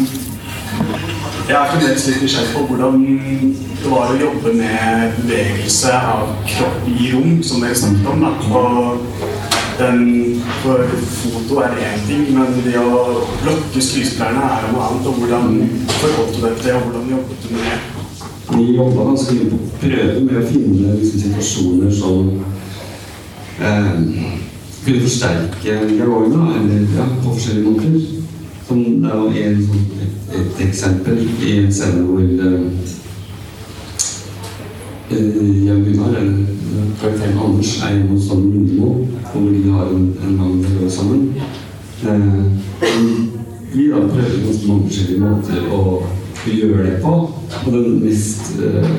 jeg 1.45 1.55
er 1.59 1.70
fremdeles 1.72 2.07
litt 2.07 2.24
nysgjerrig 2.24 2.53
på 2.55 2.63
hvordan 2.70 3.03
det 3.84 3.91
var 3.91 4.09
å 4.09 4.18
jobbe 4.18 4.53
med 4.57 5.20
bevegelse 5.20 5.91
av 5.93 6.32
kropp 6.49 6.88
i 6.89 7.11
rom, 7.13 7.36
som 7.45 7.61
dere 7.61 7.78
snakket 7.78 8.07
om. 8.11 8.24
Da. 8.26 8.32
Og 8.59 9.35
den, 9.80 10.41
for 10.61 10.80
foto 11.21 11.59
er 11.59 11.76
én 11.84 12.07
ting, 12.07 12.30
men 12.38 12.61
det 12.63 12.78
å 12.80 13.26
blokke 13.43 13.82
skuespillerne 13.82 14.47
er 14.47 14.71
noe 14.71 14.88
annet. 14.88 15.09
Og 15.09 15.19
hvordan 15.19 15.45
forholdt 15.99 16.36
du 16.38 16.41
deg 16.45 16.57
til 16.57 16.69
det, 16.69 16.76
og 16.78 16.88
hvordan 16.88 17.11
jobbet 17.11 17.43
du 17.43 17.53
med 17.55 17.67
det? 17.67 17.80
Vi 18.55 18.76
jobba 18.78 19.07
ganske 19.09 19.36
mye 19.36 19.51
på 19.51 19.59
prøve 19.82 20.19
med 20.21 20.38
å 20.38 20.47
finne 20.47 20.97
liksom, 20.99 21.21
situasjoner 21.23 21.95
som 21.99 22.28
eh, 23.59 23.95
kunne 24.86 25.01
forsterke 25.01 25.80
dialogen, 25.89 26.51
eller 26.59 26.86
ja, 26.95 27.07
på 27.23 27.34
forskjellige 27.34 27.71
måter. 27.71 27.95
Som 28.65 28.84
det 29.01 29.15
var 29.21 29.39
en 29.41 29.63
sånn, 29.65 29.88
et, 30.01 30.36
et 30.39 30.61
eksempel 30.65 31.19
i 31.21 31.57
en 31.59 31.73
scene 31.73 32.05
hvor 32.05 32.21
eh, 32.21 32.61
eh, 35.09 35.65
Jan 35.65 35.84
Gunnar, 35.86 36.15
eller 36.21 36.64
karakteren 37.01 37.39
Anders, 37.45 37.82
er 37.84 37.97
jo 37.97 38.07
hos 38.13 38.32
Anne 38.32 38.51
Lundemo, 38.53 38.91
hvor 39.32 39.49
de 39.49 39.71
har 39.71 39.91
en, 39.93 40.05
en 40.28 40.38
lang 40.41 40.59
dialog 40.63 40.91
sammen. 40.91 41.34
Eh, 42.03 42.43
vi 43.76 43.89
da 43.91 43.99
prøver 44.07 44.45
ganske 44.45 44.67
mange 44.67 44.88
forskjellige 44.88 45.19
måter 45.21 45.69
å 45.73 45.82
gjøre 46.45 46.86
det 46.86 46.97
på. 47.03 47.13
Og 47.65 47.69
den 47.73 47.99
mest 48.03 48.53
eh, 48.63 48.89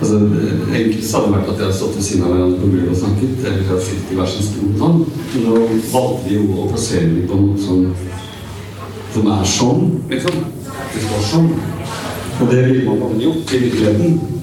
altså, 0.00 0.20
det 0.20 0.80
enkleste 0.80 1.16
hadde 1.16 1.32
vært 1.34 1.50
at 1.52 1.58
de 1.58 1.66
hadde 1.66 1.78
stått 1.78 1.96
ved 1.96 2.06
siden 2.06 2.26
av 2.26 2.34
hverandre 2.34 2.60
på 2.60 2.70
gulvet 2.72 2.92
og 2.94 3.00
snakket, 3.02 3.34
eller 3.44 3.58
de 3.62 3.68
hadde 3.72 3.86
sittet 3.88 4.12
i 4.12 4.18
hver 4.20 4.30
sin 4.32 4.48
stol 4.48 4.76
sånn. 4.82 5.02
Men 5.32 5.48
nå 5.48 5.64
valgte 5.92 6.28
vi 6.28 6.38
jo 6.38 6.46
å 6.54 6.68
plassere 6.70 7.10
dem 7.10 7.28
på 7.30 7.42
noe 7.42 7.60
som, 7.66 7.84
som 9.14 9.30
er 9.34 9.52
sånn, 9.56 9.84
liksom. 10.12 10.42
Det 10.88 11.04
står 11.04 11.28
sånn. 11.32 11.52
Og 12.38 12.50
det 12.52 12.64
ville 12.68 12.84
man 12.86 13.02
ha 13.02 13.14
gjort 13.18 13.54
i 13.54 13.62
virkeligheten. 13.66 14.37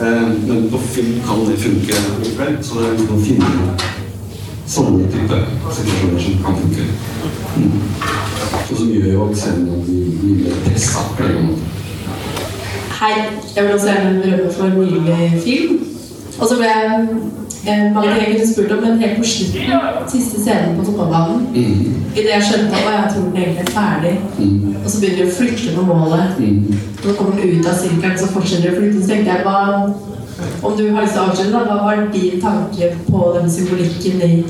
Eh, 0.00 0.28
men 0.48 0.70
på 0.70 0.78
film 0.78 1.20
kan 1.26 1.50
det 1.50 1.58
funke 1.58 1.94
likevel. 2.24 2.64
Så 2.64 2.78
det 2.78 2.86
er 2.86 2.92
liksom 2.92 3.16
å 3.16 3.24
finne 3.24 3.50
sånne 4.66 5.08
type 5.12 5.40
situasjoner 5.76 6.22
som 6.24 6.38
kan 6.44 6.56
funke. 6.60 6.86
Mm. 7.56 7.82
Og 8.70 8.76
som 8.76 8.88
gjør 8.88 9.10
jo 9.12 9.26
at 9.26 9.36
scenen 9.36 9.82
blir 9.84 10.22
mye 10.22 10.54
pressa 10.64 11.04
på 11.18 11.26
en 11.26 11.50
måte. 11.50 11.68
Hei, 13.00 13.12
jeg 13.56 13.64
vil 13.64 13.74
også 13.74 13.92
gjerne 13.92 14.22
berømme 14.22 14.52
for 14.56 14.66
nylig 14.78 15.42
film. 15.44 15.78
Og 16.40 16.48
så 16.48 16.56
ble 16.56 16.72
jeg 16.72 17.06
eh, 17.66 17.92
mange 17.94 18.14
ganger 18.20 18.46
spurt 18.46 18.72
om, 18.72 18.82
men 18.84 18.98
helt 19.02 19.18
på 19.18 19.24
slutten, 19.24 20.08
siste 20.08 20.40
scenen 20.40 20.76
på 20.78 20.84
fotballbanen 20.90 21.46
Mm. 21.54 21.96
Idet 22.16 22.30
jeg 22.34 22.42
skjønte 22.48 22.74
at 22.74 22.86
jeg 22.94 23.10
tror 23.12 23.24
den 23.26 23.36
egentlig 23.42 23.66
er 23.66 23.74
ferdig, 23.80 24.14
Mm. 24.38 24.76
og 24.84 24.90
så 24.90 25.00
begynner 25.00 25.24
de 25.24 25.30
å 25.30 25.36
flytte 25.38 25.74
på 25.76 25.82
målet. 25.86 26.38
Mm. 26.38 26.74
Så 27.02 27.12
kommer 27.18 27.36
den 27.40 27.60
ut 27.60 27.66
av 27.66 27.74
sirkelen, 27.82 28.18
så 28.18 28.26
fortsetter 28.34 28.62
de 28.70 28.72
å 28.72 28.78
flytte. 28.80 29.02
Så 29.02 29.08
tenkte 29.08 29.30
jeg, 29.30 29.44
hva, 29.44 29.58
om 30.62 30.72
du 30.76 30.82
har 30.94 31.02
lyst 31.02 31.12
til 31.14 31.22
å 31.22 31.26
avslutte, 31.28 31.52
da, 31.52 31.64
hva 31.68 31.76
var 31.84 32.08
din 32.12 32.40
tanke 32.40 32.90
på 33.10 33.18
den 33.36 33.50
symbolikken 33.50 34.22
i 34.26 34.44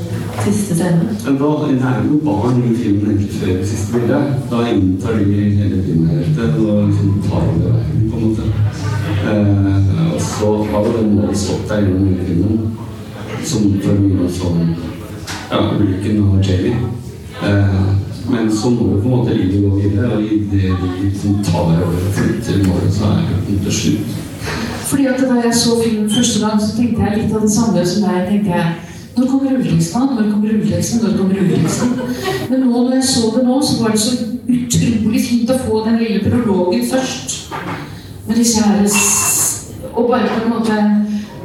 siste 0.45 0.75
scene? 0.79 1.05
Men 1.27 1.37
da, 1.43 1.51
det 1.69 1.83
er 1.91 2.01
jo 2.09 2.21
barn 2.25 2.63
i 2.65 2.75
filmen 2.81 3.11
egentlig 3.11 3.37
før 3.41 3.53
det 3.59 3.69
siste 3.69 3.93
bildet. 3.93 4.23
Da 4.51 4.57
inntar 4.73 5.19
de 5.19 5.25
hele 5.61 5.83
filmheltet 5.85 6.59
og 6.65 6.89
liksom 6.89 7.23
tar 7.29 7.45
over 7.45 7.73
veien, 7.77 8.11
på 8.11 8.17
en 8.17 8.25
måte. 8.25 8.43
Eh, 9.31 10.15
og 10.15 10.21
så 10.21 10.51
har 10.71 10.85
jo 10.87 10.93
den 10.97 11.15
målet 11.19 11.37
stått 11.37 11.69
der 11.69 11.83
gjennom 11.85 12.09
hele 12.09 12.25
filmen, 12.27 12.61
som 13.47 13.69
for 13.83 14.01
mye 14.03 14.29
sånn 14.31 14.75
ja, 15.51 15.61
ulykken 15.77 16.23
og 16.25 16.41
Jamie. 16.45 16.77
Eh, 17.43 17.81
men 18.31 18.51
så 18.53 18.71
må 18.71 18.91
jo 18.93 19.01
på 19.01 19.09
en 19.09 19.17
måte 19.17 19.35
livet 19.35 19.63
gå 19.65 19.77
videre, 19.81 20.11
og 20.17 20.23
i 20.23 20.43
det 20.51 20.75
de 20.81 20.91
liksom 21.03 21.41
tar 21.45 21.73
over 21.73 21.97
og 21.97 22.13
flytter 22.15 22.61
målet, 22.69 22.93
så 22.95 23.15
er 23.15 23.25
det 23.49 23.61
til 23.65 23.73
slutt. 23.73 24.19
Fordi 24.91 25.07
at 25.07 25.21
Da 25.21 25.35
jeg 25.45 25.55
så 25.55 25.71
filmen 25.85 26.11
første 26.11 26.47
gang, 26.47 26.61
så 26.61 26.77
tenkte 26.77 27.03
jeg 27.03 27.19
litt 27.19 27.35
av 27.35 27.43
det 27.43 27.51
samme 27.51 27.87
som 27.87 28.03
deg. 28.03 28.29
tenkte 28.29 28.51
jeg, 28.51 28.75
Når 29.17 29.27
kommer 29.27 29.51
rulleteksten? 29.51 30.01
Når 30.01 30.31
kommer 30.33 30.49
rulleteksten? 30.49 31.01
Når 31.03 31.17
kommer 31.19 31.35
rulleteksten? 31.35 31.89
Men 32.51 32.61
nå 32.61 32.67
når 32.67 32.95
jeg 32.95 33.05
så 33.05 33.33
det 33.37 33.45
nå, 33.45 33.63
så 33.63 33.83
var 33.83 33.91
det 33.91 34.01
så 34.01 34.17
utrolig 34.49 35.23
fint 35.29 35.51
å 35.51 35.59
få 35.59 35.85
den 35.85 35.99
lille 35.99 36.31
prologen 36.31 36.87
først. 36.93 37.53
Med 38.29 38.37
disse 38.37 38.63
herres 38.63 38.97
Og 39.95 40.09
bare 40.09 40.29
på 40.29 40.45
en 40.45 40.53
måte 40.55 40.77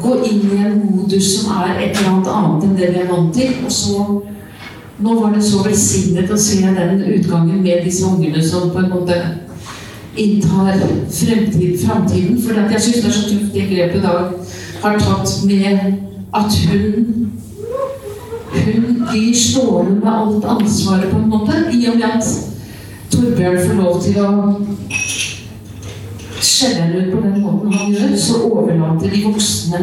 gå 0.06 0.20
inn 0.30 0.46
i 0.54 0.62
en 0.68 0.80
modus 0.94 1.32
som 1.34 1.52
er 1.64 1.80
et 1.80 1.98
eller 1.98 2.12
annet 2.12 2.32
annet 2.38 2.66
enn 2.68 2.78
det 2.80 2.92
vi 2.94 3.02
er 3.02 3.12
vant 3.12 3.34
til. 3.36 3.60
Og 3.66 3.72
så 3.72 4.06
Nå 4.96 5.12
var 5.20 5.34
det 5.36 5.42
så 5.44 5.60
velsignet 5.60 6.30
å 6.32 6.38
se 6.40 6.62
den 6.64 7.02
utgangen 7.04 7.58
med 7.60 7.82
disse 7.84 8.06
ungene 8.08 8.40
som 8.40 8.70
på 8.72 8.80
en 8.80 8.94
måte 8.94 9.18
inntar 10.16 10.78
fremtid, 11.12 11.82
framtiden. 11.82 12.38
For 12.40 12.56
jeg 12.56 12.80
syns 12.86 13.02
det 13.02 13.10
er 13.10 13.16
så 13.18 13.26
tøft 13.28 13.58
det 13.58 13.66
grepet 13.74 14.06
Dag 14.06 14.32
har 14.86 15.00
tatt 15.04 15.34
med 15.44 15.98
at 16.32 16.60
hun 16.70 17.32
Hun 18.56 19.04
blir 19.10 19.36
stående 19.36 20.00
med 20.00 20.12
alt 20.14 20.46
ansvaret, 20.48 21.10
på 21.12 21.18
en 21.18 21.30
måte, 21.30 21.54
i 21.76 21.90
og 21.92 21.98
med 21.98 22.06
at 22.08 22.24
Torbjørn 23.12 23.58
får 23.68 23.76
lov 23.82 23.98
til 24.02 24.20
å 24.24 24.30
skjelle 26.56 26.84
henne 26.84 27.02
ut 27.02 27.14
på 27.14 27.24
den 27.24 27.42
måten 27.44 27.74
han 27.80 27.96
gjør, 27.96 28.14
så 28.28 28.44
overlater 28.50 29.12
de 29.14 29.24
voksne 29.26 29.82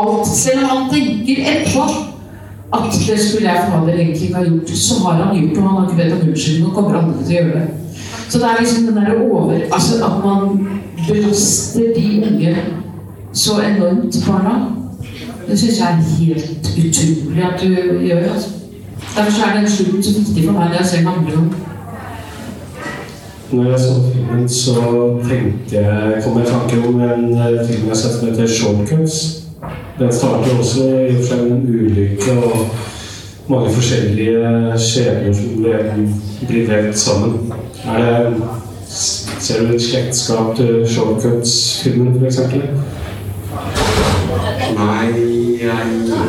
alt. 0.00 0.26
Selv 0.28 0.64
om 0.64 0.70
han 0.72 0.88
tenker 0.92 1.44
etterpå 1.52 1.84
at 2.72 2.92
det 2.94 3.18
skulle 3.18 3.50
jeg 3.50 3.66
fader 3.70 3.92
egentlig 3.92 4.28
ikke 4.28 4.36
ha 4.36 4.44
gjort, 4.44 4.70
så 4.70 4.98
har 5.04 5.22
han 5.22 5.36
gjort 5.36 5.54
det, 5.54 5.62
og 5.62 5.68
han 5.68 5.78
har 5.78 5.88
ikke 5.88 6.02
bedt 6.02 6.12
om 6.12 6.28
unnskyldning 6.28 6.66
og 6.68 6.74
kommer 6.74 6.98
aldri 7.00 7.24
til 7.24 7.32
å 7.32 7.38
gjøre 7.38 7.54
det. 7.58 7.68
Så 8.28 8.38
det 8.38 8.46
er 8.46 8.60
liksom 8.60 8.84
den 8.86 8.96
der 8.96 9.22
over... 9.24 9.54
Altså 9.72 10.04
at 10.06 10.24
man 10.24 10.68
belaster 11.08 11.88
de 11.96 12.22
unge 12.26 12.56
så 13.32 13.52
enormt, 13.60 14.14
barna. 14.26 14.54
Det 15.48 15.58
syns 15.58 15.80
jeg 15.80 15.88
er 15.88 15.94
helt 16.18 16.70
utrolig 16.84 17.44
at 17.44 17.60
du 17.62 17.66
gjør. 18.06 18.32
altså. 18.32 18.48
Derfor 19.16 19.46
er 19.46 19.60
den 19.60 19.70
slutten 19.70 20.02
så 20.02 20.18
viktig 20.18 20.44
for 20.44 20.52
meg 20.52 20.68
når 20.68 20.76
jeg 20.78 20.86
ser 20.86 21.08
handler 21.08 21.34
gang. 21.34 21.69
Når 23.52 23.70
jeg 23.70 23.80
så 23.80 23.94
filmen, 24.12 24.48
så 24.48 24.74
tenkte 25.28 25.76
jeg, 25.76 26.22
kom 26.24 26.38
jeg 26.38 26.46
i 26.46 26.50
tanke 26.50 26.88
om 26.88 27.00
en 27.00 27.32
eh, 27.34 27.66
film 27.66 27.82
jeg 27.82 27.88
har 27.88 27.94
sett 27.98 28.12
som 28.18 28.28
heter 28.28 28.46
Shortcuts. 28.46 29.16
Den 29.98 30.12
starter 30.12 30.58
også 30.58 30.84
i 30.84 31.08
og 31.08 31.16
for 31.16 31.26
seg 31.26 31.38
med 31.42 31.50
en 31.56 31.66
ulykke 31.74 32.32
og 32.46 32.58
mange 33.50 33.72
forskjellige 33.74 34.78
skjebner 34.78 35.34
som 35.34 35.48
blir 36.46 36.68
vevd 36.70 36.94
sammen. 36.94 37.52
Er 37.86 37.98
det, 38.04 38.36
ser 38.86 39.66
du 39.66 39.74
et 39.74 39.82
slektskap 39.82 40.54
til 40.56 40.86
Shortcuts-filmen, 40.86 42.22
f.eks.? 42.22 42.38
Nei, 44.78 45.06
jeg 45.58 45.82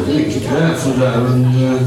liker 0.07 0.26
ikke 0.26 0.41
det. 0.49 0.69
For 0.82 0.91
det 0.97 1.07
er 1.07 1.19
en, 1.22 1.45
eh, 1.45 1.82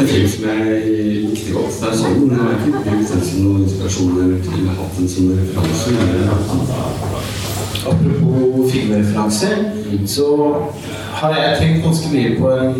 en 0.00 0.08
film 0.08 0.28
som 0.28 0.44
jeg 0.48 0.82
likte 1.24 1.52
godt. 1.54 1.76
Det 1.80 1.88
er 1.88 1.96
sånn, 2.00 2.18
men 2.26 2.34
jeg 2.36 2.42
har 2.42 2.52
ikke 2.56 2.82
brukt 2.84 3.12
den 3.12 3.24
som 3.28 3.44
noen 3.44 3.62
inspirasjon 3.64 4.18
eller 4.24 4.74
hatt 4.80 4.98
den 4.98 5.08
som 5.08 5.30
referanse. 5.38 5.88
Apropos 7.86 8.72
filmreferanser, 8.72 9.56
så 10.10 10.28
har 11.20 11.36
jeg 11.38 11.58
tenkt 11.60 11.86
ganske 11.86 12.12
mye 12.12 12.34
på 12.40 12.50
en 12.50 12.76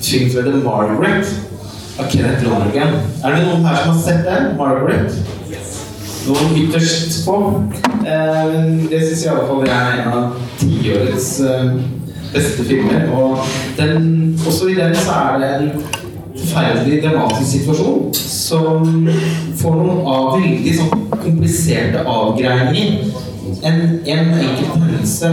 film 0.00 0.30
som 0.30 0.40
heter 0.40 0.60
'Margaret' 0.64 1.34
av 1.98 2.10
Kenneth 2.10 2.44
Lonergan. 2.44 2.94
Er 3.24 3.36
det 3.36 3.46
noen 3.46 3.64
her 3.66 3.76
som 3.82 3.92
har 3.92 4.02
sett 4.02 4.24
den? 4.24 4.56
'Margaret'? 4.56 5.12
Noen 6.28 6.56
ytterst 6.56 7.24
på? 7.26 7.64
Eh, 8.06 8.54
det 8.90 9.00
syns 9.00 9.24
jeg 9.24 9.32
i 9.32 9.36
alle 9.36 9.48
fall 9.48 9.68
er 9.68 10.02
en 10.02 10.12
av 10.12 10.32
tiårets 10.58 11.40
eh, 11.40 11.72
beste 12.32 12.64
filmer. 12.64 13.08
Og 13.12 13.38
den, 13.76 14.40
også 14.46 14.68
i 14.68 14.74
den 14.74 14.94
så 14.94 15.10
er 15.12 15.38
det 15.38 15.50
en 15.60 15.99
forferdelig 16.50 17.02
dramatisk 17.02 17.50
situasjon 17.50 18.14
som 18.14 19.08
får 19.60 19.80
noen 19.80 20.06
av 20.10 20.30
veldig 20.36 20.76
sånn 20.80 21.08
kompliserte 21.16 22.04
avgreininger. 22.04 23.10
En, 23.66 23.82
en 24.04 24.32
enkelt 24.34 24.76
hendelse 24.76 25.32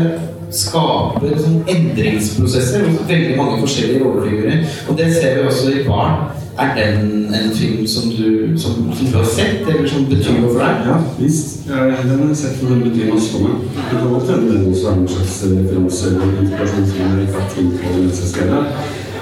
skaper 0.57 1.35
sånn 1.41 1.61
endringsprosesser 1.67 2.85
hos 2.87 3.05
veldig 3.09 3.37
mange 3.39 3.61
forskjellige 3.63 4.03
rollefigurer. 4.03 4.67
Og 4.87 4.99
det 4.99 5.07
ser 5.15 5.39
vi 5.39 5.47
også 5.49 5.71
i 5.73 5.87
Barn. 5.87 6.29
Er 6.57 6.71
den 6.73 7.33
en 7.37 7.51
film 7.53 7.83
som 7.87 8.07
du, 8.09 8.55
som, 8.57 8.87
som 8.97 9.05
du 9.11 9.17
har 9.17 9.27
sett, 9.29 9.59
eller 9.67 9.85
som 9.85 10.07
betyr 10.09 10.39
noe 10.39 10.55
for 10.55 10.63
deg? 10.63 10.87
Ja, 10.87 10.95
visst. 11.19 11.67
Ja, 11.69 11.83
Den 11.99 12.15
har 12.15 12.31
jeg 12.31 12.39
sett, 12.39 12.55
for 12.61 12.71
den 12.73 12.81
betyr 12.87 13.11
masse 13.11 13.29
for 13.35 13.45
meg. 13.45 13.67
Det 13.75 13.83
kan 13.91 14.07
godt 14.13 14.31
hende 14.31 14.55
den 14.55 14.71
også 14.71 14.87
er 14.89 14.95
en 15.03 15.11
slags 15.11 15.35
referanse 15.51 16.13
eller 16.15 16.39
inspirasjon 16.45 16.87
som 16.89 17.03
jeg 17.03 17.27
ikke 17.27 17.43
har 17.43 17.51
tenkt 17.53 17.83
på 17.83 17.93
mens 17.99 18.23
jeg 18.23 18.31
skrev 18.31 18.55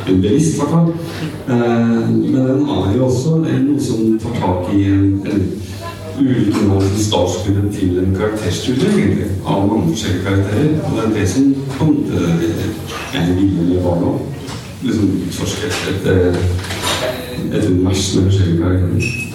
det. 0.08 0.14
Ubevisst, 0.14 0.53
i 0.53 0.60
hvert 0.60 0.70
fall. 0.70 0.89
Eh, 1.49 2.10
Men 2.10 2.47
den 2.47 2.66
har 2.66 2.93
jo 2.97 3.06
også 3.06 3.30
noe 3.41 3.80
som 3.82 4.20
tar 4.20 4.36
tak 4.41 4.74
i 4.74 4.84
en, 4.84 5.22
av 6.72 6.82
startskuddet 6.97 7.74
til 7.76 7.97
en 7.99 8.16
karakterstudie, 8.16 8.88
egentlig, 8.88 9.26
av 9.45 9.68
mange 9.68 9.89
forskjellige 9.91 10.24
karakterer. 10.24 10.80
Og 10.86 10.91
det 10.97 11.03
er 11.06 11.20
det 11.20 11.30
som 11.30 11.56
på 11.78 11.84
en 11.84 11.93
måte 11.93 12.16
jeg 13.14 13.36
ville 13.36 13.84
var 13.84 13.99
nå. 14.01 14.16
Liksom 14.84 15.22
utforske 15.28 15.68
et, 15.68 16.08
et 17.53 17.70
univers 17.70 18.16
med 18.16 18.24
forskjellige 18.24 18.58
karakterer. 18.64 19.26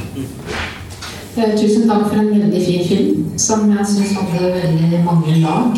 Eh, 1.37 1.59
Tusen 1.61 1.89
takk 1.89 2.09
for 2.09 2.21
en 2.21 2.31
veldig 2.31 2.63
fin 2.67 2.89
film, 2.89 3.27
som 3.39 3.71
jeg 3.71 3.87
syns 3.87 4.17
hadde 4.19 4.55
veldig 4.55 5.05
mange 5.05 5.37
lag. 5.41 5.77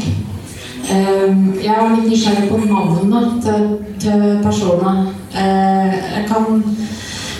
Ehm, 1.32 1.52
jeg 1.62 1.76
var 1.80 1.94
litt 1.94 2.08
nysgjerrig 2.10 2.48
på 2.50 2.58
navnet 2.66 3.44
til, 3.44 3.64
til 4.02 4.24
personene. 4.44 5.08
Eh, 5.34 5.94
jeg 6.16 6.28
kan 6.28 6.64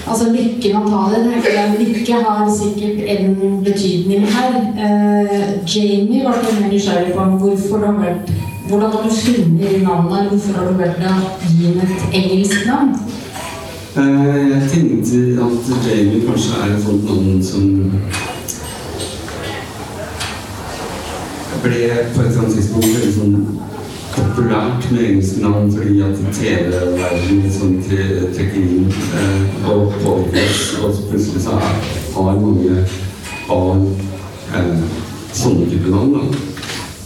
Altså, 0.03 0.32
lykken 0.32 0.74
han 0.74 0.88
tar 0.90 1.12
den 1.14 1.74
Lykke 1.78 2.14
har 2.24 2.49
sikkert 2.51 3.05
en 3.09 3.36
betydning 3.64 4.24
her. 4.26 4.57
Eh, 4.86 5.53
Jamie 5.74 6.24
var 6.24 6.40
litt 6.43 6.72
nysgjerrig 6.72 7.14
på 7.14 7.24
hvorfor 7.43 7.76
du 7.78 7.86
har 7.86 8.01
valgt 8.01 8.32
Hvordan 8.68 8.90
har 8.90 9.03
du 9.03 9.11
funnet 9.14 9.82
navnet? 9.82 10.28
Hvorfor 10.28 10.59
har 10.59 10.66
du 10.66 10.74
valgt 10.78 11.07
å 11.07 11.53
gi 11.53 11.66
den 11.66 11.80
et 11.86 12.18
engelsk 12.18 12.66
navn? 12.66 12.93
Eh, 13.97 14.51
jeg 14.51 14.70
tenkte 14.72 15.22
at 15.47 15.72
Jamie 15.86 16.26
kanskje 16.26 16.61
er 16.64 16.74
et 16.74 16.84
sånt 16.84 17.05
navn 17.05 17.43
som 17.43 17.64
ble 21.62 21.82
på 22.14 22.20
et 22.20 22.26
eller 22.26 22.40
annet 22.43 22.57
tidspunkt 22.57 22.90
veldig 22.90 23.12
sånn 23.20 23.72
populært 24.17 24.87
med 24.93 25.03
engelske 25.09 25.43
navn 25.43 25.73
fordi 25.77 26.01
at 26.07 26.21
TV-verdenen 26.37 27.83
tre- 27.87 28.31
trekker 28.37 28.61
inn 28.63 28.93
eh, 29.21 29.69
og 29.71 29.93
påvirker 30.03 30.45
oss. 30.89 30.99
Og 31.03 31.11
plutselig 31.11 31.43
så 31.47 31.57
er, 31.59 31.77
har 32.15 32.41
mange 32.41 32.87
barn 33.49 33.87
eh, 34.55 34.83
sånne 35.33 35.69
type 35.71 35.91
navn. 35.93 36.13
da. 36.17 36.25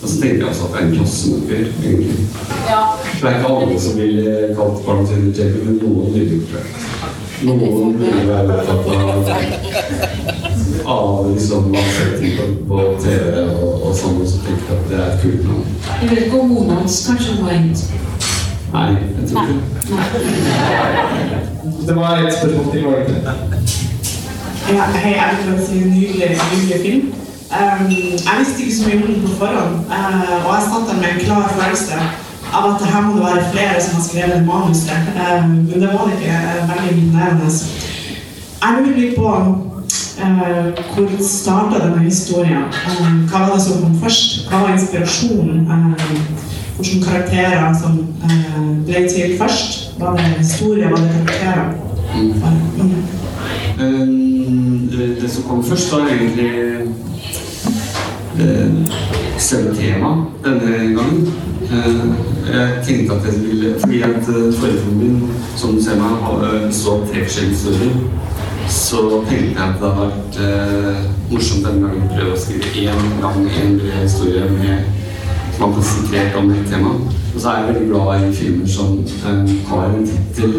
Og 0.03 0.09
så 0.09 0.21
tenker 0.21 0.37
jeg 0.45 0.49
altså 0.49 0.67
at 0.69 0.73
det 0.75 0.81
er 0.83 0.87
en 0.87 0.97
klassenøkkel, 0.99 1.69
egentlig. 1.85 2.27
Ja. 2.69 2.83
det 3.23 3.31
er 3.31 3.39
ikke 3.39 3.55
alle 3.55 3.81
som 3.81 3.97
ville 3.99 4.35
kalt 4.59 4.83
barna 4.87 5.07
sine 5.09 5.33
Jerry, 5.39 5.63
men 5.67 5.79
noen 5.83 6.13
ville 6.15 6.37
jo 6.37 6.43
det. 6.53 6.65
Noen 7.45 7.99
vil 8.01 8.29
være 8.29 8.55
opptatt 8.63 8.87
av 8.97 10.37
av 10.87 11.31
liksom 11.35 11.73
på, 11.73 11.79
på 12.69 12.83
TV 13.03 13.41
og, 13.43 13.83
og 13.89 13.95
sånn, 13.97 14.21
og 14.23 14.29
så 14.31 14.39
tenker 14.45 14.71
jeg 14.71 14.77
at 14.77 14.85
det 14.91 14.97
er 14.99 15.07
et 15.11 15.21
kult 15.23 15.43
navn. 15.49 15.65
Jeg 16.01 16.11
vet 16.11 16.21
ikke 16.27 16.41
om 16.41 16.49
moren 16.53 16.71
hans 16.79 16.97
kanskje 17.09 17.31
var 17.41 17.51
engelsk. 17.57 17.87
Nei, 18.73 18.91
jeg 18.95 19.25
tror 19.31 19.45
ikke 19.47 19.59
Det 21.87 21.95
var 21.97 22.11
et 22.19 22.35
spørsmål 22.39 22.67
til, 22.73 22.81
var 22.87 22.93
det 22.97 23.03
ikke? 23.17 23.35
Ja, 24.67 24.85
hei, 24.99 25.15
jeg 25.15 25.29
vil 25.47 25.61
si 25.67 25.75
en 25.83 25.91
nydelig, 25.95 26.31
nydelig 26.53 26.79
film. 26.87 27.07
Um, 27.47 27.83
jeg 27.91 28.35
visste 28.39 28.63
ikke 28.63 28.77
så 28.77 28.83
mye 28.87 28.97
om 28.97 29.05
den 29.11 29.21
på 29.27 29.31
forhånd, 29.41 29.75
uh, 29.91 30.39
og 30.41 30.51
jeg 30.55 30.63
satt 30.71 30.89
der 30.89 30.97
med 31.03 31.11
en 31.13 31.21
klar 31.27 31.45
følelse 31.59 32.01
av 32.53 32.75
at 32.75 32.81
det 32.81 32.87
her 32.87 33.03
må 33.03 33.17
det 33.17 33.25
være 33.25 33.51
flere 33.53 33.83
som 33.83 33.95
har 33.95 34.05
skrevet 34.09 34.47
manuset. 34.47 34.91
Um, 35.17 35.51
men 35.51 35.81
det 35.81 35.89
var 35.93 36.05
det 36.07 36.19
ikke 36.19 36.39
veldig 36.73 37.03
imponerende. 37.03 37.51
Jeg 38.63 38.77
lurer 38.77 38.99
litt 39.01 39.17
på 39.17 39.29
uh, 40.23 40.85
hvor 40.95 41.09
starta 41.29 41.83
denne 41.85 42.05
historien? 42.05 42.69
Um, 42.89 43.25
hva 43.31 43.39
var 43.47 43.55
det 43.55 43.63
som 43.65 43.83
kom 43.83 43.99
først? 44.03 44.49
Hva 44.51 44.63
var 44.65 44.75
inspirasjonen? 44.75 45.67
Um, 45.71 45.95
hvilke 46.79 47.05
karakterer 47.09 47.75
som 47.81 47.99
uh, 48.25 48.85
ble 48.87 49.07
til 49.09 49.37
først? 49.39 49.99
Var 49.99 50.17
det 50.17 50.25
historie? 50.39 50.91
Var 50.91 50.97
det 50.97 51.11
karakterer? 51.13 51.69
Mm. 52.17 52.33
Um, 53.81 54.89
det, 55.21 55.31
som 55.31 55.43
kom 55.43 55.65
først, 55.65 55.93
var 55.93 56.09
egentlig 56.09 56.53
selve 59.39 59.75
temaet 59.75 60.25
denne 60.45 60.97
gangen. 60.97 61.29
Uh, 61.67 62.13
jeg 62.47 62.83
tenkte 62.87 63.17
at 63.17 63.25
jeg 63.27 63.41
ville 63.43 63.73
Fordi 63.81 64.03
at 64.07 64.29
forrige 64.59 64.83
filmen 64.85 64.99
min, 65.03 65.31
som 65.57 65.75
du 65.75 65.83
ser 65.83 65.99
meg, 65.99 66.21
har 66.27 66.45
uh, 66.47 66.69
så 66.71 67.01
tre 67.09 67.25
forskjellige 67.25 67.57
historier. 67.57 67.97
Så 68.69 69.25
tenkte 69.29 69.63
jeg 69.63 69.69
at 69.69 69.79
det 69.81 69.91
hadde 69.95 70.01
vært 70.01 70.39
eh, 70.43 71.03
morsomt 71.31 71.67
denne 71.67 71.87
gangen 71.87 72.07
å 72.07 72.15
prøve 72.17 72.33
å 72.35 72.41
skrive 72.41 72.73
én 72.83 73.13
gang 73.23 73.45
en 73.47 73.77
historie 74.01 74.49
med 74.51 74.89
som 75.55 75.63
har 75.63 75.77
konsentrert 75.77 76.39
om 76.41 76.51
et 76.51 76.67
tema. 76.71 76.91
Og 77.35 77.39
så 77.41 77.53
er 77.53 77.61
jeg 77.61 77.69
veldig 77.69 77.87
glad 77.93 78.25
i 78.27 78.33
filmer 78.35 78.73
som 78.75 78.99
eh, 79.31 79.55
har 79.71 79.87
en 79.87 80.09
tittel 80.11 80.59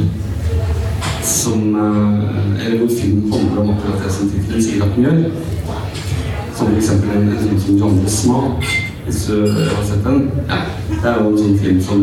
som 1.28 1.76
eh, 1.76 2.64
Eller 2.64 2.80
hvor 2.80 2.94
filmen 2.96 3.34
handler 3.34 3.62
om 3.62 3.74
akkurat 3.76 4.06
det 4.06 4.14
som 4.16 4.32
tittelen 4.32 4.64
sier 4.64 4.86
at 4.86 4.96
den 4.96 5.04
gjør. 5.04 5.20
Som 6.56 6.72
f.eks. 6.72 6.92
en, 6.96 7.32
film 7.44 7.60
som 7.60 7.78
'Johnny 7.78 8.08
Smak', 8.08 8.72
hvis 9.08 9.26
du 9.26 9.48
har 9.48 9.84
sett 9.88 10.04
den. 10.04 10.32
Ja, 10.50 10.58
det 10.90 11.10
er 11.10 11.22
jo 11.22 11.30
en 11.32 11.38
sånn 11.40 11.60
film 11.62 11.80
som 11.84 12.02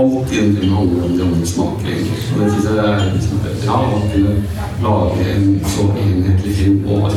alt 0.00 0.32
i 0.32 0.38
en 0.40 0.56
film 0.56 0.72
handler 0.78 1.04
om 1.08 1.18
Johnny 1.20 1.48
Smak, 1.48 1.84
egentlig. 1.84 2.22
Og 2.32 2.40
det 2.40 2.48
syns 2.54 2.68
jeg 2.70 2.78
er 2.84 3.04
liksom 3.12 3.42
bra 3.64 3.76
å 3.84 4.00
kunne 4.12 4.34
lage 4.86 5.28
en 5.34 5.46
så 5.74 5.86
enhetlig 5.92 6.56
film 6.62 6.88
og 6.88 7.12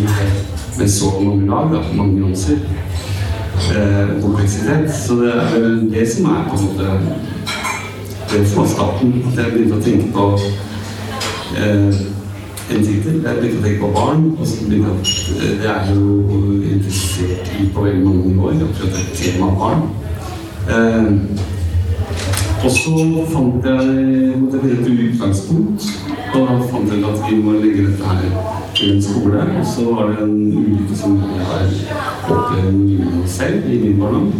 med 0.79 0.91
så 0.91 1.13
mange 1.23 1.47
lag, 1.47 1.71
da, 1.71 1.81
mange 1.95 2.19
nyanser. 2.19 2.59
Eh, 3.75 4.21
kompleksitet. 4.21 4.91
Så 4.95 5.21
det 5.23 5.33
er 5.35 5.49
vel 5.55 5.81
det 5.91 6.05
som 6.11 6.29
er 6.31 6.45
på 6.49 6.59
en 6.59 6.67
måte 6.67 6.85
det 8.31 8.45
som 8.47 8.61
var 8.61 8.69
starten. 8.75 9.13
At 9.31 9.43
jeg 9.43 9.53
begynte 9.53 9.79
å 9.79 9.83
tenke 9.83 10.11
på 10.15 10.27
eh, 11.59 12.03
en 12.75 12.83
tittel. 12.85 13.21
Jeg 13.23 13.37
begynte 13.39 13.59
å 13.59 13.65
tenke 13.65 13.81
på 13.81 13.91
barn, 13.95 14.25
og 14.37 14.47
så 14.47 14.67
begynte 14.67 14.89
jeg 14.89 14.97
at 14.99 15.61
det 15.61 15.69
er 15.73 15.91
jo 15.93 16.03
interessert 16.73 17.53
i 17.57 17.69
på 17.73 17.85
veldig 17.85 18.03
mange 18.05 18.33
nivåer, 18.33 18.61
akkurat 18.67 18.99
et 19.01 19.11
tema 19.17 19.51
barn. 19.59 19.87
Eh, 20.69 21.11
og 22.59 22.71
så 22.75 22.93
fant 23.31 23.65
jeg 23.65 24.19
jeg 24.51 24.71
et 24.75 24.89
utgangspunkt, 25.07 25.91
og 26.33 26.47
da 26.47 26.57
fant 26.71 26.91
jeg 26.91 27.05
at 27.07 27.21
vi 27.29 27.37
må 27.41 27.59
legge 27.61 27.87
dette 27.87 28.15
her 28.15 28.58
en 28.81 29.03
skole. 29.03 29.41
Og 29.59 29.65
så 29.65 29.81
var 29.93 30.07
det 30.07 30.23
en 30.23 30.35
ulykke 30.57 30.95
som 30.95 31.17
jeg 31.37 31.45
har 31.45 31.63
opplevd 32.29 33.27
selv 33.27 33.73
i 33.73 33.79
min 33.83 33.99
barndom. 33.99 34.33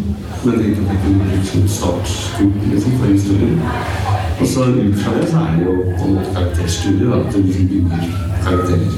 Men 0.44 0.54
jeg 0.54 0.64
tenkte 0.64 0.82
at 0.82 0.90
jeg 0.92 1.00
kunne 1.04 1.20
bruke 1.20 1.46
som 1.46 1.68
startskole 1.68 2.52
liksom, 2.72 2.92
for 2.92 3.06
historien. 3.06 3.62
Og 4.40 4.48
så 4.48 4.60
ut 4.60 4.96
fra 5.02 5.18
det 5.18 5.30
så 5.30 5.38
er 5.38 5.52
det 5.58 5.66
jo 5.66 5.74
på 6.00 6.06
en 6.06 6.14
måte 6.16 6.34
karakterstudie, 6.34 7.14
at 7.14 7.34
du 7.34 7.42
liksom 7.42 7.68
bygger 7.68 7.98
karakterer. 8.44 8.92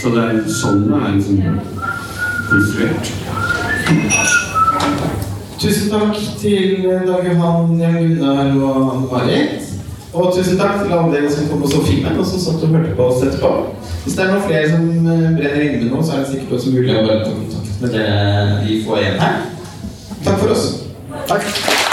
Så 0.00 0.10
det 0.14 0.22
er 0.24 0.40
sånn 0.60 0.82
det 0.88 0.96
er 1.02 1.14
liksom 1.16 1.36
konstruert. 2.50 3.04
Tusen 5.60 5.88
takk 5.90 6.16
til 6.40 6.84
Dag 7.06 7.28
Johan, 7.28 7.80
Jan 7.80 7.96
Gunnar 8.00 8.56
og 8.56 9.08
Marit. 9.12 9.65
Og 10.16 10.34
tusen 10.34 10.56
takk 10.58 10.78
til 10.82 10.92
alle 10.96 11.12
dere 11.12 11.30
som 11.32 11.48
kom 11.50 11.62
og 11.62 11.68
så 11.68 11.82
filmen, 11.84 12.18
og 12.18 12.26
som 12.26 12.40
satt 12.40 12.62
og 12.64 12.72
hørte 12.72 12.94
på 12.96 13.08
oss 13.10 13.24
etterpå. 13.26 13.50
Hvis 14.04 14.16
det 14.16 14.24
er 14.24 14.30
noen 14.32 14.46
flere 14.46 14.70
som 14.70 14.86
eh, 14.88 15.26
brenner 15.36 15.64
inne 15.66 15.82
med 15.82 15.90
noe, 15.92 16.04
så 16.04 16.16
er 16.16 16.22
det 16.22 16.30
sikkert 16.30 16.56
også 16.56 16.72
mulig 16.72 16.94
å 16.96 17.02
bare 17.04 17.24
ta 17.26 17.34
kontakt 17.34 17.82
med 17.82 17.98
dere 17.98 18.62
vi 18.62 18.78
får 18.86 19.02
igjen 19.02 19.20
her. 19.26 19.42
Takk 20.22 20.40
for 20.40 20.56
oss. 20.56 20.70
Takk. 21.28 21.85